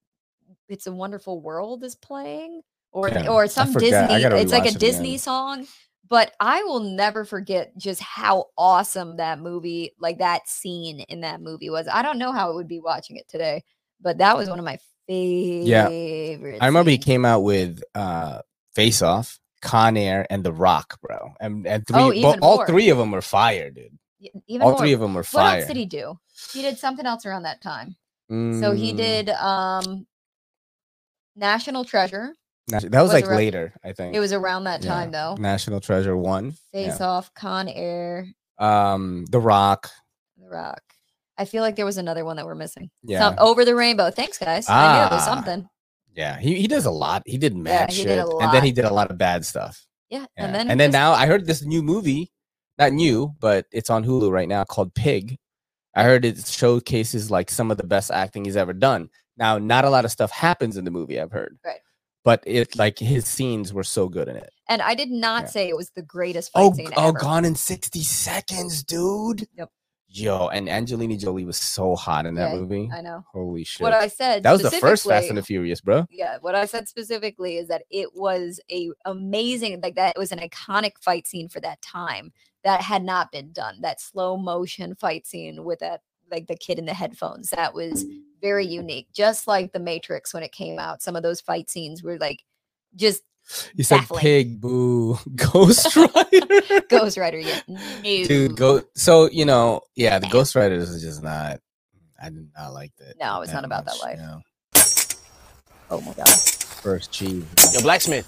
"It's 0.68 0.86
a 0.86 0.92
Wonderful 0.92 1.40
World" 1.40 1.82
is 1.82 1.96
playing, 1.96 2.62
or 2.92 3.08
Yeah, 3.08 3.28
or 3.28 3.48
some 3.48 3.72
Disney. 3.72 4.14
It's 4.14 4.52
like 4.52 4.62
a 4.62 4.66
it 4.68 4.76
again. 4.76 4.78
Disney 4.78 5.18
song. 5.18 5.66
But 6.12 6.34
I 6.40 6.62
will 6.64 6.80
never 6.80 7.24
forget 7.24 7.72
just 7.78 8.02
how 8.02 8.48
awesome 8.58 9.16
that 9.16 9.40
movie, 9.40 9.94
like 9.98 10.18
that 10.18 10.46
scene 10.46 11.00
in 11.00 11.22
that 11.22 11.40
movie 11.40 11.70
was. 11.70 11.88
I 11.90 12.02
don't 12.02 12.18
know 12.18 12.32
how 12.32 12.50
it 12.50 12.54
would 12.54 12.68
be 12.68 12.80
watching 12.80 13.16
it 13.16 13.26
today, 13.30 13.64
but 13.98 14.18
that 14.18 14.36
was 14.36 14.50
one 14.50 14.58
of 14.58 14.64
my 14.66 14.78
favorite. 15.08 15.66
Yeah, 15.66 15.88
I 16.60 16.66
remember 16.66 16.90
he 16.90 16.98
came 16.98 17.24
out 17.24 17.44
with 17.44 17.82
uh 17.94 18.42
Face 18.74 19.00
Off, 19.00 19.40
Con 19.62 19.96
Air, 19.96 20.26
and 20.28 20.44
The 20.44 20.52
Rock, 20.52 21.00
bro. 21.00 21.32
And 21.40 21.66
and 21.66 21.86
three, 21.86 21.96
Oh, 22.02 22.12
even 22.12 22.40
all 22.40 22.58
three 22.66 22.90
of 22.90 22.98
them 22.98 23.10
were 23.10 23.22
fire, 23.22 23.70
dude. 23.70 23.98
Even 24.48 24.66
all 24.66 24.72
more. 24.72 24.80
three 24.80 24.92
of 24.92 25.00
them 25.00 25.14
were 25.14 25.22
fire. 25.22 25.44
What 25.44 25.54
else 25.60 25.66
did 25.68 25.76
he 25.78 25.86
do? 25.86 26.18
He 26.52 26.60
did 26.60 26.76
something 26.76 27.06
else 27.06 27.24
around 27.24 27.44
that 27.44 27.62
time. 27.62 27.96
So 28.60 28.72
he 28.72 28.92
Mm, 28.92 28.96
did 28.98 29.28
um 29.30 30.06
National 31.36 31.86
Treasure. 31.86 32.34
That 32.68 32.82
was, 32.84 32.90
was 32.92 33.12
like 33.12 33.26
around- 33.26 33.36
later, 33.36 33.74
I 33.84 33.92
think. 33.92 34.14
It 34.14 34.20
was 34.20 34.32
around 34.32 34.64
that 34.64 34.82
Yeah. 34.82 34.90
time 34.94 35.10
though. 35.10 35.34
National 35.38 35.80
Treasure 35.80 36.16
one. 36.16 36.52
Face 36.72 37.00
Off, 37.00 37.32
Con 37.34 37.68
Air, 37.68 38.26
Um, 38.58 39.24
The 39.30 39.40
Rock. 39.40 39.90
The 40.38 40.48
Rock. 40.48 40.82
I 41.38 41.44
feel 41.44 41.62
like 41.62 41.76
there 41.76 41.86
was 41.86 41.96
another 41.96 42.24
one 42.24 42.36
that 42.36 42.46
we're 42.46 42.54
missing. 42.54 42.90
Yeah. 43.02 43.18
Some 43.20 43.34
Over 43.38 43.64
the 43.64 43.74
Rainbow. 43.74 44.10
Thanks, 44.10 44.38
guys. 44.38 44.68
I 44.68 44.98
knew 45.00 45.06
it 45.06 45.12
was 45.12 45.22
Ah, 45.22 45.34
something. 45.34 45.68
Yeah, 46.14 46.38
he, 46.38 46.60
he 46.60 46.68
does 46.68 46.84
a 46.86 46.90
lot. 46.90 47.22
He 47.26 47.38
did 47.38 47.56
mad 47.56 47.92
shit, 47.92 48.06
did 48.06 48.18
and 48.18 48.52
then 48.52 48.62
he 48.62 48.70
did 48.70 48.84
a 48.84 48.92
lot 48.92 49.10
of 49.10 49.16
bad 49.18 49.44
stuff. 49.46 49.84
Yeah. 50.10 50.20
Yeah. 50.20 50.44
And 50.44 50.54
then 50.54 50.70
and 50.70 50.78
then 50.78 50.90
now 50.92 51.12
I 51.12 51.26
heard 51.26 51.46
this 51.46 51.64
new 51.64 51.82
movie, 51.82 52.30
not 52.78 52.92
new, 52.92 53.34
but 53.40 53.64
it's 53.72 53.88
on 53.90 54.04
Hulu 54.04 54.30
right 54.30 54.48
now 54.48 54.62
called 54.64 54.94
Pig. 54.94 55.38
I 55.96 56.04
heard 56.04 56.24
it 56.26 56.46
showcases 56.46 57.30
like 57.30 57.50
some 57.50 57.70
of 57.70 57.76
the 57.78 57.86
best 57.86 58.10
acting 58.10 58.44
he's 58.44 58.56
ever 58.56 58.72
done. 58.74 59.08
Now, 59.38 59.56
not 59.58 59.84
a 59.86 59.90
lot 59.90 60.04
of 60.04 60.10
stuff 60.10 60.30
happens 60.30 60.76
in 60.76 60.84
the 60.84 60.90
movie. 60.90 61.18
I've 61.18 61.32
heard, 61.32 61.58
Right. 61.64 61.80
But 62.24 62.42
it 62.46 62.76
like 62.76 62.98
his 62.98 63.26
scenes 63.26 63.72
were 63.72 63.84
so 63.84 64.08
good 64.08 64.28
in 64.28 64.36
it. 64.36 64.50
and 64.68 64.80
I 64.80 64.94
did 64.94 65.10
not 65.10 65.42
Yeah. 65.42 65.48
say 65.48 65.68
it 65.68 65.76
was 65.76 65.90
the 65.90 66.02
greatest 66.02 66.52
fight 66.52 66.62
Oh, 66.62 66.72
scene 66.72 66.88
oh, 66.96 67.08
ever. 67.08 67.18
Gone 67.18 67.44
in 67.44 67.54
sixty 67.56 68.02
seconds, 68.02 68.82
dude. 68.82 69.46
Yep. 69.58 69.70
Yo, 70.14 70.48
and 70.48 70.68
Angelina 70.68 71.16
Jolie 71.16 71.46
was 71.46 71.56
so 71.56 71.96
hot 71.96 72.26
in 72.26 72.34
that 72.34 72.52
Yeah, 72.52 72.60
movie. 72.60 72.90
I 72.92 73.00
know. 73.00 73.24
Holy 73.32 73.64
shit! 73.64 73.80
What 73.82 73.94
I 73.94 74.08
said 74.08 74.42
that 74.42 74.52
was 74.52 74.60
the 74.62 74.70
first 74.70 75.06
Fast 75.06 75.28
and 75.30 75.38
the 75.38 75.42
Furious, 75.42 75.80
bro. 75.80 76.06
yeah 76.10 76.36
what 76.42 76.54
i 76.54 76.66
said 76.66 76.86
specifically 76.86 77.56
is 77.56 77.68
that 77.68 77.82
it 77.90 78.10
was 78.14 78.60
a 78.70 78.90
amazing 79.06 79.80
like 79.82 79.94
that 79.94 80.14
it 80.14 80.18
was 80.18 80.30
an 80.32 80.38
iconic 80.38 80.92
fight 81.00 81.26
scene 81.26 81.48
for 81.48 81.60
that 81.60 81.80
time 81.82 82.30
that 82.62 82.82
had 82.82 83.02
not 83.02 83.32
been 83.32 83.52
done 83.52 83.80
that 83.80 84.00
slow 84.02 84.36
motion 84.36 84.94
fight 84.94 85.26
scene 85.26 85.64
with 85.64 85.78
that 85.80 86.02
like 86.32 86.46
the 86.48 86.56
kid 86.56 86.78
in 86.78 86.86
the 86.86 86.94
headphones 86.94 87.50
that 87.50 87.74
was 87.74 88.04
very 88.40 88.66
unique 88.66 89.06
just 89.12 89.46
like 89.46 89.72
the 89.72 89.78
matrix 89.78 90.34
when 90.34 90.42
it 90.42 90.50
came 90.50 90.78
out 90.78 91.00
some 91.02 91.14
of 91.14 91.22
those 91.22 91.40
fight 91.40 91.70
scenes 91.70 92.02
were 92.02 92.18
like 92.18 92.42
just 92.96 93.22
You 93.74 93.84
said 93.84 94.00
pig, 94.16 94.60
boo, 94.60 95.18
Ghost 95.36 95.94
Rider. 95.96 96.80
ghost 96.88 97.16
rider 97.18 97.38
yeah 97.38 97.60
no. 97.68 97.80
dude 98.02 98.56
go 98.56 98.82
so 98.94 99.28
you 99.30 99.44
know 99.44 99.82
yeah 99.94 100.18
the 100.18 100.28
ghost 100.28 100.54
riders 100.56 100.90
is 100.90 101.02
just 101.02 101.22
not 101.22 101.60
i 102.20 102.28
did 102.30 102.48
not 102.56 102.72
like 102.72 102.92
that 102.98 103.14
No, 103.20 103.42
it's 103.42 103.52
not 103.52 103.64
about 103.64 103.84
that 103.86 103.98
life. 104.02 104.18
no. 104.18 104.40
oh 105.90 106.00
my 106.00 106.12
god 106.14 106.28
first 106.28 107.12
cheese 107.12 107.44
Yo, 107.74 107.80
blacksmith. 107.82 108.26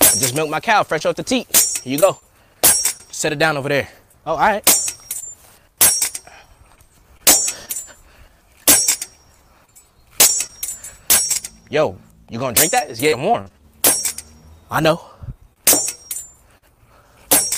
I 0.00 0.04
just 0.18 0.34
milked 0.34 0.50
my 0.50 0.60
cow 0.60 0.82
fresh 0.84 1.04
off 1.06 1.16
the 1.16 1.22
teat. 1.22 1.46
Here 1.84 1.92
you 1.92 1.98
go. 2.00 2.18
Set 2.62 3.32
it 3.32 3.38
down 3.38 3.56
over 3.58 3.68
there. 3.68 3.88
Oh, 4.24 4.32
all 4.32 4.38
right. 4.38 4.87
Yo, 11.70 11.98
you 12.30 12.38
gonna 12.38 12.54
drink 12.54 12.72
that? 12.72 12.88
It's 12.90 13.00
getting 13.00 13.22
warm. 13.22 13.46
I 14.70 14.80
know. 14.80 15.00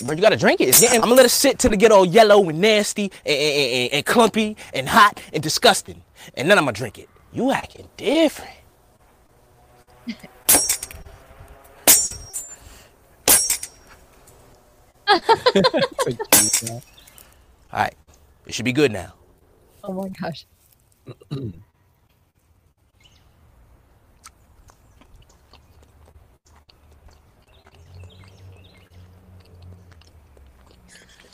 Bro, 0.04 0.16
you 0.16 0.22
gotta 0.22 0.36
drink 0.36 0.61
it. 0.61 0.68
It's 0.68 0.80
getting, 0.80 0.96
I'm 0.96 1.02
gonna 1.02 1.14
let 1.14 1.26
it 1.26 1.30
sit 1.30 1.58
till 1.58 1.72
it 1.72 1.78
get 1.78 1.92
all 1.92 2.06
yellow 2.06 2.48
and 2.48 2.61
nasty 2.61 3.12
and, 3.24 3.36
and, 3.38 3.72
and, 3.72 3.92
and 3.94 4.06
clumpy 4.06 4.56
and 4.74 4.88
hot 4.88 5.20
and 5.32 5.42
disgusting. 5.42 6.02
And 6.34 6.50
then 6.50 6.58
I'm 6.58 6.64
gonna 6.64 6.72
drink 6.76 6.98
it. 6.98 7.08
You 7.32 7.52
acting 7.52 7.88
different. 7.96 8.50
All 17.72 17.80
right. 17.80 17.94
It 18.46 18.54
should 18.54 18.64
be 18.64 18.72
good 18.72 18.90
now. 18.92 19.14
oh 19.84 19.92
my 19.92 20.08
gosh 20.08 20.46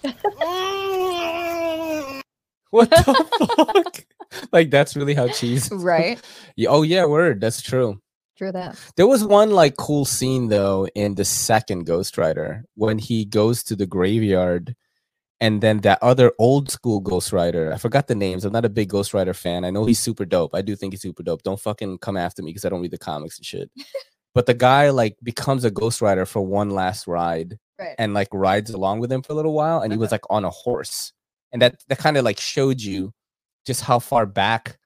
what 2.71 2.91
the 2.91 3.27
fuck? 3.57 4.05
Like 4.53 4.71
that's 4.71 4.97
really 4.97 5.15
how 5.15 5.29
cheese 5.29 5.71
right. 5.73 6.21
Yeah, 6.57 6.71
oh 6.71 6.83
yeah 6.83 7.07
word. 7.07 7.41
That's 7.41 7.63
true. 7.63 8.01
True 8.37 8.53
that. 8.53 8.79
There 8.97 9.07
was 9.07 9.25
one 9.25 9.51
like 9.51 9.77
cool 9.77 10.05
scene 10.05 10.49
though 10.49 10.87
in 10.95 11.15
the 11.15 11.25
second 11.25 11.87
ghost 11.87 12.19
rider 12.19 12.65
when 12.75 12.99
he 12.99 13.25
goes 13.25 13.63
to 13.65 13.77
the 13.77 13.87
graveyard 13.87 14.75
and 15.41 15.63
then 15.63 15.81
that 15.83 16.03
other 16.03 16.33
old 16.39 16.71
school 16.71 17.01
ghost 17.01 17.33
rider 17.33 17.73
i 17.73 17.77
forgot 17.77 18.07
the 18.07 18.15
names 18.15 18.45
i'm 18.45 18.53
not 18.53 18.65
a 18.65 18.71
big 18.71 18.89
ghost 18.89 19.15
rider 19.15 19.35
fan. 19.35 19.65
I 19.65 19.71
know 19.71 19.85
he's 19.85 20.01
super 20.01 20.25
dope. 20.25 20.55
I 20.55 20.63
do 20.63 20.75
think 20.77 20.93
he's 20.93 21.03
super 21.03 21.23
dope. 21.23 21.43
Don't 21.43 21.61
fucking 21.61 21.99
come 21.99 22.17
after 22.17 22.43
me 22.43 22.51
because 22.51 22.65
i 22.65 22.69
don't 22.69 22.83
read 22.83 22.91
the 22.91 22.99
comics 22.99 23.39
and 23.39 23.47
shit. 23.47 23.71
But 24.35 24.47
the 24.47 24.55
guy 24.55 24.91
like 24.91 25.17
becomes 25.23 25.65
a 25.65 25.71
ghost 25.71 26.03
rider 26.03 26.27
for 26.27 26.43
one 26.43 26.71
last 26.71 27.07
ride 27.07 27.59
right 27.79 27.95
and 27.99 28.15
like 28.15 28.29
rides 28.33 28.71
along 28.71 29.01
with 29.01 29.11
him 29.11 29.23
for 29.23 29.33
a 29.33 29.37
little 29.37 29.53
while 29.53 29.81
and 29.81 29.93
he 29.93 29.99
was 29.99 30.09
uh-huh. 30.09 30.15
like 30.15 30.31
on 30.31 30.45
a 30.45 30.51
horse 30.51 31.13
and 31.53 31.63
that 31.63 31.83
that 31.89 31.99
kind 31.99 32.17
of 32.17 32.25
like 32.25 32.41
showed 32.41 32.79
mm-hmm. 32.79 32.91
you 32.91 33.15
just 33.65 33.83
how 33.83 33.99
far 33.99 34.27
back 34.27 34.79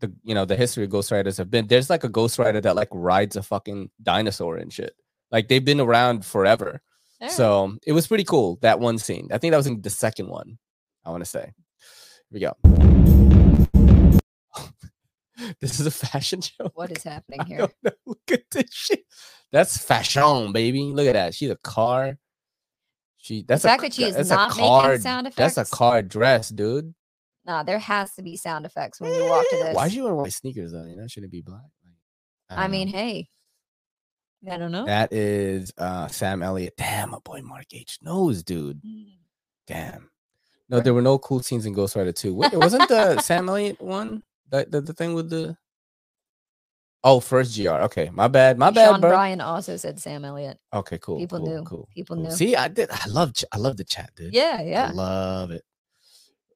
the 0.00 0.12
you 0.22 0.34
know 0.34 0.44
the 0.44 0.56
history 0.56 0.84
of 0.84 0.90
ghost 0.90 1.10
riders 1.10 1.36
have 1.36 1.50
been 1.50 1.66
there's 1.66 1.90
like 1.90 2.04
a 2.04 2.08
ghost 2.08 2.38
rider 2.38 2.60
that 2.60 2.76
like 2.76 2.88
rides 2.92 3.36
a 3.36 3.42
fucking 3.42 3.90
dinosaur 4.02 4.56
and 4.56 4.72
shit 4.72 4.94
like 5.30 5.48
they've 5.48 5.64
been 5.64 5.80
around 5.80 6.24
forever 6.24 6.80
right. 7.20 7.30
so 7.30 7.76
it 7.86 7.92
was 7.92 8.06
pretty 8.06 8.24
cool 8.24 8.58
that 8.62 8.80
one 8.80 8.98
scene 8.98 9.28
i 9.32 9.38
think 9.38 9.52
that 9.52 9.56
was 9.56 9.66
in 9.66 9.80
the 9.82 9.90
second 9.90 10.28
one 10.28 10.58
i 11.04 11.10
want 11.10 11.22
to 11.22 11.30
say 11.30 11.52
here 12.30 12.32
we 12.32 12.40
go 12.40 12.54
this 15.60 15.80
is 15.80 15.86
a 15.86 15.90
fashion 15.90 16.40
show 16.40 16.70
what 16.74 16.90
is 16.90 17.02
happening 17.02 17.44
here. 17.46 17.68
Look 18.06 18.20
at 18.30 18.50
this 18.50 18.72
shit. 18.72 19.04
That's 19.52 19.78
fashion, 19.78 20.52
baby. 20.52 20.82
Look 20.82 21.06
at 21.06 21.12
that. 21.12 21.34
She's 21.34 21.50
a 21.50 21.56
car. 21.56 22.18
She 23.24 23.42
that's 23.42 23.62
fact 23.62 23.82
a, 23.82 23.86
that 23.86 23.94
she 23.94 24.04
is 24.04 24.16
that's 24.16 24.28
not 24.28 24.52
a 24.52 24.54
making 24.54 24.68
car, 24.68 24.98
sound 24.98 25.32
That's 25.34 25.56
a 25.56 25.64
car 25.64 26.02
dress, 26.02 26.50
dude. 26.50 26.94
Nah, 27.46 27.62
there 27.62 27.78
has 27.78 28.14
to 28.16 28.22
be 28.22 28.36
sound 28.36 28.66
effects 28.66 29.00
when 29.00 29.14
you 29.14 29.24
walk 29.24 29.46
to 29.48 29.56
this. 29.56 29.74
Why'd 29.74 29.92
you 29.92 30.04
wear 30.04 30.14
white 30.14 30.30
sneakers 30.34 30.72
though? 30.72 30.84
You 30.84 30.94
know, 30.94 31.06
shouldn't 31.06 31.32
be 31.32 31.40
black. 31.40 31.62
Like, 32.50 32.58
I 32.58 32.68
mean, 32.68 32.90
know. 32.90 32.98
hey, 32.98 33.28
I 34.50 34.58
don't 34.58 34.72
know. 34.72 34.84
that 34.84 35.10
is 35.14 35.72
uh 35.78 36.06
Sam 36.08 36.42
Elliott. 36.42 36.74
Damn, 36.76 37.12
my 37.12 37.18
boy 37.24 37.40
Mark 37.40 37.64
H 37.72 37.98
knows, 38.02 38.42
dude. 38.42 38.82
Mm. 38.82 39.16
Damn. 39.66 40.10
No, 40.68 40.80
there 40.80 40.92
were 40.92 41.00
no 41.00 41.18
cool 41.18 41.42
scenes 41.42 41.64
in 41.64 41.72
Ghost 41.72 41.96
Rider 41.96 42.12
2. 42.12 42.34
Wait, 42.34 42.54
wasn't 42.54 42.90
the 42.90 43.18
Sam 43.22 43.48
Elliott 43.48 43.80
one? 43.80 44.22
The, 44.50 44.66
the 44.68 44.82
the 44.82 44.92
thing 44.92 45.14
with 45.14 45.30
the 45.30 45.56
Oh, 47.06 47.20
first 47.20 47.54
GR. 47.56 47.68
Okay, 47.68 48.08
my 48.14 48.28
bad. 48.28 48.56
My 48.58 48.70
bad, 48.70 48.88
Sean 48.92 49.00
bro. 49.02 49.10
Bryan 49.10 49.42
also 49.42 49.76
said 49.76 50.00
Sam 50.00 50.24
Elliott. 50.24 50.58
Okay, 50.72 50.96
cool. 50.98 51.18
People 51.18 51.38
cool, 51.40 51.48
knew. 51.48 51.62
Cool. 51.62 51.88
People 51.94 52.16
cool. 52.16 52.24
knew. 52.24 52.30
See, 52.30 52.56
I 52.56 52.68
did. 52.68 52.90
I 52.90 53.06
love. 53.08 53.34
I 53.52 53.58
love 53.58 53.76
the 53.76 53.84
chat, 53.84 54.10
dude. 54.16 54.32
Yeah, 54.32 54.62
yeah. 54.62 54.88
I 54.88 54.92
love 54.92 55.50
it. 55.50 55.62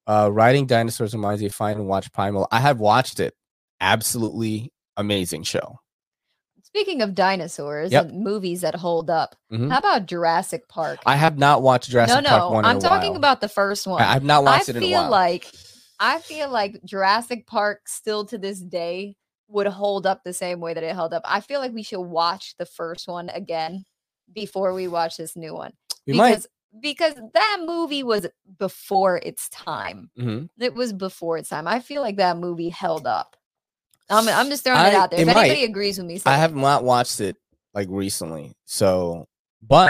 Uh, 0.06 0.30
riding 0.32 0.66
dinosaurs 0.66 1.12
reminds 1.12 1.42
me 1.42 1.46
of 1.48 1.54
fine 1.54 1.76
and 1.76 1.86
watch 1.86 2.10
Primal. 2.14 2.48
I 2.50 2.60
have 2.60 2.80
watched 2.80 3.20
it. 3.20 3.34
Absolutely 3.82 4.72
amazing 4.96 5.42
show. 5.42 5.80
Speaking 6.62 7.02
of 7.02 7.14
dinosaurs 7.14 7.92
Yep. 7.92 8.06
and 8.08 8.24
movies 8.24 8.62
that 8.62 8.74
hold 8.74 9.10
up, 9.10 9.36
Mhm. 9.52 9.70
how 9.70 9.78
about 9.78 10.06
Jurassic 10.06 10.66
Park? 10.68 10.98
I 11.04 11.16
have 11.16 11.38
not 11.38 11.60
watched 11.62 11.90
Jurassic 11.90 12.14
no, 12.16 12.20
no, 12.20 12.28
Park 12.38 12.52
one. 12.52 12.64
in 12.64 12.70
I'm 12.70 12.78
talking 12.80 13.10
while. 13.10 13.18
about 13.18 13.40
the 13.42 13.48
first 13.48 13.86
one. 13.86 14.00
I, 14.00 14.12
have 14.14 14.24
not 14.24 14.44
watched 14.44 14.68
I 14.68 14.72
it 14.72 14.76
in 14.76 14.82
a 14.82 14.86
feel 14.86 15.08
like 15.10 15.46
I 16.00 16.20
feel 16.20 16.48
like 16.48 16.80
Jurassic 16.84 17.46
Park 17.46 17.86
still 17.88 18.24
to 18.26 18.38
this 18.38 18.60
day 18.60 19.16
would 19.48 19.66
hold 19.66 20.06
up 20.06 20.22
the 20.24 20.32
same 20.32 20.60
way 20.60 20.74
that 20.74 20.82
it 20.82 20.94
held 20.94 21.12
up. 21.14 21.22
I 21.24 21.40
feel 21.40 21.60
like 21.60 21.72
we 21.72 21.82
should 21.82 22.00
watch 22.02 22.54
the 22.58 22.66
first 22.66 23.08
one 23.08 23.28
again 23.30 23.84
before 24.32 24.74
we 24.74 24.88
watch 24.88 25.16
this 25.16 25.36
new 25.36 25.54
one. 25.54 25.72
we 26.06 26.14
might. 26.14 26.30
because 26.30 26.46
because 26.82 27.14
that 27.32 27.62
movie 27.64 28.02
was 28.02 28.26
before 28.58 29.16
its 29.24 29.48
time. 29.48 30.10
Mhm. 30.18 30.50
It 30.58 30.74
was 30.74 30.92
before 30.92 31.38
its 31.38 31.48
time. 31.48 31.66
I 31.66 31.80
feel 31.80 32.02
like 32.02 32.16
that 32.16 32.36
movie 32.36 32.68
held 32.68 33.06
up. 33.06 33.36
I'm, 34.10 34.28
I'm 34.28 34.48
just 34.50 34.64
throwing 34.64 34.78
I- 34.80 34.88
it 34.88 34.94
out 34.94 35.10
there. 35.10 35.20
it 35.20 35.28
If 35.28 35.34
might. 35.34 35.44
anybody 35.46 35.64
agrees 35.64 35.96
with 35.96 36.06
me, 36.06 36.20
I 36.26 36.34
it. 36.36 36.38
have 36.38 36.54
not 36.54 36.84
watched 36.84 37.20
it 37.20 37.36
like 37.72 37.88
recently. 37.90 38.54
So, 38.66 39.26
but 39.62 39.86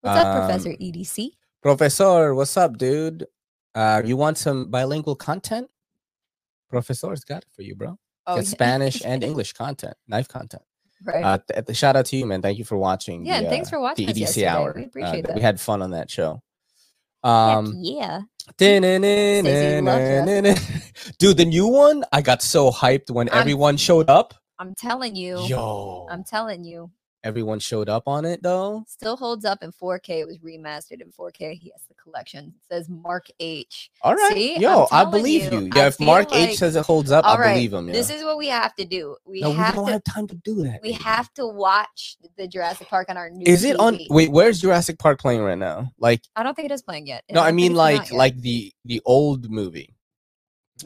What's 0.00 0.18
up, 0.18 0.26
um, 0.26 0.36
Professor 0.46 0.70
E 0.80 0.92
EDC? 0.92 1.30
Professor, 1.62 2.34
what's 2.34 2.56
up, 2.56 2.76
dude? 2.76 3.26
Uh, 3.74 4.02
you 4.04 4.16
want 4.16 4.36
some 4.36 4.68
bilingual 4.68 5.14
content? 5.14 5.70
Professor's 6.68 7.22
got 7.24 7.42
it 7.42 7.48
for 7.54 7.62
you, 7.62 7.74
bro. 7.76 7.96
Oh, 8.26 8.36
yeah. 8.36 8.42
Spanish 8.42 9.02
and 9.04 9.22
English 9.24 9.52
content, 9.54 9.94
knife 10.08 10.28
content. 10.28 10.62
Right. 11.04 11.24
Uh, 11.24 11.38
th- 11.50 11.66
th- 11.66 11.78
shout 11.78 11.96
out 11.96 12.04
to 12.06 12.16
you, 12.16 12.26
man. 12.26 12.42
Thank 12.42 12.58
you 12.58 12.64
for 12.64 12.76
watching. 12.76 13.24
Yeah, 13.24 13.42
the, 13.42 13.48
thanks 13.48 13.68
uh, 13.68 13.70
for 13.70 13.80
watching 13.80 14.06
the 14.06 14.12
EDC 14.12 14.46
hour. 14.46 14.74
We 14.76 14.82
Uh, 14.82 14.86
appreciate 14.86 15.12
th- 15.12 15.24
that. 15.26 15.34
We 15.36 15.40
had 15.40 15.58
fun 15.60 15.80
on 15.82 15.92
that 15.92 16.10
show. 16.10 16.42
Heck 17.24 17.30
Um, 17.32 17.74
yeah. 17.78 18.20
dude, 21.18 21.36
the 21.36 21.44
new 21.46 21.66
one, 21.66 22.04
I 22.12 22.20
got 22.22 22.42
so 22.42 22.70
hyped 22.70 23.10
when 23.10 23.28
I'm- 23.28 23.38
everyone 23.38 23.76
showed 23.76 24.08
up. 24.10 24.34
I'm 24.58 24.74
telling 24.74 25.16
you. 25.16 25.40
Yo, 25.46 26.06
I'm 26.10 26.22
telling 26.22 26.64
you. 26.64 26.90
Everyone 27.24 27.58
showed 27.58 27.88
up 27.88 28.04
on 28.06 28.24
it 28.24 28.42
though. 28.42 28.84
Still 28.86 29.16
holds 29.16 29.44
up 29.44 29.62
in 29.62 29.72
4K. 29.72 30.20
It 30.20 30.26
was 30.26 30.38
remastered 30.38 31.00
in 31.02 31.10
4K. 31.10 31.54
He 31.54 31.70
has 31.70 31.82
the 31.88 31.94
collection. 31.94 32.54
It 32.56 32.66
says 32.68 32.88
Mark 32.88 33.26
H. 33.40 33.90
All 34.02 34.14
right, 34.14 34.32
See? 34.32 34.58
Yo, 34.58 34.86
I 34.90 35.04
believe 35.04 35.52
you, 35.52 35.60
you. 35.60 35.70
I 35.74 35.78
Yeah, 35.78 35.86
if 35.88 36.00
Mark 36.00 36.30
like- 36.30 36.50
H 36.50 36.58
says 36.58 36.76
it 36.76 36.84
holds 36.86 37.10
up, 37.10 37.24
I 37.26 37.38
right, 37.38 37.54
believe 37.54 37.72
him. 37.72 37.88
Yeah. 37.88 37.92
This 37.94 38.10
is 38.10 38.24
what 38.24 38.38
we 38.38 38.48
have 38.48 38.74
to 38.76 38.84
do. 38.84 39.16
We 39.24 39.40
no, 39.40 39.50
we 39.50 39.56
have 39.56 39.74
don't 39.74 39.86
to 39.86 39.92
have 39.92 40.04
time 40.04 40.26
to 40.28 40.34
do 40.36 40.62
that. 40.64 40.80
we 40.82 40.92
have 40.92 41.32
to 41.34 41.46
watch 41.46 42.16
the 42.36 42.48
Jurassic 42.48 42.88
Park 42.88 43.08
on 43.10 43.16
our 43.16 43.30
new 43.30 43.44
Is 43.46 43.64
it 43.64 43.78
on? 43.78 43.98
Wait, 44.08 44.30
where's 44.30 44.60
Jurassic 44.60 44.98
Park 44.98 45.20
playing 45.20 45.42
right 45.42 45.58
now? 45.58 45.90
Like, 45.98 46.22
I 46.36 46.42
don't 46.42 46.54
think 46.54 46.70
it 46.70 46.74
is 46.74 46.82
playing 46.82 47.06
yet. 47.06 47.24
no, 47.30 47.40
I 47.42 47.52
mean 47.52 47.72
it's 47.72 47.78
come 47.78 47.86
out 47.86 48.00
like 48.00 48.12
like 48.12 48.36
the 48.40 48.72
the 48.84 49.00
old 49.04 49.50
movie. 49.50 49.94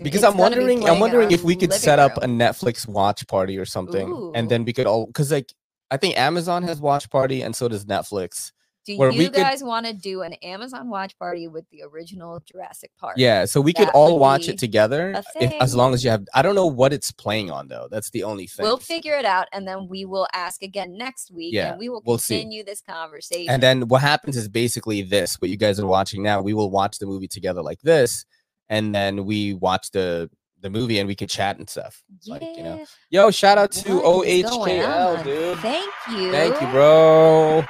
Because 0.03 0.24
It's 0.24 0.32
I'm 0.32 0.37
gonna 0.37 0.57
be 0.57 0.62
wondering, 0.62 0.89
I'm 0.89 0.99
wondering 0.99 1.30
if 1.30 1.45
we 1.45 1.55
could 1.55 1.72
set 1.72 2.01
up 2.01 2.16
a. 2.16 2.26
Netflix 2.26 2.89
watch 2.89 3.24
party 3.28 3.57
or 3.59 3.64
something, 3.64 4.32
and 4.35 4.49
then 4.51 4.64
we 4.64 4.72
could 4.72 4.87
all 4.89 5.07
because 5.07 5.30
like 5.30 5.53
I 5.95 5.97
think 5.97 6.18
Amazon 6.18 6.64
has 6.64 6.80
watch 6.80 7.09
party, 7.09 7.42
and 7.42 7.55
so 7.55 7.68
does 7.68 7.84
Netflix. 7.84 8.51
Do 8.84 8.99
where 8.99 9.11
you 9.11 9.30
could- 9.30 9.36
guys 9.36 9.62
want 9.64 9.86
to 9.86 9.92
do 9.95 10.22
an 10.22 10.34
Amazon 10.42 10.90
watch 10.90 11.16
party 11.18 11.49
with 11.49 11.64
the 11.70 11.82
original 11.84 12.42
Jurassic 12.45 12.90
Park? 12.99 13.14
Yeah, 13.16 13.45
so 13.47 13.61
we 13.62 13.72
could 13.72 13.88
all 13.90 14.18
watch 14.18 14.47
it 14.49 14.59
together 14.59 15.22
if, 15.40 15.53
as 15.62 15.74
long 15.74 15.95
as 15.95 16.05
you 16.05 16.11
have. 16.11 16.24
I 16.34 16.42
don't 16.42 16.55
know 16.57 16.66
what 16.66 16.92
it's 16.92 17.11
playing 17.11 17.51
on 17.51 17.68
though. 17.68 17.88
That's 17.90 18.11
the 18.11 18.24
only 18.24 18.47
thing. 18.47 18.64
We'll 18.64 18.76
figure 18.76 19.14
it 19.14 19.24
out 19.24 19.47
and 19.55 19.66
then 19.66 19.88
we 19.88 20.05
will 20.05 20.26
ask 20.34 20.62
again 20.62 20.99
next 20.99 21.30
week 21.30 21.55
Yeah, 21.55 21.70
and 21.70 21.78
we 21.78 21.88
will 21.88 22.03
we'll 22.05 22.18
see. 22.18 22.34
continue 22.40 22.62
this 22.64 22.82
conversation. 22.82 23.49
and 23.51 23.62
then 23.62 23.88
what 23.88 24.03
happens 24.03 24.36
is 24.36 24.49
basically 24.49 25.01
this: 25.01 25.40
what 25.40 25.49
you 25.51 25.57
guys 25.57 25.80
are 25.80 25.86
watching 25.86 26.22
now. 26.22 26.42
We 26.42 26.53
will 26.53 26.70
watch 26.70 26.99
the 26.99 27.07
movie 27.07 27.28
together 27.28 27.62
like 27.62 27.80
this, 27.80 28.26
and 28.68 28.95
then 28.95 29.24
we 29.24 29.55
watch 29.55 29.92
the 29.92 30.28
the 30.65 30.71
movie 30.71 30.99
and 30.99 31.07
we 31.07 31.15
could 31.15 31.29
chat 31.29 31.59
and 31.59 31.69
stuff. 31.69 32.03
yeah. 32.23 32.33
Like 32.35 32.43
you 32.57 32.62
know, 32.62 32.85
yo, 33.11 33.31
shout 33.31 33.59
out 33.59 33.71
to 33.73 33.97
what 34.01 34.27
is 34.27 34.45
OHKL, 34.47 35.23
dude. 35.23 35.59
Thank 35.59 35.93
you. 36.11 36.33
Thank 36.33 36.59
you, 36.61 36.67
bro. 36.69 37.65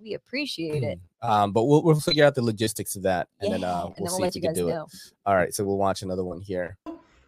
We 0.00 0.14
appreciate 0.14 0.82
it. 0.82 0.98
Um, 1.20 1.50
but 1.50 1.64
we'll 1.64 1.82
we'll 1.82 1.98
figure 1.98 2.24
out 2.24 2.36
the 2.36 2.42
logistics 2.42 2.94
of 2.94 3.02
that, 3.02 3.26
and 3.40 3.50
Yeah, 3.50 3.56
then 3.58 3.64
uh, 3.64 3.86
we'll 3.86 3.88
then 3.88 3.96
see 3.96 4.02
we'll 4.04 4.14
if 4.14 4.20
let 4.20 4.34
we 4.34 4.40
you 4.40 4.46
can 4.46 4.54
do 4.54 4.68
know. 4.68 4.82
it. 4.84 5.12
All 5.26 5.34
right, 5.34 5.52
so 5.52 5.64
we'll 5.64 5.76
watch 5.76 6.02
another 6.02 6.22
one 6.22 6.40
here. 6.40 6.78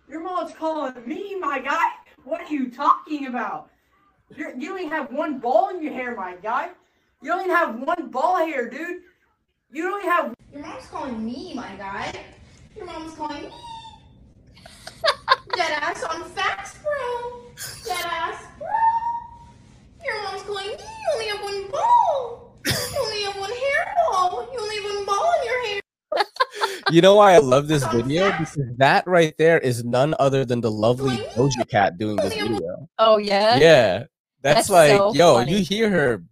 Your 0.09 0.21
mom's 0.23 0.53
calling 0.55 0.95
me, 1.05 1.35
my 1.41 1.59
guy. 1.59 1.89
What 2.23 2.41
are 2.43 2.53
you 2.55 2.71
talking 2.71 3.27
about? 3.27 3.69
You're, 4.37 4.55
you 4.55 4.69
don't 4.69 4.79
even 4.79 4.91
have 4.93 5.11
one 5.13 5.41
ball 5.41 5.71
in 5.71 5.83
your 5.83 5.93
hair, 5.93 6.15
my 6.15 6.37
guy. 6.37 6.69
You 7.21 7.31
don't 7.33 7.41
even 7.41 7.51
have 7.57 7.81
one 7.81 8.11
ball 8.13 8.37
hair, 8.47 8.71
dude. 8.71 9.03
You 9.73 9.83
don't 9.83 9.99
even 10.05 10.13
have. 10.13 10.35
Your 10.53 10.63
mom's 10.63 10.87
calling 10.87 11.27
me, 11.27 11.53
my 11.57 11.75
guy. 11.75 12.15
Your 12.77 12.87
mom's 12.87 13.15
calling 13.17 13.43
me. 13.43 13.51
Dead 15.61 15.73
ass 15.83 16.03
on 16.05 16.25
facts, 16.31 16.79
bro. 16.83 17.43
Dead 17.85 18.05
ass, 18.07 18.45
bro. 18.59 18.67
Your 20.07 20.23
mom's 20.23 20.43
calling 20.43 20.69
me. 20.69 20.73
You 20.73 21.13
only 21.13 21.27
have 21.27 21.43
one 21.43 21.71
ball. 21.71 22.57
You 22.65 22.73
only 22.99 23.23
have 23.25 23.37
one 23.37 23.51
hairball. 23.51 24.53
You 24.55 24.59
only 24.59 24.77
have 24.77 24.85
one 24.97 25.05
ball 25.05 25.33
in 25.41 25.47
your 25.47 25.67
hair. 25.67 25.81
You 26.91 27.03
know 27.03 27.15
why 27.15 27.35
I 27.35 27.39
love 27.39 27.69
this 27.69 27.85
video? 27.89 28.33
Because 28.33 28.59
that 28.79 29.07
right 29.07 29.35
there 29.39 29.59
is 29.59 29.85
none 29.85 30.15
other 30.19 30.45
than 30.47 30.61
the 30.63 30.71
lovely 30.71 31.19
Doja 31.37 31.69
Cat 31.69 31.99
doing 31.99 32.17
this 32.17 32.33
video. 32.33 32.89
Oh 32.99 33.19
yeah. 33.19 33.57
Yeah, 33.59 33.99
that's, 34.43 34.67
That's 34.67 34.71
like, 34.71 34.97
so 34.97 35.13
yo, 35.15 35.35
funny. 35.37 35.53
you 35.59 35.65
hear 35.65 35.91
her, 35.91 36.23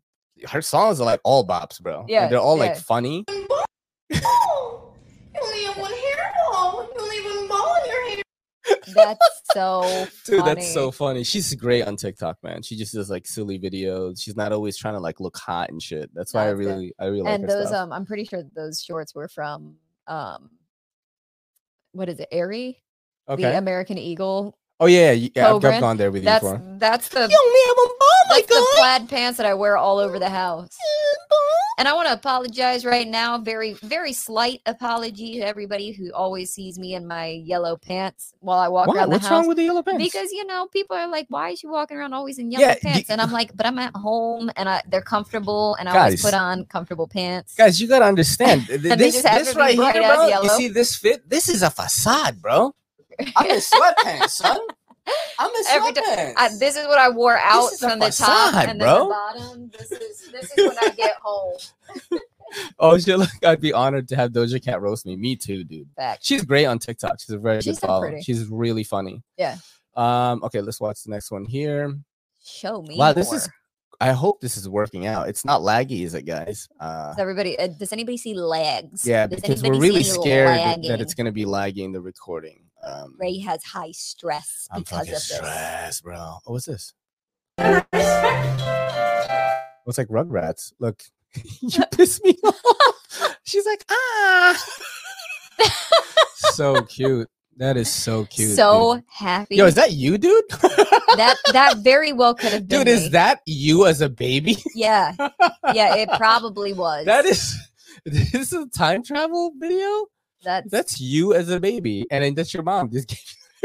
her 0.49 0.62
songs 0.62 1.01
are 1.01 1.05
like 1.05 1.20
all 1.22 1.47
bops, 1.47 1.81
bro. 1.81 2.01
Like, 2.01 2.07
Yeah, 2.11 2.29
they're 2.29 2.41
all 2.41 2.57
like 2.57 2.74
yeah. 2.76 2.81
funny. 2.81 3.24
You 3.29 4.20
only 5.43 5.64
have 5.64 5.76
one 5.79 5.93
hairball. 5.93 6.89
You 6.95 7.01
only 7.03 7.16
have 7.18 7.24
one 7.37 7.49
ball 7.49 7.76
in 7.85 7.91
your 7.91 8.09
hair. 8.09 8.22
That's 8.95 9.41
so 9.53 9.83
Dude, 10.27 10.41
funny. 10.41 10.55
that's 10.55 10.73
so 10.75 10.91
funny. 10.91 11.25
She's 11.25 11.55
great 11.55 11.87
on 11.87 11.97
TikTok, 11.97 12.37
man. 12.43 12.62
She 12.62 12.77
just 12.77 12.95
does 12.95 13.11
like 13.11 13.27
silly 13.27 13.59
videos. 13.59 14.21
She's 14.23 14.37
not 14.37 14.53
always 14.53 14.77
trying 14.77 14.95
to 14.95 15.01
like 15.01 15.21
look 15.21 15.37
hot 15.37 15.71
and 15.71 15.83
shit. 15.83 16.11
That's 16.14 16.33
why 16.35 16.43
I 16.43 16.47
That's 16.49 16.59
good. 16.61 16.66
really, 16.66 16.95
I 16.99 17.05
really 17.07 17.27
and 17.27 17.43
her 17.43 17.49
those 17.49 17.69
stuff. 17.69 17.83
um 17.85 17.93
I'm 17.93 18.07
pretty 18.07 18.25
sure 18.25 18.43
those 18.55 18.83
shorts 18.83 19.14
were 19.14 19.29
from 19.29 19.77
um 20.07 20.51
what 21.93 22.09
is 22.09 22.21
it, 22.21 22.29
Aerie? 22.31 22.83
Okay. 23.29 23.43
The 23.43 23.59
American 23.59 23.99
Eagle. 23.99 24.59
Oh 24.81 24.87
yeah, 24.87 25.11
yeah, 25.11 25.29
yeah 25.35 25.55
I've, 25.55 25.64
I've 25.64 25.81
gone 25.81 25.97
there 25.97 26.12
with 26.12 26.22
you 26.22 26.26
that's, 26.26 26.45
before. 26.45 26.62
That's 26.79 27.09
the 27.09 27.20
only 27.20 27.31
have 27.66 27.76
one 27.76 27.89
ball, 27.89 28.09
that's 28.31 28.47
the 28.47 28.66
plaid 28.76 29.09
pants 29.09 29.37
that 29.39 29.47
I 29.47 29.55
wear 29.55 29.76
all 29.76 29.99
over 29.99 30.20
the 30.20 30.29
house. 30.29 30.76
And 31.79 31.87
I 31.87 31.93
want 31.95 32.09
to 32.09 32.14
apologize 32.14 32.85
right 32.85 33.07
now. 33.07 33.39
Very, 33.39 33.74
very 33.74 34.12
slight 34.12 34.61
apology 34.66 35.39
to 35.39 35.47
everybody 35.47 35.93
who 35.93 36.12
always 36.12 36.53
sees 36.53 36.76
me 36.76 36.95
in 36.95 37.07
my 37.07 37.26
yellow 37.26 37.76
pants 37.76 38.35
while 38.41 38.59
I 38.59 38.66
walk 38.66 38.89
Why? 38.89 38.97
around 38.97 39.07
the 39.07 39.11
What's 39.12 39.24
house. 39.26 39.31
wrong 39.33 39.47
with 39.47 39.59
the 39.59 39.62
yellow 39.64 39.83
pants? 39.83 40.05
Because 40.05 40.33
you 40.33 40.45
know, 40.45 40.66
people 40.72 40.97
are 40.97 41.07
like, 41.09 41.26
"Why 41.29 41.51
is 41.51 41.61
she 41.61 41.68
walking 41.68 41.97
around 41.97 42.14
always 42.14 42.39
in 42.39 42.51
yellow 42.51 42.66
Yeah, 42.66 42.79
pants?" 42.83 43.11
and 43.11 43.20
I'm 43.20 43.31
like, 43.31 43.57
"But 43.57 43.66
I'm 43.66 43.79
at 43.79 43.95
home, 43.95 44.51
and 44.57 44.68
I, 44.68 44.83
they're 44.89 45.01
comfortable, 45.01 45.76
and 45.76 45.89
I 45.89 45.99
always 45.99 46.20
put 46.20 46.35
on 46.35 46.64
comfortable 46.66 47.07
pants." 47.07 47.55
Guys, 47.55 47.81
you 47.81 47.87
gotta 47.87 48.07
understand 48.07 48.66
th- 48.66 48.81
And 48.85 49.01
they 49.01 49.11
this. 49.11 49.22
This 49.22 49.55
right 49.55 49.79
here, 49.79 50.03
bro. 50.03 50.43
You 50.43 50.49
see 50.51 50.68
this 50.68 50.97
fit? 50.97 51.29
This 51.31 51.49
is 51.49 51.62
a 51.62 51.70
facade, 51.70 52.43
bro. 52.43 52.74
I'm 53.37 53.51
in 53.51 53.59
sweatpants, 53.59 54.31
son. 54.31 54.59
I'm 55.39 55.51
in 55.51 55.64
Every 55.71 55.93
time, 55.93 56.05
sweatpants. 56.05 56.35
I, 56.37 56.49
this 56.59 56.77
is 56.77 56.87
what 56.87 56.99
I 56.99 57.09
wore 57.11 57.39
out 57.39 57.71
from 57.79 57.99
the 57.99 58.07
top 58.07 58.53
facade, 58.53 58.69
and 58.69 58.79
bro. 58.79 59.05
the 59.05 59.11
bottom. 59.11 59.71
This 59.79 59.93
is 59.93 60.29
this 60.33 60.53
is 60.57 60.69
when 60.69 60.77
I 60.81 60.89
get 60.91 61.14
home. 61.23 61.57
oh 62.79 62.99
shit! 62.99 63.19
Look, 63.19 63.31
I'd 63.45 63.61
be 63.61 63.73
honored 63.73 64.09
to 64.09 64.16
have 64.16 64.33
Doja 64.33 64.62
Cat 64.62 64.81
roast 64.83 65.07
me. 65.07 65.16
Me 65.16 65.35
too, 65.37 65.64
dude. 65.64 65.93
Back. 65.95 66.19
She's 66.23 66.45
great 66.45 66.66
on 66.66 66.79
TikTok. 66.79 67.21
She's 67.21 67.31
a 67.31 67.39
very 67.39 67.62
She's 67.62 67.77
good 67.77 67.81
so 67.81 67.87
follow. 67.87 68.01
pretty. 68.03 68.23
She's 68.23 68.47
really 68.49 68.85
funny. 68.85 69.23
Yeah. 69.37 69.57
Um. 69.97 70.43
Okay, 70.45 70.61
let's 70.61 70.81
watch 70.81 71.03
the 71.03 71.11
next 71.11 71.31
one 71.31 71.45
here. 71.45 71.99
Show 72.45 72.83
me. 72.83 72.97
Wow, 72.99 73.12
this 73.12 73.29
more. 73.29 73.37
is. 73.37 73.49
I 74.01 74.13
hope 74.13 74.41
this 74.41 74.57
is 74.57 74.69
working 74.69 75.07
out. 75.07 75.29
It's 75.29 75.45
not 75.45 75.63
laggy, 75.63 76.05
is 76.05 76.15
it, 76.15 76.23
guys? 76.23 76.69
Uh, 76.79 77.09
Does 77.11 77.19
everybody? 77.19 77.59
Uh, 77.59 77.67
does 77.67 77.93
anybody 77.93 78.17
see 78.17 78.35
lags? 78.35 79.05
yeah, 79.07 79.27
Does 79.27 79.41
because 79.41 79.63
we're 79.63 79.79
really 79.79 80.05
scared 80.05 80.85
that 80.85 81.01
it's 81.01 81.15
gonna 81.15 81.33
be 81.33 81.45
lagging 81.45 81.93
the 81.93 82.01
recording. 82.01 82.63
Um, 82.85 83.17
Ray 83.19 83.39
has 83.41 83.63
high 83.65 83.91
stress 83.91 84.69
I'm 84.71 84.83
because 84.83 84.99
fucking 84.99 85.15
of 85.15 85.19
this. 85.19 85.35
stressed, 85.35 86.05
bro. 86.05 86.17
Oh, 86.17 86.39
what's 86.53 86.67
this? 86.67 86.95
Looks 87.59 87.87
like 89.99 90.09
Rugrats. 90.09 90.73
Look, 90.79 91.03
you 91.61 91.83
piss 91.93 92.23
me 92.23 92.37
off. 92.45 93.37
She's 93.43 93.67
like, 93.67 93.85
ah. 93.91 94.65
so 96.37 96.83
cute. 96.83 97.29
That 97.59 97.77
is 97.77 97.91
so 97.91 98.25
cute. 98.27 98.55
so 98.57 98.95
dude. 98.97 99.05
happy. 99.09 99.57
Yo, 99.57 99.67
is 99.67 99.75
that 99.75 99.93
you, 99.93 100.17
dude? 100.17 100.45
that 100.49 101.37
that 101.53 101.79
very 101.79 102.13
well 102.13 102.33
could 102.35 102.53
have 102.53 102.69
been 102.69 102.81
dude, 102.81 102.89
is 102.89 103.03
me. 103.05 103.09
that 103.11 103.41
you 103.47 103.85
as 103.87 104.01
a 104.01 104.09
baby? 104.09 104.57
Yeah, 104.75 105.13
yeah, 105.75 105.97
it 105.97 106.09
probably 106.17 106.73
was. 106.73 107.05
That 107.07 107.25
is 107.25 107.57
this 108.05 108.33
is 108.35 108.53
a 108.53 108.67
time 108.69 109.03
travel 109.03 109.53
video. 109.59 110.07
That's 110.45 110.71
That's 110.71 111.01
you 111.01 111.35
as 111.35 111.49
a 111.49 111.59
baby, 111.59 112.07
and 112.13 112.23
then 112.23 112.35
that's 112.37 112.55
your 112.55 112.63
mom. 112.63 112.91
Just 112.93 113.13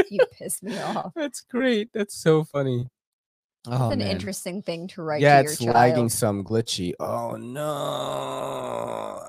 you 0.10 0.20
pissed 0.40 0.64
me 0.64 0.76
off. 0.80 1.12
That's 1.16 1.42
great. 1.42 1.90
That's 1.94 2.16
so 2.16 2.44
funny. 2.44 2.88
That's 3.66 3.80
Oh 3.80 3.92
an 3.92 4.00
man. 4.00 4.08
interesting 4.08 4.64
thing 4.64 4.88
to 4.90 5.04
write 5.04 5.22
yeah, 5.22 5.38
to 5.38 5.44
your 5.44 5.52
it's 5.52 5.62
child. 5.62 5.76
lagging 5.76 6.10
some 6.10 6.44
glitchy. 6.44 6.94
Oh 7.00 7.36
no. 7.36 9.22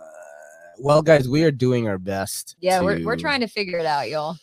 Well, 0.78 1.02
guys, 1.02 1.28
we 1.28 1.44
are 1.44 1.50
doing 1.52 1.86
our 1.86 1.98
best. 1.98 2.56
Yeah, 2.60 2.80
we're 2.80 3.04
we're 3.04 3.16
trying 3.16 3.40
to 3.40 3.46
figure 3.46 3.78
it 3.78 3.86
out, 3.86 4.08
y'all. 4.08 4.36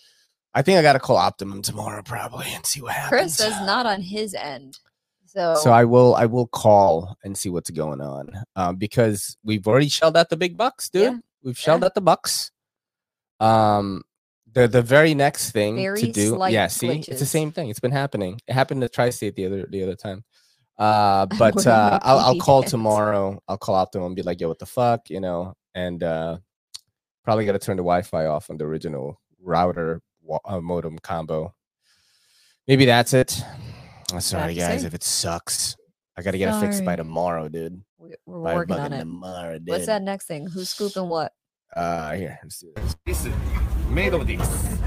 I 0.54 0.62
think 0.62 0.78
I 0.78 0.82
got 0.82 0.94
to 0.94 1.00
call 1.00 1.18
Optimum 1.18 1.62
tomorrow 1.62 2.02
probably 2.04 2.48
and 2.50 2.66
see 2.66 2.82
what 2.82 2.94
happens. 2.94 3.10
Chris 3.10 3.38
says 3.38 3.66
not 3.66 3.86
on 3.86 4.02
his 4.02 4.34
end. 4.34 4.80
So, 5.26 5.56
So 5.56 5.72
I 5.72 5.86
will 5.86 6.14
I 6.16 6.26
will 6.26 6.48
call 6.48 7.16
and 7.24 7.38
see 7.38 7.50
what's 7.50 7.70
going 7.70 8.02
on. 8.02 8.32
Um, 8.58 8.76
because 8.76 9.38
we've 9.44 9.66
already 9.66 9.88
shelled 9.88 10.18
out 10.18 10.30
the 10.30 10.36
big 10.36 10.58
bucks, 10.58 10.90
dude. 10.90 11.02
Yeah, 11.04 11.18
We've 11.42 11.58
shelled 11.58 11.84
out 11.86 11.96
the 11.96 12.02
bucks. 12.02 12.52
Um 13.40 14.04
the 14.52 14.68
the 14.68 14.82
very 14.82 15.14
next 15.14 15.52
thing 15.52 15.78
Very 15.78 16.02
to 16.02 16.12
do. 16.12 16.46
Yeah, 16.50 16.68
see, 16.68 16.90
it's 16.90 17.20
the 17.20 17.26
same 17.26 17.54
thing. 17.54 17.70
It's 17.70 17.80
been 17.80 17.92
happening. 17.92 18.42
It 18.46 18.54
happened 18.54 18.82
to 18.82 18.90
Tri-State 18.90 19.36
the 19.36 19.46
other 19.46 19.68
the 19.70 19.84
other 19.84 19.96
time. 19.96 20.26
Uh 20.78 21.26
but 21.40 21.66
uh 21.66 22.00
I'll 22.04 22.20
I'll 22.20 22.40
call 22.40 22.62
tomorrow. 22.62 23.40
I'll 23.48 23.58
call 23.58 23.76
Optimum 23.76 24.08
and 24.08 24.16
be 24.18 24.24
like, 24.24 24.42
yo, 24.42 24.50
what 24.50 24.60
the 24.60 24.66
fuck, 24.66 25.10
you 25.10 25.22
know, 25.22 25.54
and 25.74 26.04
uh 26.04 26.38
probably 27.24 27.46
gotta 27.46 27.60
turn 27.60 27.78
the 27.78 27.84
Wi-Fi 27.84 28.26
off 28.26 28.50
on 28.50 28.58
the 28.58 28.66
original 28.66 29.22
router 29.40 30.02
uh, 30.46 30.60
modem 30.62 31.00
combo. 31.00 31.54
Maybe 32.68 32.86
that's 32.86 33.14
it. 33.14 33.42
I'm 34.14 34.20
sorry, 34.22 34.54
That's 34.56 34.68
guys, 34.68 34.84
it. 34.84 34.88
if 34.88 34.94
it 34.94 35.04
sucks. 35.04 35.76
I 36.18 36.22
gotta 36.22 36.38
get 36.38 36.54
it 36.54 36.60
fixed 36.60 36.84
by 36.86 36.96
tomorrow, 36.96 37.48
dude. 37.50 37.82
we- 37.98 38.16
we're 38.26 38.44
By 38.44 38.56
working 38.56 38.76
on 38.80 38.94
it. 38.94 39.00
tomorrow, 39.00 39.58
dude. 39.60 39.70
What's 39.70 39.86
that 39.86 40.02
next 40.02 40.26
thing? 40.26 40.48
Who's 40.48 40.70
scooping 40.70 41.08
what? 41.08 41.34
Uh, 41.76 42.14
here. 42.14 42.40
Let's 42.44 42.60
do 42.60 42.72
this. 42.76 42.96
This 43.06 43.26
is 43.26 43.34
made 43.90 44.14
of 44.14 44.28
this. 44.28 44.40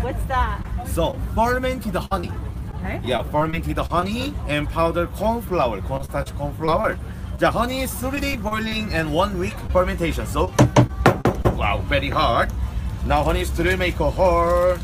What's 0.03 0.23
that? 0.25 0.63
So 0.87 1.19
fermented 1.35 1.95
honey. 1.97 2.31
Okay. 2.77 3.01
Yeah, 3.03 3.23
fermented 3.23 3.79
honey 3.79 4.35
and 4.47 4.69
powdered 4.69 5.11
corn 5.13 5.41
flour, 5.41 5.81
cornstarch 5.81 6.35
corn 6.37 6.53
flour. 6.55 6.99
The 7.39 7.51
honey 7.51 7.81
is 7.83 7.93
three 7.95 8.21
day 8.21 8.37
boiling 8.37 8.93
and 8.93 9.15
one 9.15 9.39
week 9.39 9.55
fermentation. 9.73 10.27
So 10.27 10.53
wow, 11.57 11.79
very 11.89 12.11
hard. 12.11 12.51
Now 13.07 13.23
honey 13.23 13.41
is 13.41 13.51
to 13.53 13.77
make 13.79 13.99
a 14.01 14.11
hole 14.11 14.77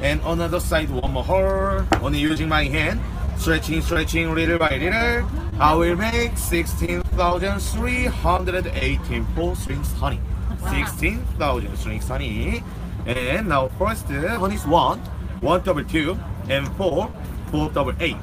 and 0.00 0.20
on 0.22 0.38
the 0.38 0.44
other 0.44 0.60
side 0.60 0.88
one 0.90 1.12
more 1.12 1.24
hole 1.24 1.82
only 2.02 2.18
using 2.18 2.48
my 2.48 2.64
hand. 2.64 3.00
Stretching 3.38 3.82
stretching 3.82 4.34
little 4.34 4.58
by 4.58 4.76
little. 4.76 5.28
I 5.58 5.74
will 5.74 5.96
make 5.96 6.36
16,318 6.36 9.26
full 9.34 9.56
strings 9.56 9.92
honey. 9.92 10.20
16,000 10.70 11.76
strings 11.76 12.08
honey. 12.08 12.62
And 13.06 13.48
now 13.48 13.68
first 13.78 14.10
uh, 14.10 14.38
honey 14.38 14.54
is 14.54 14.66
1 14.66 14.98
1 14.98 15.62
double 15.62 15.84
2 15.84 16.18
and 16.48 16.66
4 16.76 17.10
4 17.50 17.70
double 17.70 17.92
8 18.00 18.16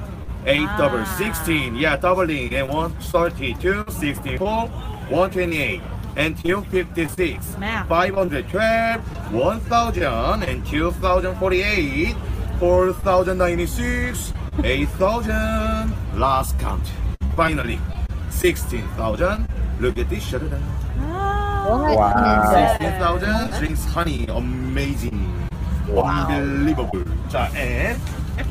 8 0.44 0.60
ah. 0.60 0.76
double 0.76 1.06
16 1.06 1.76
yeah 1.76 1.96
doubling 1.96 2.52
and 2.54 2.68
one 2.68 2.90
thirty-two, 2.98 3.84
sixty-four, 3.88 4.66
one 5.08 5.30
twenty-eight 5.30 5.80
until 6.16 6.62
56, 6.62 7.58
Man. 7.58 7.86
512, 7.86 9.32
1000 9.32 10.42
and 10.42 10.66
2048, 10.66 12.16
4096, 12.58 14.32
8000, 14.62 16.18
last 16.18 16.58
count. 16.58 16.82
Finally, 17.36 17.80
16,000. 18.30 19.48
Look 19.80 19.98
at 19.98 20.08
this, 20.08 20.22
shut 20.22 20.42
it 20.42 20.50
down. 20.50 20.62
Oh. 21.00 21.96
Wow. 21.96 22.76
16,000 22.78 23.58
drinks 23.58 23.84
honey, 23.84 24.26
amazing. 24.28 25.48
Wow. 25.88 26.26
Unbelievable. 26.28 27.04
And 27.34 28.00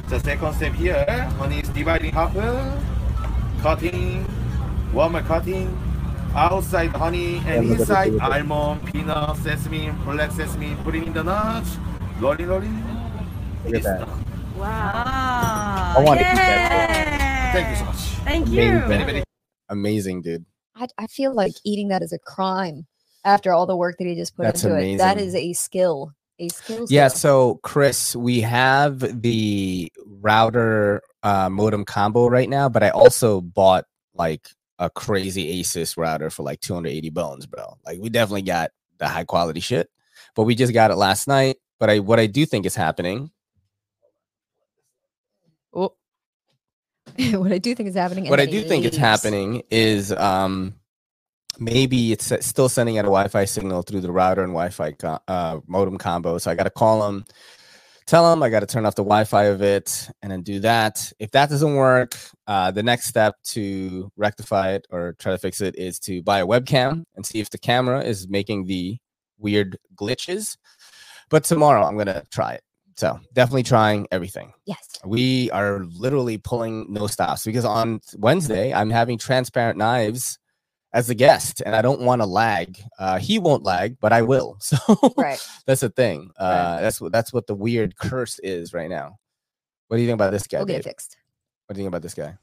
the 0.10 0.20
second 0.20 0.54
step 0.56 0.74
here, 0.74 1.06
honey 1.38 1.60
is 1.60 1.70
dividing 1.70 2.12
half, 2.12 2.36
uh, 2.36 2.78
cutting, 3.62 4.26
warmer 4.94 5.22
cutting, 5.22 5.70
outside 6.36 6.90
honey 6.92 7.38
and 7.46 7.46
Yeah, 7.46 7.62
look 7.62 7.72
at 7.74 7.80
inside 7.82 8.08
it, 8.08 8.14
look 8.14 8.22
at 8.24 8.32
it. 8.32 8.52
almond, 8.52 8.86
peanut, 8.94 9.38
sesame, 9.38 9.92
black 10.06 10.32
sesame, 10.32 10.76
putting 10.84 11.06
in 11.08 11.14
the 11.14 11.24
nuts, 11.24 11.78
rolling, 12.20 12.48
rolling. 12.48 12.84
Look 13.66 13.76
at 13.76 13.84
that. 13.84 14.08
Wow. 14.56 15.94
I 15.98 16.04
want 16.04 16.20
to 16.20 16.26
eat 16.32 16.36
that. 16.36 17.52
Thank 17.54 17.70
you 17.70 17.76
so 17.76 17.86
much. 17.86 17.96
Thank 18.26 18.48
you. 18.50 18.62
Amazing. 18.62 18.88
Very, 18.90 19.04
very 19.04 19.24
Amazing, 19.70 20.22
dude. 20.22 20.46
I, 20.76 20.88
I 20.98 21.08
feel 21.08 21.34
like 21.34 21.54
eating 21.64 21.90
that 21.90 22.02
is 22.02 22.14
a 22.14 22.20
crime 22.20 22.86
after 23.26 23.54
all 23.54 23.66
the 23.66 23.76
work 23.76 23.98
that 24.00 24.06
he 24.08 24.16
just 24.16 24.36
put 24.36 24.44
That's 24.44 24.64
into 24.64 24.78
it. 24.78 24.98
That 24.98 25.18
amazing. 25.18 25.28
is 25.30 25.36
a 25.36 25.54
skill. 25.54 26.14
A 26.40 26.50
skill. 26.50 26.86
Yeah, 26.90 27.08
skill. 27.08 27.20
so 27.20 27.60
Chris, 27.64 28.16
we 28.16 28.42
have 28.42 29.22
the 29.22 29.92
router 30.06 31.02
uh, 31.24 31.50
modem 31.50 31.86
combo 31.86 32.28
right 32.28 32.50
now, 32.50 32.68
but 32.70 32.84
I 32.84 32.90
also 32.90 33.42
bought 33.42 33.86
like 34.16 34.50
a 34.82 34.90
crazy 34.90 35.62
Asus 35.62 35.96
router 35.96 36.32
for 36.32 36.42
like 36.42 36.60
280 36.60 37.12
bones, 37.12 37.46
bro. 37.46 37.78
Like 37.86 38.00
we 38.00 38.10
definitely 38.10 38.42
got 38.42 38.72
the 38.98 39.08
high 39.08 39.24
quality 39.24 39.60
shit, 39.60 39.90
but 40.36 40.44
we 40.44 40.56
just 40.56 40.74
got 40.74 40.90
it 40.92 40.96
last 40.96 41.28
night. 41.28 41.58
But 41.80 41.90
I 41.92 42.00
what 42.00 42.20
I 42.20 42.26
do 42.26 42.46
think 42.46 42.66
is 42.66 42.76
happening. 42.76 43.32
Oh. 45.74 45.94
what 47.34 47.52
I 47.52 47.60
do 47.60 47.76
think 47.76 47.90
is 47.90 47.96
happening. 47.96 48.28
what 48.28 48.40
I 48.40 48.46
do 48.46 48.62
think 48.64 48.86
is 48.86 48.98
happening 48.98 49.64
is 49.70 50.12
um 50.12 50.74
maybe 51.60 52.12
it's 52.12 52.34
still 52.46 52.70
sending 52.70 52.98
out 52.98 53.06
a 53.06 53.14
Wi-Fi 53.14 53.46
signal 53.46 53.84
through 53.84 54.02
the 54.02 54.12
router 54.12 54.44
and 54.44 54.54
Wi-Fi 54.54 54.96
uh, 55.28 55.60
modem 55.68 55.98
combo. 55.98 56.40
So 56.40 56.50
I 56.50 56.56
got 56.56 56.64
to 56.64 56.70
call 56.72 57.02
them, 57.04 57.26
tell 58.06 58.30
them 58.30 58.44
I 58.44 58.50
got 58.50 58.62
to 58.62 58.66
turn 58.66 58.86
off 58.86 58.96
the 58.96 59.04
Wi-Fi 59.04 59.44
of 59.46 59.62
it, 59.62 60.10
and 60.22 60.32
then 60.32 60.42
do 60.42 60.60
that. 60.62 61.12
If 61.20 61.32
that 61.32 61.50
doesn't 61.50 61.76
work, 61.76 62.18
uh, 62.48 62.72
the 62.72 62.84
next 62.84 63.08
step 63.08 63.36
to 63.46 64.12
rectify 64.18 64.74
it 64.74 64.88
or 64.90 65.16
try 65.20 65.32
to 65.32 65.38
fix 65.38 65.62
it 65.62 65.78
is 65.78 66.00
to 66.02 66.22
buy 66.24 66.40
a 66.40 66.46
webcam 66.46 67.04
and 67.16 67.26
see 67.26 67.40
if 67.40 67.50
the 67.50 67.58
camera 67.58 68.02
is 68.04 68.28
making 68.28 68.66
the 68.66 68.98
weird 69.38 69.78
glitches. 69.96 70.58
But 71.30 71.44
tomorrow 71.44 71.86
I'm 71.86 71.98
gonna 71.98 72.24
try 72.32 72.54
it. 72.54 72.64
So 72.98 73.20
definitely 73.34 73.64
trying 73.64 74.08
everything. 74.12 74.54
Yes. 74.66 74.88
We 75.06 75.50
are 75.52 75.86
literally 75.86 76.38
pulling 76.38 76.92
no 76.92 77.08
stops 77.08 77.46
because 77.46 77.66
on 77.66 78.02
Wednesday 78.18 78.74
I'm 78.74 78.90
having 78.90 79.18
transparent 79.18 79.78
knives 79.78 80.38
as 80.94 81.10
a 81.10 81.16
guest 81.16 81.62
and 81.66 81.76
I 81.76 81.82
don't 81.82 82.02
want 82.02 82.22
to 82.22 82.26
lag. 82.26 82.78
Uh, 83.00 83.18
he 83.18 83.40
won't 83.40 83.64
lag, 83.64 83.98
but 84.00 84.12
I 84.14 84.22
will. 84.24 84.58
So 84.62 84.78
Right. 85.18 85.40
that's 85.66 85.82
the 85.82 85.90
thing. 85.90 86.32
Uh, 86.38 86.82
That's 86.82 87.00
what 87.02 87.12
that's 87.12 87.32
what 87.34 87.48
the 87.48 87.56
weird 87.56 87.96
curse 87.98 88.40
is 88.40 88.74
right 88.74 88.90
now. 88.90 89.18
What 89.88 89.98
do 89.98 90.02
you 90.04 90.08
think 90.08 90.16
about 90.16 90.32
this 90.32 90.48
guy? 90.48 90.60
We'll 90.60 90.68
get 90.68 90.80
it 90.80 90.84
fixed. 90.84 91.18
What 91.68 91.76
do 91.76 91.82
you 91.82 91.86
think 91.86 91.92
about 91.96 92.02
this 92.02 92.14
guy? 92.14 92.38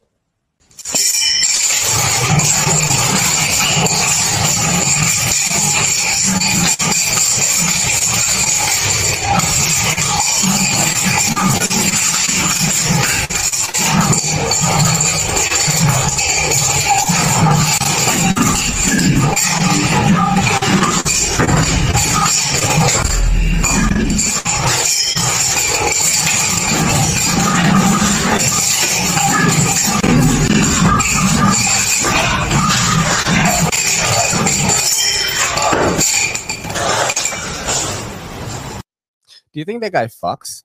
Do 39.53 39.61
you 39.61 39.65
think 39.65 39.81
that 39.83 39.93
guy 39.93 40.07
fucks? 40.07 40.63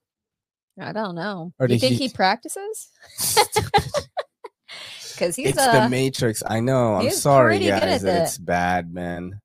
I 0.79 0.91
don't 0.91 1.15
know. 1.15 1.53
Or 1.59 1.67
Do 1.67 1.73
you 1.73 1.79
think 1.79 1.95
he- 1.97 2.07
he 2.07 2.13
practices? 2.13 2.89
Because 5.13 5.35
he's 5.35 5.49
it's 5.49 5.57
uh, 5.59 5.83
the 5.83 5.89
Matrix. 5.89 6.43
I 6.45 6.59
know. 6.59 6.95
I'm 6.95 7.09
sorry, 7.11 7.59
guys, 7.59 7.71
at 7.71 7.81
that 7.81 8.01
that. 8.01 8.21
it's 8.23 8.37
bad, 8.37 8.93
man. 8.93 9.39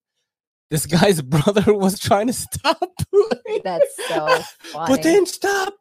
This 0.71 0.87
guy's 0.87 1.23
brother 1.23 1.73
was 1.75 1.99
trying 1.99 2.27
to 2.27 2.33
stop. 2.33 2.79
that's 3.65 4.07
so 4.09 4.27
funny. 4.73 4.95
But 4.95 5.03
then 5.03 5.27
stop. 5.27 5.75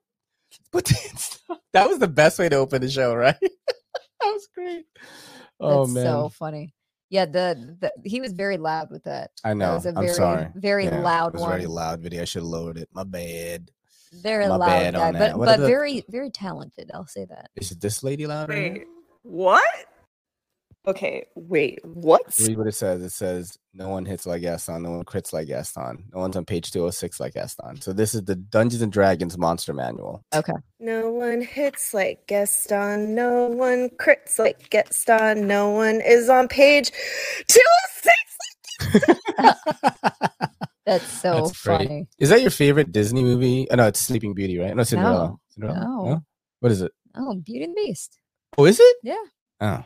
But 0.71 0.85
then 0.85 0.97
stop. 1.17 1.61
That 1.73 1.89
was 1.89 1.99
the 1.99 2.07
best 2.07 2.39
way 2.39 2.49
to 2.49 2.55
open 2.55 2.81
the 2.81 2.89
show, 2.89 3.13
right? 3.15 3.35
that 3.41 3.51
was 4.23 4.47
great. 4.53 4.85
Oh 5.59 5.85
That's 5.85 5.93
man. 5.95 6.05
so 6.05 6.29
funny. 6.29 6.73
Yeah, 7.09 7.25
the, 7.25 7.77
the 7.79 7.91
he 8.09 8.19
was 8.21 8.33
very 8.33 8.57
loud 8.57 8.91
with 8.91 9.03
that. 9.05 9.31
I 9.43 9.49
That 9.49 9.55
know. 9.55 9.73
was 9.75 9.85
a 9.85 9.89
I'm 9.89 9.95
very, 9.95 10.13
sorry. 10.13 10.47
very 10.55 10.85
Yeah, 10.85 10.99
loud 10.99 11.29
It 11.29 11.33
was 11.35 11.41
a 11.41 11.45
one. 11.45 11.51
very 11.53 11.65
loud 11.67 12.01
video. 12.01 12.21
I 12.21 12.25
should 12.25 12.41
have 12.41 12.47
lowered 12.49 12.77
it. 12.77 12.89
My 12.93 13.03
bad. 13.05 13.71
very 14.13 14.47
my 14.47 14.55
loud 14.57 14.67
bad 14.67 14.93
guy, 14.95 15.07
on 15.07 15.13
but 15.13 15.37
but 15.37 15.59
the- 15.59 15.67
very 15.67 16.03
very 16.09 16.29
talented. 16.31 16.91
I'll 16.93 17.07
say 17.07 17.25
that. 17.25 17.49
Is 17.55 17.69
this 17.71 18.03
lady 18.03 18.27
loud? 18.27 18.49
Right 19.27 19.35
now? 19.35 19.35
Wait, 19.35 19.35
what? 19.35 19.85
Okay, 20.87 21.25
wait, 21.35 21.79
what? 21.83 22.21
Read 22.39 22.57
what 22.57 22.67
it 22.67 22.75
says. 22.75 23.01
It 23.01 23.09
says 23.09 23.57
no 23.73 23.89
one 23.89 24.05
hits 24.05 24.25
like 24.25 24.41
Gaston, 24.41 24.83
no 24.83 24.91
one 24.91 25.03
crits 25.03 25.33
like 25.33 25.47
Gaston, 25.47 26.05
no 26.13 26.19
one's 26.21 26.37
on 26.37 26.45
page 26.45 26.71
206 26.71 27.19
like 27.19 27.33
Gaston. 27.33 27.81
So 27.81 27.91
this 27.91 28.15
is 28.15 28.23
the 28.23 28.35
Dungeons 28.37 28.81
and 28.81 28.91
Dragons 28.91 29.37
monster 29.37 29.73
manual. 29.73 30.23
Okay. 30.33 30.53
No 30.79 31.11
one 31.11 31.41
hits 31.41 31.93
like 31.93 32.25
Gaston. 32.27 33.15
No 33.15 33.47
one 33.47 33.89
crits 33.99 34.39
like 34.39 34.69
Gaston. 34.69 35.45
No 35.45 35.71
one 35.71 35.99
is 35.99 36.29
on 36.29 36.47
page 36.47 36.91
206. 37.49 39.17
That's 40.85 41.05
so 41.05 41.33
That's 41.47 41.61
great. 41.63 41.77
funny. 41.79 42.07
Is 42.17 42.29
that 42.29 42.39
your 42.41 42.51
favorite 42.51 42.93
Disney 42.93 43.23
movie? 43.23 43.67
Oh, 43.69 43.75
no, 43.75 43.87
it's 43.87 43.99
Sleeping 43.99 44.33
Beauty, 44.33 44.57
right? 44.57 44.73
No, 44.73 44.83
Cinderella. 44.83 45.27
No, 45.27 45.39
Cinderella? 45.49 45.79
no. 45.81 46.23
What 46.61 46.71
is 46.71 46.81
it? 46.81 46.93
Oh, 47.13 47.35
Beauty 47.35 47.65
and 47.65 47.75
the 47.75 47.81
Beast. 47.87 48.17
Oh, 48.57 48.65
is 48.65 48.79
it? 48.79 48.97
Yeah. 49.03 49.15
Oh. 49.61 49.83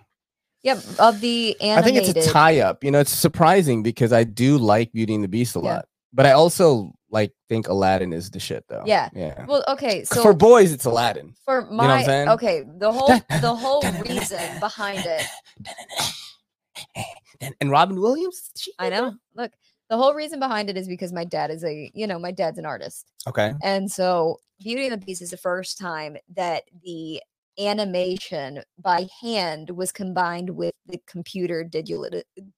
Yep. 0.63 0.77
Of 0.99 1.21
the 1.21 1.59
animated. 1.59 1.77
I 1.77 1.81
think 2.03 2.17
it's 2.17 2.27
a 2.27 2.31
tie 2.31 2.59
up. 2.59 2.83
You 2.83 2.91
know, 2.91 2.99
it's 2.99 3.11
surprising 3.11 3.81
because 3.83 4.13
I 4.13 4.23
do 4.23 4.57
like 4.57 4.91
Beauty 4.93 5.15
and 5.15 5.23
the 5.23 5.27
Beast 5.27 5.55
a 5.55 5.59
Yeah. 5.59 5.73
lot. 5.75 5.85
But 6.13 6.25
I 6.25 6.31
also 6.33 6.93
like 7.09 7.33
think 7.49 7.67
Aladdin 7.67 8.13
is 8.13 8.29
the 8.29 8.39
shit 8.39 8.63
though. 8.69 8.83
Yeah. 8.85 9.09
Yeah. 9.13 9.45
Well, 9.45 9.63
okay. 9.67 10.03
So 10.05 10.21
For 10.21 10.33
boys, 10.33 10.71
it's 10.71 10.85
Aladdin. 10.85 11.33
for 11.45 11.63
know 11.63 11.71
my 11.71 12.03
saying? 12.03 12.29
okay, 12.29 12.63
the 12.77 12.91
whole 12.91 13.07
the 13.41 13.55
whole 13.55 13.81
reason 14.03 14.59
behind 14.59 15.03
it. 15.05 15.25
And, 17.59 17.71
Robin 17.71 17.99
Williams? 17.99 18.51
I 18.77 18.89
know. 18.89 19.15
Look, 19.35 19.51
the 19.89 19.97
whole 19.97 20.13
reason 20.13 20.39
behind 20.39 20.69
it 20.69 20.77
is 20.77 20.87
because 20.87 21.11
my 21.11 21.23
dad 21.25 21.49
is 21.49 21.63
a, 21.63 21.89
you 21.95 22.05
know, 22.05 22.19
my 22.19 22.29
dad's 22.31 22.59
an 22.59 22.67
artist. 22.67 23.07
Okay. 23.27 23.53
And 23.63 23.91
so 23.91 24.39
Beauty 24.59 24.85
and 24.85 24.93
the 24.93 25.03
Beast 25.03 25.23
is 25.23 25.31
the 25.31 25.37
first 25.37 25.79
time 25.79 26.17
that 26.35 26.63
the 26.83 27.19
animation 27.67 28.63
by 28.77 29.07
hand 29.21 29.69
was 29.71 29.91
combined 29.91 30.51
with 30.51 30.73
the 30.87 30.99
computer 31.07 31.63
digital 31.63 32.09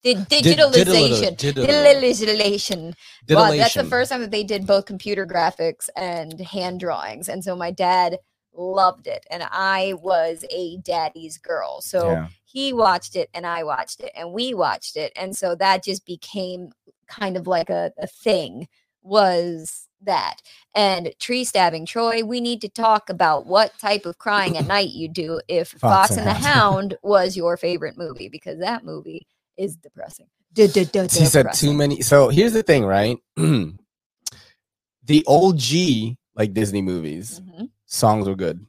digitalization. 0.04 1.38
Digitalization. 1.38 2.96
That's 3.28 3.74
the 3.74 3.84
first 3.84 4.12
time 4.12 4.22
that 4.22 4.32
they 4.32 4.44
did 4.44 4.66
both 4.68 4.86
computer 4.86 5.26
graphics 5.26 5.90
and 5.96 6.40
hand 6.40 6.80
drawings. 6.80 7.30
And 7.30 7.44
so 7.44 7.56
my 7.56 7.72
dad 7.72 8.18
loved 8.56 9.08
it. 9.08 9.26
And 9.30 9.44
I 9.52 9.94
was 10.02 10.46
a 10.50 10.78
daddy's 10.78 11.38
girl. 11.38 11.82
So 11.82 12.12
Yeah. 12.12 12.28
he 12.46 12.74
watched 12.74 13.16
it 13.16 13.30
and 13.34 13.46
I 13.46 13.64
watched 13.64 14.00
it 14.00 14.12
and 14.16 14.32
we 14.32 14.54
watched 14.54 14.96
it. 14.96 15.12
And 15.16 15.36
so 15.36 15.56
that 15.56 15.84
just 15.84 16.06
became 16.06 16.72
kind 17.08 17.36
of 17.38 17.48
like 17.48 17.70
a, 17.70 17.92
a 17.98 18.08
thing 18.08 18.68
was 19.02 19.88
that. 20.06 20.42
And 20.76 21.14
tree 21.20 21.44
stabbing, 21.44 21.86
Troy, 21.86 22.24
we 22.24 22.42
need 22.42 22.62
to 22.62 22.70
talk 22.70 23.10
about 23.10 23.46
what 23.46 23.78
type 23.80 24.06
of 24.06 24.18
crying 24.18 24.58
at 24.58 24.66
night 24.68 24.90
you 24.90 25.08
do 25.08 25.40
if 25.48 25.70
Fox, 25.70 26.18
and 26.18 26.26
the 26.28 26.34
Hound 26.34 26.98
was 27.04 27.38
your 27.38 27.58
favorite 27.58 27.98
movie, 27.98 28.30
because 28.30 28.60
that 28.60 28.84
movie 28.84 29.28
is 29.58 29.76
depressing. 29.76 30.28
He 30.56 30.68
said 31.26 31.52
too 31.54 31.74
many. 31.74 32.02
So 32.02 32.30
here's 32.30 32.54
the 32.54 32.62
thing, 32.64 32.86
right? 32.86 33.18
the 33.36 33.76
old 35.26 35.58
G, 35.58 36.18
like 36.36 36.54
Disney 36.54 36.82
movies 36.82 37.40
Mhm. 37.42 37.70
songs 37.86 38.28
were 38.28 38.36
good. 38.36 38.66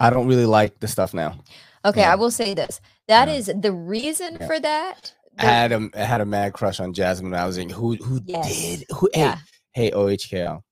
I 0.00 0.10
don't 0.10 0.28
really 0.28 0.46
like 0.46 0.78
the 0.78 0.86
stuff 0.88 1.12
now. 1.14 1.38
Okay, 1.84 2.00
Yeah. 2.02 2.12
I 2.12 2.14
will 2.16 2.30
say 2.30 2.54
this. 2.54 2.80
That 3.08 3.28
is 3.28 3.46
the 3.46 3.72
reason 3.72 4.36
Yeah. 4.40 4.46
for 4.46 4.60
that. 4.60 5.14
I 5.38 5.44
had 5.44 5.72
a 5.72 5.88
I 5.94 6.04
had 6.04 6.20
a 6.20 6.24
mad 6.26 6.52
crush 6.52 6.80
on 6.80 6.92
Jasmine 6.92 7.30
when 7.32 7.40
I 7.40 7.46
was 7.46 7.58
young. 7.58 7.70
Who 7.70 7.96
who 7.96 8.20
Yes. 8.24 8.48
did 8.48 8.84
who 8.94 9.08
Yeah. 9.14 9.36
hey 9.36 9.40
hey 9.72 9.90
OHKL. 9.90 10.62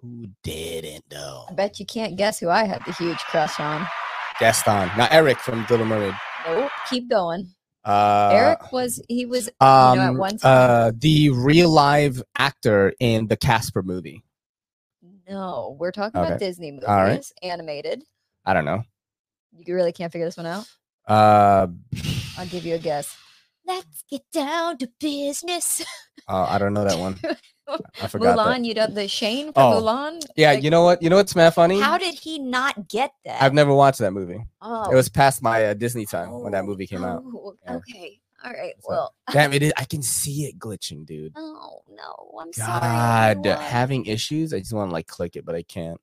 Who 0.00 0.26
didn't 0.42 1.04
though? 1.08 1.44
I 1.48 1.52
bet 1.52 1.78
you 1.78 1.86
can't 1.86 2.16
guess 2.16 2.40
who 2.40 2.48
I 2.48 2.64
had 2.64 2.84
the 2.84 2.92
huge 2.92 3.18
crush 3.20 3.58
on. 3.60 3.86
Gaston. 4.40 4.90
Not 4.96 5.12
Eric 5.12 5.38
from 5.38 5.64
Little 5.70 5.86
Mermaid. 5.86 6.14
Nope. 6.46 6.70
Keep 6.90 7.08
going. 7.08 7.48
Uh 7.84 8.30
Eric 8.32 8.72
was 8.72 9.00
he 9.08 9.26
was 9.26 9.48
um, 9.60 9.98
you 9.98 10.04
know 10.04 10.12
at 10.12 10.14
one 10.14 10.38
time. 10.38 10.40
uh 10.42 10.92
the 10.96 11.30
real 11.30 11.68
live 11.70 12.22
actor 12.38 12.92
in 13.00 13.26
the 13.28 13.36
Casper 13.36 13.82
movie. 13.82 14.22
no, 15.28 15.76
we're 15.78 15.92
talking 15.92 16.20
about. 16.20 16.38
Disney 16.38 16.72
movies, 16.72 16.88
right. 16.88 17.24
animated. 17.42 18.02
I 18.44 18.54
don't 18.54 18.64
know. 18.64 18.82
You 19.56 19.74
really 19.74 19.92
can't 19.92 20.12
figure 20.12 20.26
this 20.26 20.36
one 20.36 20.46
out. 20.46 20.66
Uh, 21.06 21.66
I'll 22.38 22.46
give 22.46 22.64
you 22.64 22.74
a 22.74 22.78
guess. 22.78 23.16
Let's 23.66 24.02
get 24.10 24.22
down 24.32 24.78
to 24.78 24.88
business. 24.98 25.84
uh 26.28 26.46
I 26.48 26.58
don't 26.58 26.74
know 26.74 26.84
that 26.84 26.98
one. 26.98 27.18
I 27.68 28.06
forgot 28.08 28.36
that. 28.36 28.46
Mulan, 28.46 28.64
you 28.64 28.74
know 28.74 28.86
the 28.86 29.06
Shane 29.08 29.52
from 29.52 29.62
Oh, 29.62 29.80
Mulan. 29.82 30.20
Yeah, 30.36 30.52
Like, 30.52 30.64
you 30.64 30.70
know 30.70 30.82
what? 30.84 31.02
You 31.02 31.10
know 31.10 31.16
what's 31.16 31.34
mad 31.36 31.54
funny? 31.54 31.80
How 31.80 31.96
did 31.98 32.14
he 32.14 32.38
not 32.38 32.88
get 32.88 33.12
that? 33.24 33.42
I've 33.42 33.54
never 33.54 33.72
watched 33.74 33.98
that 34.00 34.12
movie. 34.12 34.44
Oh. 34.60 34.90
It 34.90 34.94
was 34.94 35.08
past 35.08 35.42
my 35.42 35.66
uh, 35.66 35.74
Disney 35.74 36.04
time 36.06 36.30
when 36.40 36.52
that 36.52 36.64
movie 36.64 36.86
came 36.86 37.04
out. 37.04 37.22
Oh, 37.24 37.54
Yeah. 37.64 37.74
okay. 37.76 38.18
All 38.44 38.52
right. 38.52 38.74
So- 38.80 38.88
Well, 38.88 39.14
Damn 39.32 39.52
it! 39.52 39.62
is- 39.62 39.72
I 39.76 39.84
can 39.84 40.02
see 40.02 40.44
it 40.46 40.58
glitching, 40.58 41.06
dude. 41.06 41.32
oh 41.36 41.82
no, 41.88 42.38
I'm 42.40 42.52
sorry. 42.52 43.34
God, 43.36 43.46
having 43.60 44.06
issues. 44.06 44.52
I 44.52 44.58
just 44.58 44.72
want 44.72 44.90
to 44.90 44.92
like 44.92 45.06
click 45.06 45.36
it, 45.36 45.44
but 45.44 45.54
I 45.54 45.62
can't. 45.62 46.00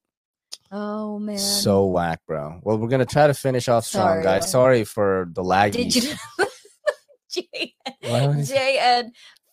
Oh 0.71 1.19
man. 1.19 1.37
So 1.37 1.87
whack, 1.87 2.21
bro. 2.25 2.59
Well, 2.63 2.77
we're 2.77 2.87
gonna 2.87 3.05
try 3.05 3.27
to 3.27 3.33
finish 3.33 3.67
off 3.67 3.85
strong, 3.85 4.07
Sorry. 4.07 4.23
guys. 4.23 4.49
Sorry 4.49 4.83
for 4.85 5.27
the 5.33 5.43
lag. 5.43 5.73
Did 5.73 5.93
you 5.95 6.01
Jay 7.29 7.75
What 8.01 8.35
was- 8.35 8.49
Jay 8.49 8.77
Ed 8.79 9.11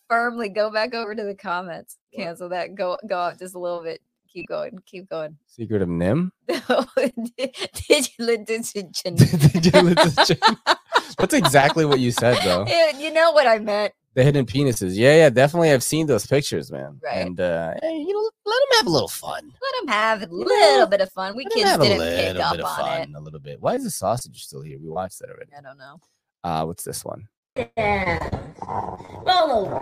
firmly 0.09 0.49
go 0.49 0.71
back 0.71 0.95
over 0.95 1.15
to 1.15 1.25
the 1.25 1.35
comments. 1.35 1.97
Cancel 2.15 2.49
that. 2.51 2.75
Go 2.75 2.97
go 3.09 3.19
up 3.19 3.39
just 3.39 3.55
a 3.55 3.59
little 3.59 3.83
bit. 3.83 4.01
Keep 4.29 4.49
going. 4.49 4.79
Keep 4.87 5.09
going. 5.09 5.37
Secret 5.47 5.83
of 5.83 5.89
NIMH? 5.89 6.31
That's 11.19 11.35
exactly 11.35 11.85
what 11.87 12.01
you 12.01 12.11
said, 12.11 12.37
though. 12.45 12.65
Yeah, 12.67 12.99
you 12.99 13.13
know 13.13 13.33
what 13.33 13.47
I 13.47 13.59
meant. 13.59 13.93
The 14.15 14.25
hidden 14.25 14.47
penises. 14.47 14.93
Yeah, 14.95 15.15
yeah, 15.15 15.31
definitely. 15.31 15.73
I've 15.73 15.83
seen 15.83 16.07
those 16.07 16.27
pictures, 16.27 16.73
man. 16.73 16.99
Right. 17.03 17.19
And 17.19 17.39
uh, 17.39 17.75
hey, 17.83 17.99
you 17.99 18.15
know, 18.15 18.31
let 18.47 18.59
them 18.61 18.69
have 18.79 18.87
a 18.87 18.91
little 18.91 19.09
fun. 19.09 19.53
Let 19.63 19.81
them 19.81 19.89
have 19.89 20.23
a 20.23 20.35
little 20.35 20.87
bit 20.87 21.03
of 21.03 21.13
fun. 21.13 21.37
We 21.37 21.45
Let 21.45 21.53
kids 21.53 21.71
have 21.71 21.81
a 21.81 21.85
didn't 21.85 21.99
little 21.99 22.33
pick 22.33 22.41
up 22.43 22.53
bit 22.53 22.61
of 22.61 22.67
on 22.67 22.77
fun, 22.79 23.03
it. 23.03 23.09
a 23.15 23.21
little 23.21 23.41
bit. 23.41 23.61
Why 23.61 23.75
is 23.75 23.85
the 23.85 23.91
sausage 23.91 24.45
still 24.45 24.63
here? 24.63 24.79
We 24.81 24.89
watched 24.89 25.19
that 25.21 25.29
already. 25.29 25.53
I 25.57 25.61
don't 25.61 25.77
know. 25.79 26.01
Uh, 26.45 26.65
what's 26.65 26.85
this 26.85 27.05
one? 27.05 27.29
Roll 27.57 29.53
over. 29.53 29.81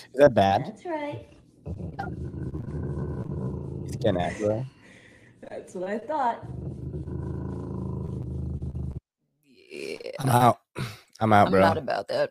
Is 0.00 0.20
that 0.20 0.34
bad? 0.34 0.66
That's 0.66 0.84
right. 0.86 1.26
It's 3.84 3.96
getting 3.96 4.20
aggro. 4.20 4.66
That's 5.48 5.74
what 5.74 5.90
I 5.90 5.98
thought. 5.98 6.46
I'm 10.20 10.30
out. 10.30 10.61
I'm 11.22 11.32
out, 11.32 11.46
I'm 11.46 11.52
bro. 11.52 11.60
not 11.60 11.78
about 11.78 12.08
that. 12.08 12.30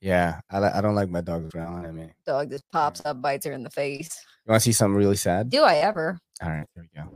yeah, 0.00 0.40
I, 0.50 0.78
I 0.78 0.80
don't 0.80 0.96
like 0.96 1.08
my 1.08 1.20
dog 1.20 1.48
growling 1.50 1.84
at 1.84 1.94
me. 1.94 2.10
Dog 2.26 2.50
just 2.50 2.68
pops 2.72 3.00
up, 3.06 3.22
bites 3.22 3.46
her 3.46 3.52
in 3.52 3.62
the 3.62 3.70
face. 3.70 4.10
You 4.44 4.50
want 4.50 4.62
to 4.62 4.64
see 4.64 4.72
something 4.72 4.96
really 4.96 5.16
sad? 5.16 5.48
Do 5.48 5.62
I 5.62 5.76
ever? 5.76 6.18
All 6.42 6.48
right, 6.50 6.66
here 6.74 6.84
we 6.92 7.00
go. 7.00 7.08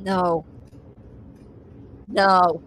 No. 0.00 0.44
No. 2.08 2.62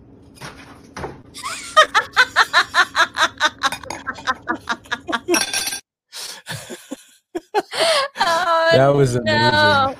Oh, 8.17 8.69
That 8.71 8.93
was 8.95 9.15
oh, 9.17 9.19
amazing. 9.19 9.51
no. 9.51 9.95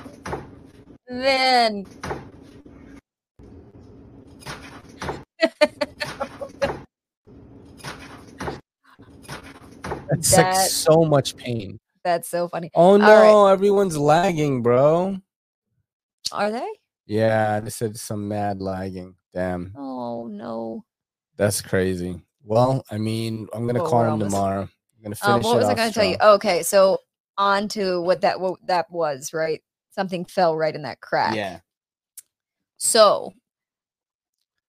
Man. 1.09 1.86
It's 10.22 10.38
like 10.38 10.55
so 10.69 11.03
much 11.03 11.36
pain. 11.36 11.80
That's 12.03 12.28
so 12.30 12.47
funny. 12.47 12.69
Oh 12.76 12.97
no, 12.97 13.43
right. 13.45 13.51
everyone's 13.53 13.97
lagging, 13.97 14.61
bro. 14.63 15.17
Are 16.32 16.51
they? 16.51 16.67
Yeah, 17.05 17.59
they 17.59 17.69
said 17.69 17.97
some 17.97 18.28
mad 18.28 18.61
lagging. 18.61 19.15
Damn, 19.34 19.74
Oh 19.78 20.28
no. 20.28 20.84
that's 21.38 21.61
crazy. 21.61 22.22
Well, 22.43 22.84
I 22.91 22.97
mean, 22.97 23.47
I'm 23.53 23.65
gonna 23.67 23.82
Well, 23.82 23.89
call 23.89 24.03
him 24.03 24.09
almost- 24.11 24.32
tomorrow. 24.32 24.61
I'm 24.61 25.03
gonna 25.03 25.15
finish. 25.15 25.24
Um, 25.24 25.34
finish 25.41 25.45
what 25.45 25.53
it 25.55 25.59
was 25.59 25.69
I 25.69 25.74
going 25.76 25.88
to 25.89 25.93
tell 25.93 26.05
you? 26.05 26.13
strong. 26.15 26.36
Okay, 26.36 26.63
so 26.63 26.97
on 27.38 27.67
to 27.69 28.01
what 28.01 28.22
that 28.22 28.39
what 28.39 28.59
that 28.67 28.91
was, 28.91 29.34
right? 29.34 29.61
Something 29.91 30.26
fell 30.26 30.55
right 30.55 30.74
in 30.76 30.82
that 30.84 31.01
crack. 31.01 31.36
Yeah. 31.36 31.59
So 32.78 33.34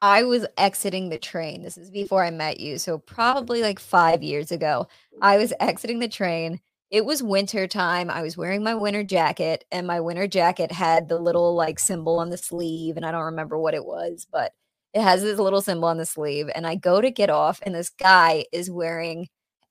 I 0.02 0.24
was 0.24 0.46
exiting 0.58 1.10
the 1.10 1.18
train. 1.18 1.62
This 1.62 1.78
is 1.78 1.90
before 1.90 2.24
I 2.24 2.30
met 2.30 2.60
you. 2.60 2.78
So 2.78 2.98
probably 2.98 3.62
like 3.62 3.78
five 3.78 4.22
years 4.22 4.52
ago, 4.52 4.88
I 5.20 5.38
was 5.38 5.52
exiting 5.60 6.00
the 6.00 6.08
train. 6.08 6.60
It 6.90 7.04
was 7.06 7.22
winter 7.22 7.68
time. 7.68 8.10
I 8.10 8.22
was 8.22 8.36
wearing 8.36 8.64
my 8.64 8.74
winter 8.74 9.04
jacket, 9.04 9.64
and 9.72 9.86
my 9.86 10.00
winter 10.00 10.26
jacket 10.26 10.72
had 10.72 11.08
the 11.08 11.18
little 11.18 11.54
like 11.54 11.78
symbol 11.78 12.18
on 12.18 12.30
the 12.30 12.36
sleeve, 12.38 12.96
and 12.96 13.06
I 13.06 13.12
don't 13.12 13.24
remember 13.24 13.58
what 13.58 13.74
it 13.74 13.84
was, 13.86 14.26
but 14.30 14.52
It 14.94 15.02
has 15.02 15.22
this 15.22 15.38
little 15.38 15.62
symbol 15.62 15.88
on 15.88 15.98
the 15.98 16.06
sleeve, 16.06 16.50
and 16.54 16.66
I 16.66 16.74
go 16.76 17.00
to 17.00 17.10
get 17.10 17.30
off, 17.30 17.60
and 17.62 17.74
this 17.74 17.88
guy 17.90 18.44
is 18.52 18.70
wearing 18.70 19.28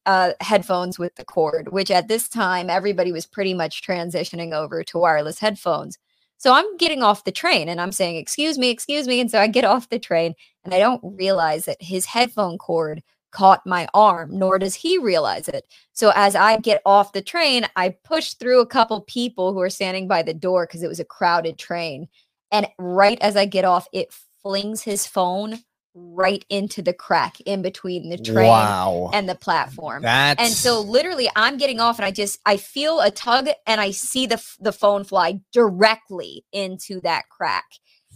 uh, 0.07 0.33
headphones 0.41 0.97
with 0.99 1.15
the 1.15 1.25
cord, 1.25 1.71
which 1.71 1.91
at 1.91 2.07
this 2.07 2.27
time 2.29 2.69
everybody 2.71 3.11
was 3.11 3.27
pretty 3.27 3.53
much 3.53 3.83
transitioning 3.83 4.53
over 4.53 4.83
to 4.85 4.97
wireless 4.99 5.39
headphones. 5.39 5.97
So 6.41 6.53
I'm 6.53 6.75
getting 6.77 7.03
off 7.03 7.23
the 7.23 7.31
train 7.31 7.69
and 7.69 7.79
I'm 7.79 7.91
saying, 7.91 8.15
Excuse 8.15 8.57
me, 8.57 8.71
excuse 8.71 9.07
me. 9.07 9.19
And 9.19 9.29
so 9.29 9.39
I 9.39 9.45
get 9.45 9.63
off 9.63 9.89
the 9.89 9.99
train 9.99 10.33
and 10.63 10.73
I 10.73 10.79
don't 10.79 10.99
realize 11.03 11.65
that 11.65 11.79
his 11.79 12.07
headphone 12.07 12.57
cord 12.57 13.03
caught 13.29 13.61
my 13.63 13.87
arm, 13.93 14.39
nor 14.39 14.57
does 14.57 14.73
he 14.73 14.97
realize 14.97 15.47
it. 15.47 15.65
So 15.93 16.11
as 16.15 16.35
I 16.35 16.57
get 16.57 16.81
off 16.83 17.13
the 17.13 17.21
train, 17.21 17.67
I 17.75 17.89
push 17.89 18.33
through 18.33 18.59
a 18.59 18.65
couple 18.65 19.01
people 19.01 19.53
who 19.53 19.61
are 19.61 19.69
standing 19.69 20.07
by 20.07 20.23
the 20.23 20.33
door 20.33 20.65
because 20.65 20.81
it 20.81 20.87
was 20.87 20.99
a 20.99 21.05
crowded 21.05 21.59
train. 21.59 22.07
And 22.51 22.67
right 22.79 23.19
as 23.21 23.37
I 23.37 23.45
get 23.45 23.63
off, 23.63 23.87
it 23.93 24.11
flings 24.41 24.81
his 24.81 25.05
phone 25.05 25.59
right 25.93 26.45
into 26.49 26.81
the 26.81 26.93
crack 26.93 27.39
in 27.41 27.61
between 27.61 28.09
the 28.09 28.17
train 28.17 28.47
Wow. 28.47 29.09
and 29.13 29.27
the 29.27 29.35
platform. 29.35 30.03
That's 30.03 30.39
And 30.41 30.53
so 30.53 30.81
literally 30.81 31.29
I'm 31.35 31.57
getting 31.57 31.79
off 31.79 31.99
and 31.99 32.05
I 32.05 32.11
just 32.11 32.39
I 32.45 32.57
feel 32.57 33.01
a 33.01 33.11
tug 33.11 33.49
and 33.67 33.81
I 33.81 33.91
see 33.91 34.25
the 34.25 34.43
the 34.59 34.71
phone 34.71 35.03
fly 35.03 35.41
directly 35.51 36.45
into 36.51 37.01
that 37.01 37.23
crack. 37.29 37.65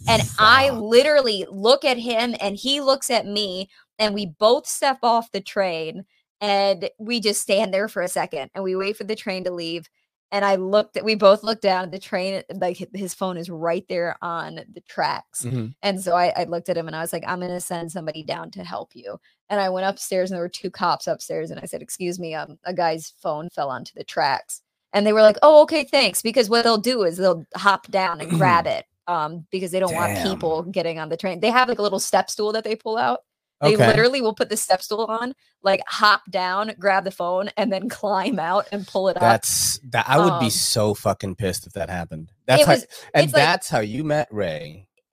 And 0.08 0.22
I 0.38 0.70
literally 0.70 1.46
look 1.50 1.84
at 1.84 1.98
him 1.98 2.34
and 2.40 2.56
he 2.56 2.80
looks 2.80 3.10
at 3.10 3.26
me 3.26 3.68
and 3.98 4.14
we 4.14 4.26
both 4.26 4.66
step 4.66 4.98
off 5.02 5.32
the 5.32 5.40
train 5.40 6.04
and 6.40 6.88
we 6.98 7.20
just 7.20 7.42
stand 7.42 7.74
there 7.74 7.88
for 7.88 8.02
a 8.02 8.08
second 8.08 8.50
and 8.54 8.62
we 8.62 8.76
wait 8.76 8.96
for 8.96 9.04
the 9.04 9.16
train 9.16 9.44
to 9.44 9.50
leave 9.52 9.88
and 10.32 10.44
I 10.44 10.56
looked 10.56 10.96
at 10.96 11.04
we 11.04 11.14
both 11.14 11.42
looked 11.42 11.62
down 11.62 11.84
at 11.84 11.90
the 11.92 11.98
train 11.98 12.42
like 12.54 12.76
his 12.94 13.14
phone 13.14 13.36
is 13.36 13.48
right 13.48 13.84
there 13.88 14.16
on 14.22 14.56
the 14.72 14.80
tracks. 14.82 15.44
Mhm. 15.44 15.74
And 15.82 16.00
so 16.00 16.14
I, 16.14 16.32
I 16.36 16.44
looked 16.44 16.68
at 16.68 16.76
him 16.76 16.86
and 16.86 16.96
I 16.96 17.00
was 17.00 17.12
like, 17.12 17.24
I'm 17.26 17.40
gonna 17.40 17.60
send 17.60 17.92
somebody 17.92 18.22
down 18.22 18.50
to 18.52 18.64
help 18.64 18.90
you. 18.94 19.18
And 19.48 19.60
I 19.60 19.68
went 19.68 19.86
upstairs 19.86 20.30
and 20.30 20.36
there 20.36 20.42
were 20.42 20.48
two 20.48 20.70
cops 20.70 21.06
upstairs 21.06 21.50
and 21.50 21.60
I 21.60 21.66
said, 21.66 21.82
Excuse 21.82 22.18
me, 22.18 22.34
um, 22.34 22.58
a 22.64 22.74
guy's 22.74 23.14
phone 23.22 23.48
fell 23.50 23.70
onto 23.70 23.92
the 23.94 24.04
tracks. 24.04 24.62
And 24.92 25.06
they 25.06 25.12
were 25.12 25.22
like, 25.22 25.36
Oh, 25.42 25.62
okay, 25.62 25.84
thanks. 25.84 26.22
Because 26.22 26.50
what 26.50 26.64
they'll 26.64 26.78
do 26.78 27.04
is 27.04 27.16
they'll 27.16 27.44
hop 27.54 27.88
down 27.90 28.20
and 28.20 28.30
grab 28.30 28.66
it. 28.66 28.84
Um, 29.08 29.46
because 29.52 29.70
they 29.70 29.78
don't 29.78 29.94
want 29.94 30.18
people 30.24 30.62
getting 30.64 30.98
on 30.98 31.08
the 31.08 31.16
train. 31.16 31.38
They 31.38 31.50
have 31.50 31.68
like 31.68 31.78
a 31.78 31.82
little 31.82 32.00
step 32.00 32.28
stool 32.28 32.50
that 32.52 32.64
they 32.64 32.74
pull 32.74 32.96
out. 32.96 33.20
They 33.62 33.74
Okay. 33.74 33.86
literally 33.86 34.20
will 34.20 34.34
put 34.34 34.48
the 34.50 34.56
step 34.56 34.82
stool 34.82 35.06
on, 35.06 35.32
like 35.62 35.80
hop 35.88 36.22
down, 36.30 36.72
grab 36.78 37.04
the 37.04 37.10
phone, 37.10 37.48
and 37.56 37.72
then 37.72 37.88
climb 37.90 38.38
out 38.38 38.66
and 38.72 38.86
pull 38.86 39.08
it 39.08 39.16
up. 39.16 39.22
That's 39.22 39.78
that. 39.90 40.06
I 40.08 40.18
would 40.18 40.38
be 40.40 40.46
Um, 40.46 40.50
so 40.50 40.94
fucking 40.94 41.36
pissed 41.36 41.66
if 41.66 41.72
that 41.72 41.88
happened. 41.88 42.32
That's 42.46 42.64
how, 42.64 42.72
was- 42.72 42.86
and 43.14 43.24
it's 43.24 43.32
like- 43.32 43.42
that's 43.42 43.68
how 43.68 43.80
you 43.80 44.04
met 44.04 44.28
Ray. 44.30 44.88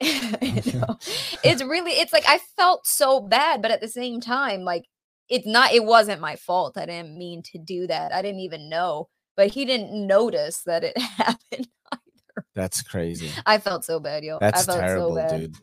It's 1.42 1.62
really 1.62 1.92
it's 1.92 2.12
like 2.12 2.24
I 2.28 2.38
felt 2.56 2.86
so 2.86 3.20
bad, 3.20 3.62
but 3.62 3.70
at 3.70 3.80
the 3.80 3.88
same 3.88 4.20
time, 4.20 4.62
like 4.62 4.84
it's 5.28 5.46
not 5.46 5.72
it 5.72 5.84
wasn't 5.84 6.20
my 6.20 6.36
fault. 6.36 6.76
I 6.76 6.86
didn't 6.86 7.16
mean 7.18 7.42
to 7.52 7.58
do 7.58 7.86
that. 7.86 8.12
I 8.12 8.22
didn't 8.22 8.40
even 8.40 8.68
know. 8.68 9.08
But 9.36 9.48
he 9.48 9.64
didn't 9.64 10.06
notice 10.06 10.62
that 10.66 10.84
it 10.84 10.96
happened. 10.98 11.68
Either. 11.92 12.46
That's 12.54 12.82
crazy. 12.82 13.30
I 13.46 13.58
felt 13.58 13.84
so 13.84 13.98
bad, 14.00 14.22
yo. 14.24 14.38
That's 14.40 14.62
I 14.62 14.72
felt 14.72 14.80
terrible, 14.80 15.08
so 15.10 15.14
bad. 15.16 15.40
dude. 15.40 15.56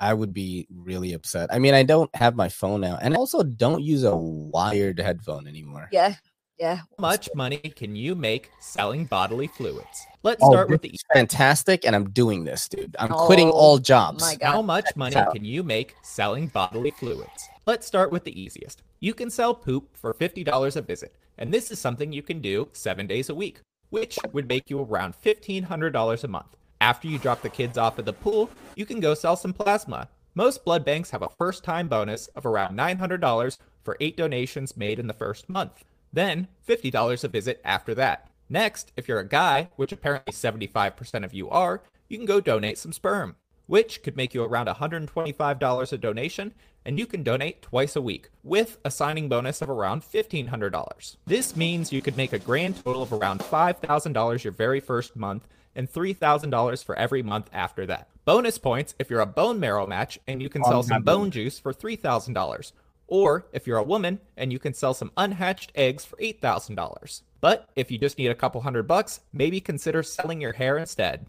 I 0.00 0.14
would 0.14 0.32
be 0.32 0.66
really 0.72 1.12
upset. 1.12 1.52
I 1.52 1.58
mean, 1.58 1.74
I 1.74 1.82
don't 1.82 2.14
have 2.14 2.36
my 2.36 2.48
phone 2.48 2.80
now, 2.80 2.98
and 3.02 3.14
I 3.14 3.16
also 3.16 3.42
don't 3.42 3.82
use 3.82 4.04
a 4.04 4.16
wired 4.16 4.98
headphone 5.00 5.46
anymore. 5.48 5.88
Yeah. 5.92 6.14
Yeah. 6.58 6.76
How 6.76 6.84
much 6.98 7.28
money 7.36 7.58
can 7.58 7.94
you 7.94 8.16
make 8.16 8.50
selling 8.60 9.04
bodily 9.04 9.46
fluids? 9.46 10.06
Let's 10.24 10.42
Oh, 10.42 10.50
start 10.50 10.68
with 10.70 10.82
the 10.82 10.88
is 10.88 11.02
fantastic, 11.14 11.84
and 11.86 11.94
I'm 11.94 12.10
doing 12.10 12.42
this, 12.44 12.68
dude. 12.68 12.96
I'm 12.98 13.10
quitting 13.10 13.48
Oh, 13.48 13.52
all 13.52 13.78
jobs. 13.78 14.20
my 14.22 14.34
God. 14.34 14.52
How 14.52 14.62
much 14.62 14.86
money 14.96 15.14
how- 15.14 15.30
can 15.30 15.44
you 15.44 15.62
make 15.62 15.94
selling 16.02 16.48
bodily 16.48 16.90
fluids? 16.90 17.48
Let's 17.66 17.86
start 17.86 18.10
with 18.10 18.24
the 18.24 18.40
easiest. 18.40 18.82
You 18.98 19.14
can 19.14 19.30
sell 19.30 19.54
poop 19.54 19.96
for 19.96 20.12
$50 20.12 20.74
a 20.74 20.80
visit, 20.82 21.14
and 21.38 21.54
this 21.54 21.70
is 21.70 21.78
something 21.78 22.12
you 22.12 22.22
can 22.22 22.40
do 22.40 22.68
seven 22.72 23.06
days 23.06 23.28
a 23.28 23.34
week, 23.36 23.60
which 23.90 24.18
would 24.32 24.48
make 24.48 24.68
you 24.68 24.80
around 24.80 25.14
$1,500 25.22 26.24
a 26.24 26.28
month. 26.28 26.56
After 26.80 27.08
you 27.08 27.18
drop 27.18 27.42
the 27.42 27.48
kids 27.48 27.76
off 27.76 27.98
at 27.98 28.04
the 28.04 28.12
pool, 28.12 28.50
you 28.76 28.86
can 28.86 29.00
go 29.00 29.14
sell 29.14 29.36
some 29.36 29.52
plasma. 29.52 30.08
Most 30.34 30.64
blood 30.64 30.84
banks 30.84 31.10
have 31.10 31.22
a 31.22 31.28
first 31.28 31.64
time 31.64 31.88
bonus 31.88 32.28
of 32.28 32.46
around 32.46 32.78
$900 32.78 33.58
for 33.82 33.96
eight 34.00 34.16
donations 34.16 34.76
made 34.76 34.98
in 34.98 35.08
the 35.08 35.14
first 35.14 35.48
month. 35.48 35.84
Then 36.12 36.46
$50 36.68 37.24
a 37.24 37.28
visit 37.28 37.60
after 37.64 37.94
that. 37.96 38.30
Next, 38.48 38.92
if 38.96 39.08
you're 39.08 39.18
a 39.18 39.28
guy, 39.28 39.70
which 39.76 39.92
apparently 39.92 40.32
75% 40.32 41.24
of 41.24 41.34
you 41.34 41.50
are, 41.50 41.82
you 42.08 42.16
can 42.16 42.26
go 42.26 42.40
donate 42.40 42.78
some 42.78 42.92
sperm, 42.92 43.36
which 43.66 44.02
could 44.02 44.16
make 44.16 44.32
you 44.32 44.42
around 44.44 44.68
$125 44.68 45.92
a 45.92 45.98
donation, 45.98 46.54
and 46.88 46.98
you 46.98 47.04
can 47.04 47.22
donate 47.22 47.60
twice 47.60 47.96
a 47.96 48.00
week, 48.00 48.30
with 48.42 48.78
a 48.82 48.90
signing 48.90 49.28
bonus 49.28 49.60
of 49.60 49.68
around 49.68 50.00
$1,500. 50.02 51.16
This 51.26 51.54
means 51.54 51.92
you 51.92 52.00
could 52.00 52.16
make 52.16 52.32
a 52.32 52.38
grand 52.38 52.82
total 52.82 53.02
of 53.02 53.12
around 53.12 53.40
$5,000 53.40 54.42
your 54.42 54.52
very 54.54 54.80
first 54.80 55.14
month 55.14 55.46
and 55.74 55.92
$3,000 55.92 56.82
for 56.82 56.96
every 56.96 57.22
month 57.22 57.50
after 57.52 57.84
that. 57.84 58.08
Bonus 58.24 58.56
points 58.56 58.94
if 58.98 59.10
you're 59.10 59.20
a 59.20 59.26
bone 59.26 59.60
marrow 59.60 59.86
match 59.86 60.18
and 60.26 60.40
you 60.40 60.48
can 60.48 60.64
sell 60.64 60.82
some 60.82 61.02
bone 61.02 61.30
juice 61.30 61.58
for 61.58 61.74
$3,000. 61.74 62.72
Or 63.06 63.46
if 63.52 63.66
you're 63.66 63.76
a 63.76 63.82
woman 63.82 64.20
and 64.38 64.50
you 64.50 64.58
can 64.58 64.72
sell 64.72 64.94
some 64.94 65.12
unhatched 65.18 65.72
eggs 65.74 66.06
for 66.06 66.16
$8,000. 66.16 67.22
But 67.42 67.68
if 67.76 67.90
you 67.90 67.98
just 67.98 68.16
need 68.16 68.28
a 68.28 68.34
couple 68.34 68.62
hundred 68.62 68.84
bucks, 68.88 69.20
maybe 69.30 69.60
consider 69.60 70.02
selling 70.02 70.40
your 70.40 70.54
hair 70.54 70.78
instead. 70.78 71.26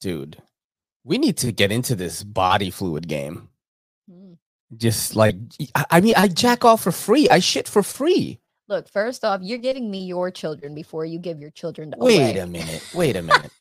dude. 0.00 0.42
We 1.04 1.18
need 1.18 1.36
to 1.38 1.52
get 1.52 1.70
into 1.70 1.94
this 1.94 2.22
body 2.24 2.70
fluid 2.70 3.08
game. 3.08 3.50
Just 4.76 5.16
like 5.16 5.36
I 5.90 6.00
mean, 6.00 6.14
I 6.16 6.28
jack 6.28 6.64
off 6.64 6.82
for 6.82 6.92
free. 6.92 7.28
I 7.30 7.38
shit 7.38 7.66
for 7.68 7.82
free. 7.82 8.38
Look, 8.68 8.88
first 8.90 9.24
off, 9.24 9.40
you're 9.42 9.58
getting 9.58 9.90
me 9.90 10.04
your 10.04 10.30
children 10.30 10.74
before 10.74 11.06
you 11.06 11.18
give 11.18 11.40
your 11.40 11.50
children 11.50 11.90
to 11.92 11.96
Wait 11.98 12.16
away. 12.32 12.38
a 12.38 12.46
minute. 12.46 12.84
Wait 12.94 13.16
a 13.16 13.22
minute. 13.22 13.50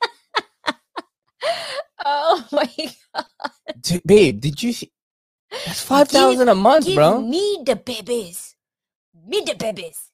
Oh 2.10 2.46
my 2.54 2.70
god. 3.14 3.26
Dude, 3.82 4.02
babe, 4.06 4.40
did 4.40 4.64
you 4.64 4.72
see? 4.74 4.92
That's 5.66 5.82
five 5.82 6.08
thousand 6.10 6.48
a 6.50 6.56
month, 6.56 6.86
Give 6.86 6.96
bro. 6.96 7.22
me 7.22 7.64
the 7.66 7.76
babies. 7.76 8.56
Me 9.28 9.42
the 9.46 9.56
babies. 9.56 10.10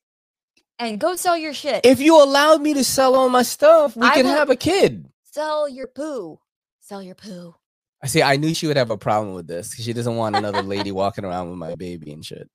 And 0.79 0.99
go 0.99 1.15
sell 1.15 1.37
your 1.37 1.53
shit. 1.53 1.85
If 1.85 1.99
you 1.99 2.21
allowed 2.21 2.61
me 2.61 2.73
to 2.73 2.83
sell 2.83 3.15
all 3.15 3.29
my 3.29 3.43
stuff, 3.43 3.95
we 3.95 4.07
I 4.07 4.21
will- 4.21 4.29
have 4.29 4.49
a 4.49 4.55
kid. 4.55 5.07
sell 5.23 5.69
your 5.69 5.87
poo. 5.87 6.39
Sell 6.79 7.01
your 7.03 7.15
poo. 7.15 7.55
I 8.03 8.07
see. 8.07 8.21
I 8.21 8.35
knew 8.35 8.53
she 8.53 8.67
would 8.67 8.75
have 8.75 8.91
a 8.91 8.97
problem 8.97 9.33
with 9.33 9.47
this 9.47 9.69
because 9.69 9.85
she 9.85 9.93
doesn't 9.93 10.17
want 10.17 10.35
another 10.35 10.61
lady 10.61 10.91
walking 10.91 11.23
around 11.23 11.49
with 11.49 11.57
my 11.57 11.75
baby 11.75 12.11
and 12.11 12.23
shit. 12.23 12.49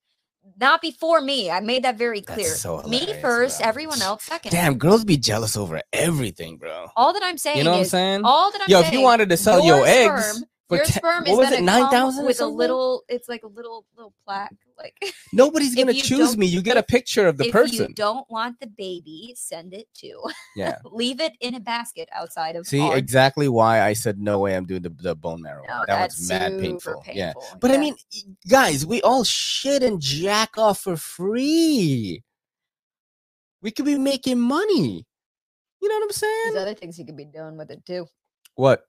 Not 0.60 0.82
before 0.82 1.20
me. 1.20 1.50
I 1.50 1.60
made 1.60 1.84
that 1.84 1.96
very 1.96 2.20
clear. 2.20 2.54
so 2.54 2.82
me 2.82 3.00
hilarious, 3.00 3.22
first, 3.22 3.60
everyone 3.62 4.02
else 4.02 4.24
second. 4.24 4.52
Damn, 4.52 4.76
girls 4.76 5.04
be 5.04 5.16
jealous 5.16 5.56
over 5.56 5.80
everything, 5.92 6.58
bro. 6.58 6.88
All 6.96 7.12
that 7.14 7.22
I'm 7.22 7.38
saying 7.38 7.58
You 7.58 7.64
know 7.64 7.72
what 7.72 7.78
I'm 7.78 7.84
saying? 7.86 8.20
all 8.24 8.50
that 8.52 8.60
I'm 8.62 8.68
Yo, 8.68 8.80
saying. 8.80 8.84
Yo, 8.84 8.88
if 8.88 9.00
you 9.00 9.04
wanted 9.04 9.30
to 9.30 9.36
sell 9.36 9.64
your, 9.64 9.86
eggs 9.86 10.24
sperm, 10.26 10.44
for 10.68 10.76
your 10.76 10.84
ten- 10.84 11.00
sperm 11.00 11.24
what 11.24 11.30
is 11.30 11.36
was 11.38 11.46
gonna 11.46 11.56
it, 11.56 11.62
nine 11.62 11.82
come 11.82 11.90
thousand 11.90 12.26
with 12.26 12.40
a 12.40 12.46
little. 12.46 13.04
It's 13.08 13.28
like 13.28 13.42
a 13.44 13.48
little 13.48 13.86
little 13.96 14.12
plaque. 14.26 14.54
Like 14.78 15.14
Nobody's 15.32 15.74
gonna 15.74 15.94
choose 15.94 16.36
me. 16.36 16.46
You 16.46 16.62
get 16.62 16.76
a 16.76 16.82
picture 16.82 17.26
of 17.26 17.36
the 17.36 17.50
person. 17.50 17.88
you 17.88 17.94
don't 17.94 18.28
want 18.30 18.60
the 18.60 18.66
baby, 18.66 19.34
send 19.36 19.74
it 19.74 19.88
to. 19.96 20.20
Yeah. 20.56 20.78
Leave 20.84 21.20
it 21.20 21.32
in 21.40 21.54
a 21.54 21.60
basket 21.60 22.08
outside 22.14 22.56
of. 22.56 22.66
See 22.66 22.90
exactly 22.92 23.48
why 23.48 23.82
I 23.82 23.92
said 23.92 24.18
no 24.18 24.38
way. 24.40 24.56
I'm 24.56 24.66
doing 24.66 24.82
the, 24.82 24.90
the 24.90 25.14
bone 25.14 25.42
marrow. 25.42 25.64
No, 25.68 25.84
that 25.86 26.10
was 26.10 26.28
mad 26.28 26.52
super 26.52 26.60
painful. 26.62 27.04
Yeah, 27.12 27.32
painful, 27.32 27.58
but 27.60 27.70
I 27.72 27.78
mean, 27.78 27.96
guys, 28.48 28.86
we 28.86 29.02
all 29.02 29.24
shit 29.24 29.82
and 29.82 30.00
jack 30.00 30.56
off 30.56 30.80
for 30.80 30.96
free. 30.96 32.22
We 33.60 33.70
could 33.70 33.84
be 33.84 33.98
making 33.98 34.40
money. 34.40 35.04
You 35.80 35.88
know 35.88 35.96
what 35.96 36.04
I'm 36.04 36.10
saying? 36.12 36.52
There's 36.52 36.62
other 36.62 36.74
things 36.74 36.98
you 36.98 37.04
could 37.04 37.16
be 37.16 37.24
doing 37.24 37.56
with 37.56 37.70
it 37.70 37.84
too. 37.84 38.06
What? 38.54 38.84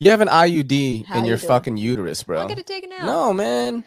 You 0.00 0.10
have 0.10 0.20
an 0.20 0.28
IUD 0.28 1.06
How 1.06 1.18
in 1.18 1.24
you 1.24 1.30
your 1.30 1.38
doing? 1.38 1.48
fucking 1.48 1.76
uterus, 1.76 2.22
bro. 2.22 2.40
I'll 2.40 2.48
get 2.48 2.58
it 2.58 2.66
taken 2.66 2.92
out. 2.92 3.04
No, 3.04 3.32
man. 3.32 3.84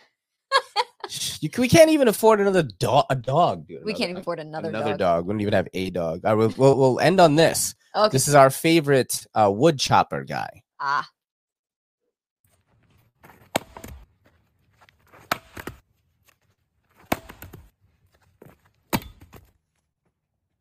Sh- 1.08 1.38
you, 1.42 1.50
we 1.58 1.68
can't 1.68 1.90
even 1.90 2.08
afford 2.08 2.40
another 2.40 2.64
dog. 2.64 3.06
A 3.10 3.16
dog, 3.16 3.68
dude. 3.68 3.84
we 3.84 3.94
can't 3.94 4.10
even 4.10 4.22
afford 4.22 4.40
another, 4.40 4.70
another 4.70 4.92
dog. 4.92 5.00
dog. 5.00 5.26
We 5.28 5.34
don't 5.34 5.42
even 5.42 5.54
have 5.54 5.68
a 5.74 5.90
dog. 5.90 6.22
All 6.26 6.36
right, 6.36 6.56
we'll, 6.58 6.76
we'll, 6.76 6.78
we'll 6.78 7.00
end 7.00 7.20
on 7.20 7.36
this. 7.36 7.76
Okay. 7.96 8.12
This 8.12 8.28
is 8.28 8.36
our 8.36 8.50
favorite 8.50 9.26
uh, 9.34 9.52
wood 9.54 9.80
chopper 9.80 10.24
guy. 10.24 10.64
Ah. 10.80 11.08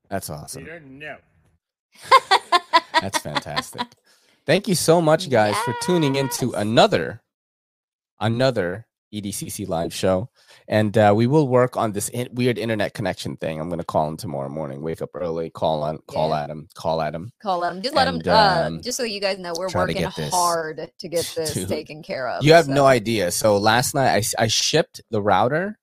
That's 0.09 0.29
awesome. 0.29 0.67
No. 0.99 1.17
That's 3.01 3.19
fantastic. 3.19 3.83
Thank 4.45 4.67
you 4.67 4.75
so 4.75 5.01
much, 5.01 5.31
guys, 5.31 5.57
for 5.59 5.73
tuning 5.83 6.17
into 6.17 6.51
another, 6.53 7.23
another 8.19 8.87
EDCC 9.13 9.69
live 9.69 9.93
show, 9.93 10.31
and 10.69 10.97
uh, 10.97 11.13
we 11.17 11.27
will 11.27 11.49
work 11.49 11.77
on 11.77 11.93
this 11.93 12.09
in- 12.11 12.29
weird 12.33 12.59
internet 12.59 12.95
connection 12.95 13.37
thing. 13.37 13.61
I'm 13.61 13.69
gonna 13.69 13.85
call 13.85 14.07
him 14.09 14.17
tomorrow 14.17 14.49
morning. 14.49 14.83
Wake 14.83 15.03
up 15.03 15.11
early, 15.15 15.51
call 15.51 15.83
on, 15.83 15.99
call 16.07 16.31
Yeah. 16.31 16.43
at 16.45 16.51
him, 16.51 16.69
call 16.75 17.03
at 17.03 17.15
him. 17.15 17.33
Call 17.43 17.61
them. 17.61 17.83
Just 17.83 17.95
let 17.95 18.09
And, 18.09 18.23
them. 18.23 18.35
Uh, 18.35 18.67
um, 18.67 18.83
just 18.83 18.97
so 18.97 19.03
you 19.03 19.21
guys 19.21 19.39
know, 19.39 19.53
we're 19.57 19.69
to 19.69 19.77
working 19.77 19.97
get 19.97 20.15
this- 20.17 20.33
hard 20.33 20.91
to 20.99 21.09
get 21.09 21.33
this 21.37 21.55
Dude, 21.55 21.69
taken 21.69 22.03
care 22.03 22.29
of. 22.29 22.45
You 22.45 22.53
have 22.53 22.67
so- 22.67 22.73
no 22.73 22.87
idea. 22.87 23.31
So 23.33 23.57
last 23.59 23.95
night 23.95 24.25
I, 24.39 24.45
I 24.45 24.47
shipped 24.47 25.01
the 25.11 25.21
router 25.21 25.79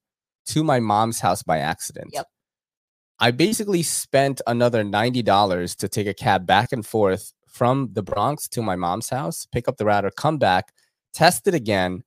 to 0.47 0.63
my 0.63 0.79
mom's 0.79 1.19
house 1.19 1.43
by 1.43 1.57
accident. 1.59 2.11
Yep. 2.13 2.27
I 3.19 3.31
basically 3.31 3.83
spent 3.83 4.41
another 4.47 4.83
$90 4.83 5.75
to 5.77 5.89
take 5.89 6.07
a 6.07 6.13
cab 6.13 6.45
back 6.45 6.71
and 6.71 6.85
forth 6.85 7.33
from 7.49 7.89
the 7.93 8.03
Bronx 8.03 8.47
to 8.49 8.61
my 8.61 8.75
mom's 8.75 9.09
house, 9.09 9.47
pick 9.51 9.67
up 9.67 9.77
the 9.77 9.85
router, 9.85 10.11
come 10.11 10.37
back, 10.37 10.71
test 11.13 11.47
it 11.47 11.55
again. 11.55 12.03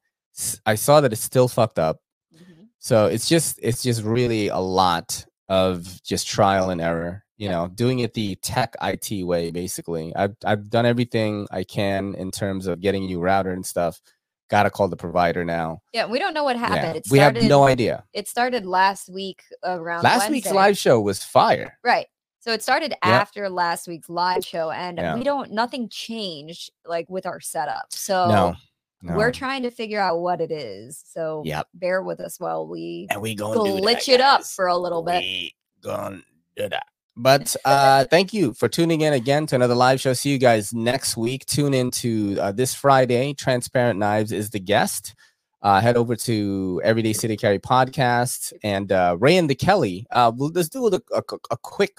I 0.67 0.75
saw 0.75 1.01
that 1.01 1.13
it's 1.13 1.23
still 1.23 1.49
fucked 1.49 1.79
up. 1.79 2.01
Mm-hmm. 2.35 2.65
So 2.79 3.07
it's 3.07 3.29
just 3.29 3.59
it's 3.63 3.83
just 3.83 4.03
really 4.03 4.49
a 4.49 4.59
lot 4.59 5.25
of 5.49 6.03
just 6.03 6.29
trial 6.29 6.71
and 6.71 6.81
error, 6.81 7.25
you 7.37 7.49
know, 7.49 7.69
doing 7.75 8.01
it 8.01 8.15
the 8.15 8.37
tech 8.37 8.75
IT 8.83 9.25
way 9.25 9.51
basically. 9.51 10.15
I've 10.15 10.37
I've 10.45 10.71
done 10.71 10.87
everything 10.87 11.47
I 11.51 11.65
can 11.65 12.15
in 12.15 12.31
terms 12.31 12.67
of 12.67 12.81
getting 12.81 13.05
you 13.05 13.21
router 13.21 13.53
and 13.53 13.65
stuff. 13.65 14.01
Got 14.49 14.65
to 14.65 14.71
call 14.71 14.89
the 14.89 14.97
provider 14.97 15.45
now. 15.45 15.81
Yeah, 15.93 16.07
we 16.07 16.19
don't 16.19 16.35
know 16.35 16.43
what 16.43 16.57
happened. 16.57 16.83
Yeah, 16.83 16.95
It 16.95 17.07
we 17.11 17.19
have 17.19 17.41
no 17.41 17.65
idea. 17.65 18.05
It 18.13 18.27
started 18.27 18.67
last 18.67 19.09
week 19.09 19.43
around 19.63 20.03
Last 20.03 20.29
week's 20.29 20.51
live 20.51 20.77
show 20.77 21.01
was 21.01 21.23
fire. 21.23 21.79
Right. 21.85 22.07
So 22.41 22.53
it 22.53 22.63
started 22.63 22.95
after 23.03 23.49
last 23.51 23.87
week's 23.87 24.09
live 24.09 24.45
show, 24.45 24.71
and 24.71 25.19
we 25.19 25.25
don't 25.25 25.53
nothing 25.53 25.89
changed 25.89 26.71
like 26.87 27.09
with 27.11 27.27
our 27.27 27.39
setup. 27.39 27.87
So 27.91 28.29
No, 28.29 28.55
we're 29.03 29.33
trying 29.33 29.63
to 29.63 29.71
figure 29.71 30.01
out 30.01 30.21
what 30.21 30.41
it 30.41 30.51
is. 30.53 31.03
So 31.07 31.43
Yep. 31.45 31.69
bear 31.75 32.03
with 32.03 32.21
us 32.21 32.39
while 32.39 32.67
we 32.67 33.07
And 33.11 33.21
we 33.23 33.35
gonna 33.35 33.55
do 33.65 33.75
that, 33.75 33.83
glitch 33.83 34.09
it 34.09 34.21
up 34.21 34.45
for 34.45 34.67
a 34.67 34.77
little 34.77 35.03
bit. 35.03 35.53
gonna 35.81 36.23
do 36.57 36.69
that. 36.69 36.87
But 37.17 37.55
uh, 37.65 38.05
thank 38.11 38.33
you 38.33 38.55
for 38.55 38.69
tuning 38.69 39.01
in 39.03 39.13
again 39.13 39.47
to 39.47 39.55
another 39.57 39.75
live 39.75 40.01
show. 40.01 40.13
See 40.13 40.31
you 40.31 40.39
guys 40.39 40.73
next 40.73 41.17
week. 41.17 41.45
Tune 41.47 41.75
in 41.75 41.91
to 41.93 42.39
uh, 42.41 42.53
this 42.53 42.75
Friday. 42.75 43.35
Transparent 43.35 43.99
Knives 43.99 44.33
is 44.33 44.51
the 44.51 44.61
guest. 44.61 45.15
Uh, 45.63 45.81
head 45.81 45.97
over 45.97 46.17
to 46.17 46.81
Everyday 46.83 47.13
City 47.13 47.37
Carry 47.37 47.59
podcast 47.59 48.55
and 48.63 48.91
uh, 48.93 49.17
Ray 49.21 49.37
and 49.37 49.51
the 49.51 49.55
Kelly. 49.55 50.07
Uh, 50.11 50.33
we'll, 50.35 50.51
let's 50.55 50.71
do 50.71 50.87
a, 50.87 51.01
a, 51.15 51.23
a 51.51 51.57
quick, 51.59 51.99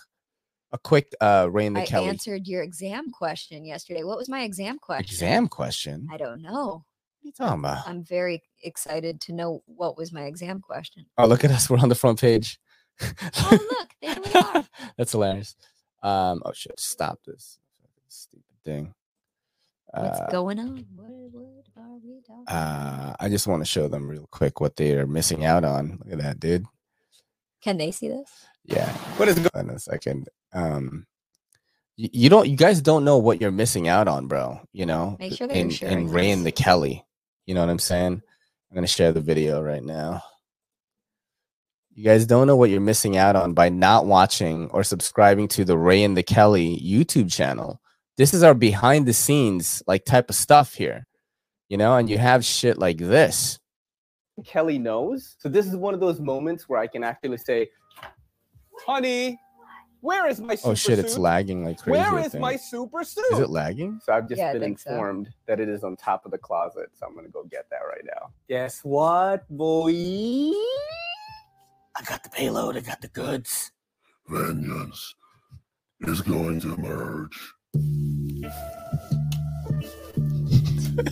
a 0.71 0.79
quick 0.79 1.13
uh, 1.21 1.47
Ray 1.51 1.67
and 1.67 1.75
the 1.75 1.81
I 1.81 1.85
Kelly 1.85 2.07
answered 2.09 2.47
your 2.47 2.63
exam 2.63 3.11
question 3.11 3.63
yesterday. 3.63 4.03
What 4.03 4.17
was 4.17 4.29
my 4.29 4.41
exam 4.41 4.79
question? 4.79 5.03
exam 5.05 5.47
question. 5.47 6.07
I 6.11 6.17
don't 6.17 6.41
know. 6.41 6.83
What 7.21 7.25
are 7.25 7.27
you 7.27 7.33
talking 7.33 7.59
about? 7.59 7.87
I'm 7.87 8.03
very 8.03 8.41
excited 8.63 9.21
to 9.21 9.33
know 9.33 9.61
what 9.67 9.95
was 9.95 10.11
my 10.11 10.23
exam 10.23 10.59
question. 10.59 11.05
Oh, 11.17 11.27
look 11.27 11.43
at 11.43 11.51
us. 11.51 11.69
We're 11.69 11.77
on 11.77 11.89
the 11.89 11.95
front 11.95 12.19
page. 12.19 12.59
Oh, 13.01 13.49
look, 13.51 13.89
there 14.01 14.15
we 14.25 14.33
are. 14.41 14.65
That's 14.97 15.11
hilarious. 15.11 15.55
Um, 16.01 16.41
oh 16.45 16.51
shit, 16.53 16.79
stop 16.79 17.19
this 17.25 17.59
stupid 18.07 18.45
thing. 18.65 18.93
What's 19.93 20.19
Uh, 20.19 20.27
going 20.31 20.59
on? 20.59 20.85
What, 20.95 21.09
what 21.31 21.85
are 21.85 21.97
we 22.03 22.21
talking 22.25 22.43
uh, 22.47 23.15
I 23.19 23.29
just 23.29 23.45
want 23.45 23.61
to 23.61 23.65
show 23.65 23.87
them 23.87 24.07
real 24.07 24.27
quick 24.31 24.59
what 24.59 24.75
they 24.75 24.95
are 24.95 25.05
missing 25.07 25.45
out 25.45 25.63
on. 25.63 25.99
Look 26.03 26.13
at 26.13 26.19
that, 26.19 26.39
dude. 26.39 26.65
Can 27.61 27.77
they 27.77 27.91
see 27.91 28.07
this? 28.07 28.29
Yeah. 28.65 28.91
What 29.17 29.27
is 29.29 29.37
going 29.37 29.69
in 29.69 29.75
a 29.75 29.79
second? 29.79 30.27
Um, 30.53 31.05
you, 31.97 32.09
you 32.13 32.29
don't, 32.29 32.49
you 32.49 32.57
guys 32.57 32.81
don't 32.81 33.05
know 33.05 33.17
what 33.19 33.39
you're 33.41 33.51
missing 33.51 33.87
out 33.87 34.07
on, 34.07 34.27
bro. 34.27 34.59
You 34.73 34.87
know, 34.87 35.17
Make 35.19 35.33
sure 35.33 35.47
in, 35.47 35.69
in 35.69 36.09
Ray 36.09 36.31
and 36.31 36.45
the 36.45 36.51
Kelly. 36.51 37.05
You 37.51 37.55
know 37.55 37.59
what 37.65 37.69
I'm 37.69 37.79
saying? 37.79 38.21
I'm 38.69 38.75
gonna 38.75 38.87
share 38.87 39.11
the 39.11 39.19
video 39.19 39.61
right 39.61 39.83
now. 39.83 40.23
You 41.93 42.01
guys 42.01 42.25
don't 42.25 42.47
know 42.47 42.55
what 42.55 42.69
you're 42.69 42.79
missing 42.79 43.17
out 43.17 43.35
on 43.35 43.51
by 43.53 43.67
not 43.67 44.05
watching 44.05 44.69
or 44.69 44.85
subscribing 44.85 45.49
to 45.49 45.65
the 45.65 45.77
Ray 45.77 46.01
and 46.01 46.15
the 46.15 46.23
Kelly 46.23 46.81
YouTube 46.81 47.29
channel. 47.29 47.81
This 48.15 48.33
is 48.33 48.41
our 48.41 48.53
behind 48.53 49.05
the 49.05 49.11
scenes 49.11 49.83
like 49.85 50.05
type 50.05 50.29
of 50.29 50.37
stuff 50.37 50.75
here. 50.75 51.05
You 51.67 51.75
know, 51.75 51.97
and 51.97 52.09
you 52.09 52.17
have 52.19 52.45
shit 52.45 52.77
like 52.77 52.99
this. 52.99 53.59
Kelly 54.45 54.79
knows. 54.79 55.35
So 55.37 55.49
this 55.49 55.67
is 55.67 55.75
one 55.75 55.93
of 55.93 55.99
those 55.99 56.21
moments 56.21 56.69
where 56.69 56.79
I 56.79 56.87
can 56.87 57.03
actually 57.03 57.35
say, 57.35 57.69
"Honey, 58.87 59.37
where 60.01 60.27
is 60.27 60.39
my 60.41 60.53
oh, 60.53 60.55
super 60.55 60.75
suit? 60.75 60.91
Oh 60.91 60.95
shit, 60.95 60.99
it's 60.99 61.17
lagging 61.17 61.63
like 61.63 61.77
crazy. 61.79 61.91
Where 61.99 62.13
I 62.15 62.21
is 62.25 62.31
think. 62.33 62.41
my 62.41 62.55
super 62.57 63.03
suit?" 63.03 63.23
Is 63.31 63.39
it 63.39 63.49
lagging? 63.49 63.99
So 64.03 64.13
I've 64.13 64.27
just 64.27 64.39
Yeah, 64.39 64.49
I 64.49 64.53
been 64.53 64.61
think 64.61 64.79
so. 64.79 64.91
informed 64.91 65.29
that 65.47 65.59
it 65.59 65.69
is 65.69 65.83
on 65.83 65.95
top 65.95 66.25
of 66.25 66.31
the 66.31 66.37
closet. 66.37 66.89
So 66.93 67.05
I'm 67.07 67.15
gonna 67.15 67.29
go 67.29 67.43
get 67.43 67.69
that 67.69 67.81
right 67.87 68.03
now. 68.05 68.31
Guess 68.49 68.83
what, 68.83 69.47
boy? 69.49 69.91
I 71.95 72.03
got 72.05 72.23
the 72.23 72.29
payload. 72.29 72.77
I 72.77 72.81
got 72.81 73.01
the 73.01 73.07
goods. 73.09 73.71
Vengeance 74.27 75.15
is 76.01 76.21
going 76.21 76.59
to 76.61 76.73
emerge. 76.73 77.53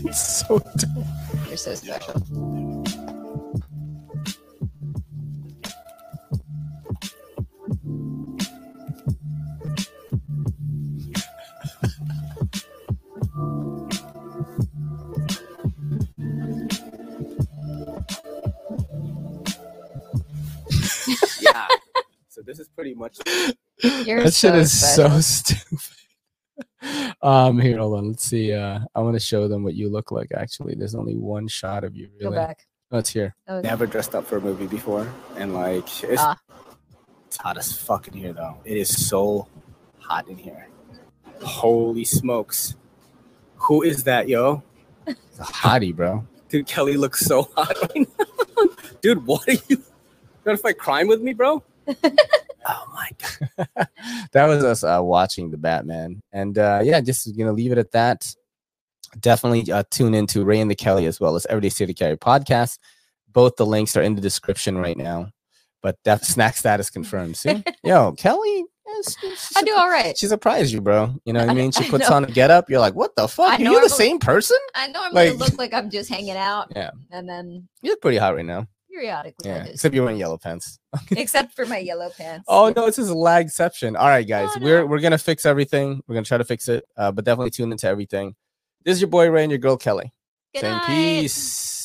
it's 0.06 0.46
so 0.48 0.60
dumb. 0.78 1.06
You're 1.48 1.58
so 1.58 1.76
special. 1.76 2.86
Yeah. 21.42 21.68
So 22.32 22.44
this 22.44 22.60
is 22.60 22.70
pretty 22.70 22.94
much. 22.94 23.18
You're 24.06 24.24
that 24.24 24.34
shit 24.34 24.52
so 24.54 24.54
is 24.56 24.96
so 24.96 25.20
stupid. 25.20 25.80
um, 27.24 27.60
here, 27.60 27.80
hold 27.80 27.98
on. 27.98 28.10
Let's 28.10 28.24
see. 28.24 28.54
Uh, 28.54 28.80
I 28.94 29.00
want 29.02 29.16
to 29.16 29.20
show 29.20 29.48
them 29.48 29.64
what 29.64 29.74
you 29.74 29.90
look 29.90 30.12
like. 30.12 30.30
Actually, 30.34 30.76
there's 30.76 30.94
only 30.94 31.16
one 31.16 31.48
shot 31.48 31.84
of 31.84 31.96
you. 31.96 32.08
Go 32.22 32.26
Really. 32.30 32.36
back. 32.36 32.68
Oh, 32.92 33.00
it's 33.00 33.10
here. 33.10 33.36
Oh, 33.48 33.62
Never 33.62 33.88
dressed 33.88 34.14
up 34.14 34.26
for 34.28 34.38
a 34.38 34.42
movie 34.42 34.68
before, 34.68 35.12
and 35.38 35.54
like 35.56 36.04
it's, 36.04 36.22
Ah. 36.22 36.38
it's 37.28 37.38
hot 37.38 37.58
as 37.58 37.74
fuck 37.74 38.08
in 38.08 38.14
here 38.14 38.32
though. 38.32 38.58
It 38.64 38.78
is 38.78 39.08
so 39.08 39.48
hot 39.98 40.28
in 40.30 40.38
here. 40.38 40.68
Holy 41.42 42.06
smokes! 42.06 42.76
Who 43.56 43.82
is 43.82 44.04
that, 44.04 44.30
yo? 44.30 44.62
It's 45.08 45.40
a 45.40 45.44
hottie, 45.44 45.96
bro. 45.96 46.26
Dude, 46.48 46.68
Kelly 46.68 46.96
looks 46.96 47.22
so 47.26 47.44
hot 47.56 47.76
right 47.96 48.08
now. 48.20 48.66
Dude, 49.02 49.26
what 49.26 49.48
are 49.50 49.54
you? 49.68 49.84
You 50.46 50.50
want 50.52 50.58
to 50.60 50.64
fight 50.64 50.78
crime 50.78 51.08
with 51.08 51.22
me, 51.22 51.34
bro? 51.34 51.64
oh 51.88 52.86
my 52.94 53.10
god. 53.18 53.88
that 54.32 54.46
was 54.48 54.64
us 54.64 54.84
uh, 54.84 55.00
watching 55.02 55.52
the 55.52 55.58
Batman, 55.58 56.22
and 56.32 56.58
uh, 56.58 56.82
yeah, 56.84 57.02
just 57.02 57.36
gonna 57.38 57.52
leave 57.54 57.72
it 57.72 57.78
at 57.78 57.92
that. 57.92 58.34
Definitely 59.20 59.72
uh, 59.72 59.84
tune 59.90 60.14
into 60.14 60.46
Ray 60.46 60.60
and 60.60 60.70
the 60.70 60.76
Kelly 60.76 61.06
as 61.08 61.20
well 61.20 61.36
as 61.36 61.46
Everyday 61.48 61.70
City 61.70 61.94
Carry 61.94 62.16
podcast. 62.16 62.78
Both 63.32 63.56
the 63.58 63.66
links 63.66 63.98
are 63.98 64.02
in 64.02 64.16
the 64.16 64.22
description 64.22 64.78
right 64.78 64.98
now. 64.98 65.30
But 65.82 65.98
that 66.04 66.24
snack 66.34 66.56
status 66.58 66.90
confirmed. 66.90 67.36
See, 67.38 67.64
yo, 67.84 68.12
Kelly, 68.14 68.66
is- 69.00 69.18
is- 69.24 69.52
I 69.56 69.64
do 69.64 69.74
all 69.76 69.90
right. 69.90 70.16
she 70.18 70.28
surprised 70.28 70.72
you, 70.74 70.82
bro. 70.82 71.14
You 71.26 71.34
know 71.34 71.40
what 71.40 71.50
I 71.50 71.54
I- 71.54 71.56
mean? 71.56 71.72
She 71.72 71.90
puts 71.90 72.10
on 72.10 72.24
a 72.26 72.28
get 72.28 72.52
up. 72.52 72.70
You're 72.70 72.80
like, 72.82 72.94
what 72.96 73.16
the 73.16 73.28
fuck? 73.28 73.60
I 73.60 73.64
Are 73.64 73.72
you 73.72 73.82
the 73.82 73.90
same 73.90 74.20
person? 74.20 74.58
I 74.76 74.88
normally 74.90 75.32
Like- 75.32 75.40
look 75.40 75.58
like 75.58 75.74
I'm 75.74 75.90
just 75.90 76.10
hanging 76.10 76.36
out. 76.38 76.72
Yeah. 76.76 76.92
And 77.12 77.28
then 77.28 77.68
You 77.82 77.92
look 77.92 78.02
pretty 78.02 78.18
hot 78.18 78.36
right 78.36 78.46
now. 78.46 78.68
Periodically 78.92 79.50
Yeah, 79.50 79.66
except 79.66 79.94
you're 79.94 80.04
wearing 80.04 80.20
yellow 80.20 80.38
pants. 80.38 80.80
except 81.12 81.56
for 81.56 81.66
my 81.66 81.78
yellow 81.78 82.10
pants. 82.10 82.46
Oh 82.48 82.74
no, 82.76 82.86
it's 82.86 82.98
just 82.98 83.12
a 83.12 83.14
Lagception. 83.14 83.98
All 83.98 84.08
right, 84.08 84.28
guys, 84.28 84.50
Oh, 84.56 84.60
we're 84.62 84.86
we're 84.86 85.00
gonna 85.00 85.18
fix 85.18 85.46
everything. 85.46 86.02
We're 86.08 86.16
gonna 86.16 86.26
try 86.26 86.38
to 86.40 86.44
fix 86.46 86.68
it, 86.68 86.86
uh, 86.98 87.12
but 87.12 87.26
definitely 87.26 87.52
tune 87.52 87.72
into 87.72 87.88
everything. 87.88 88.36
This 88.86 88.96
is 88.96 89.02
your 89.02 89.10
boy 89.10 89.30
Ray 89.30 89.44
and 89.44 89.52
your 89.52 89.60
girl 89.60 89.78
Kelly. 89.78 90.12
Good 90.54 90.62
Saying 90.62 90.78
night. 90.78 90.88
peace. 90.88 91.79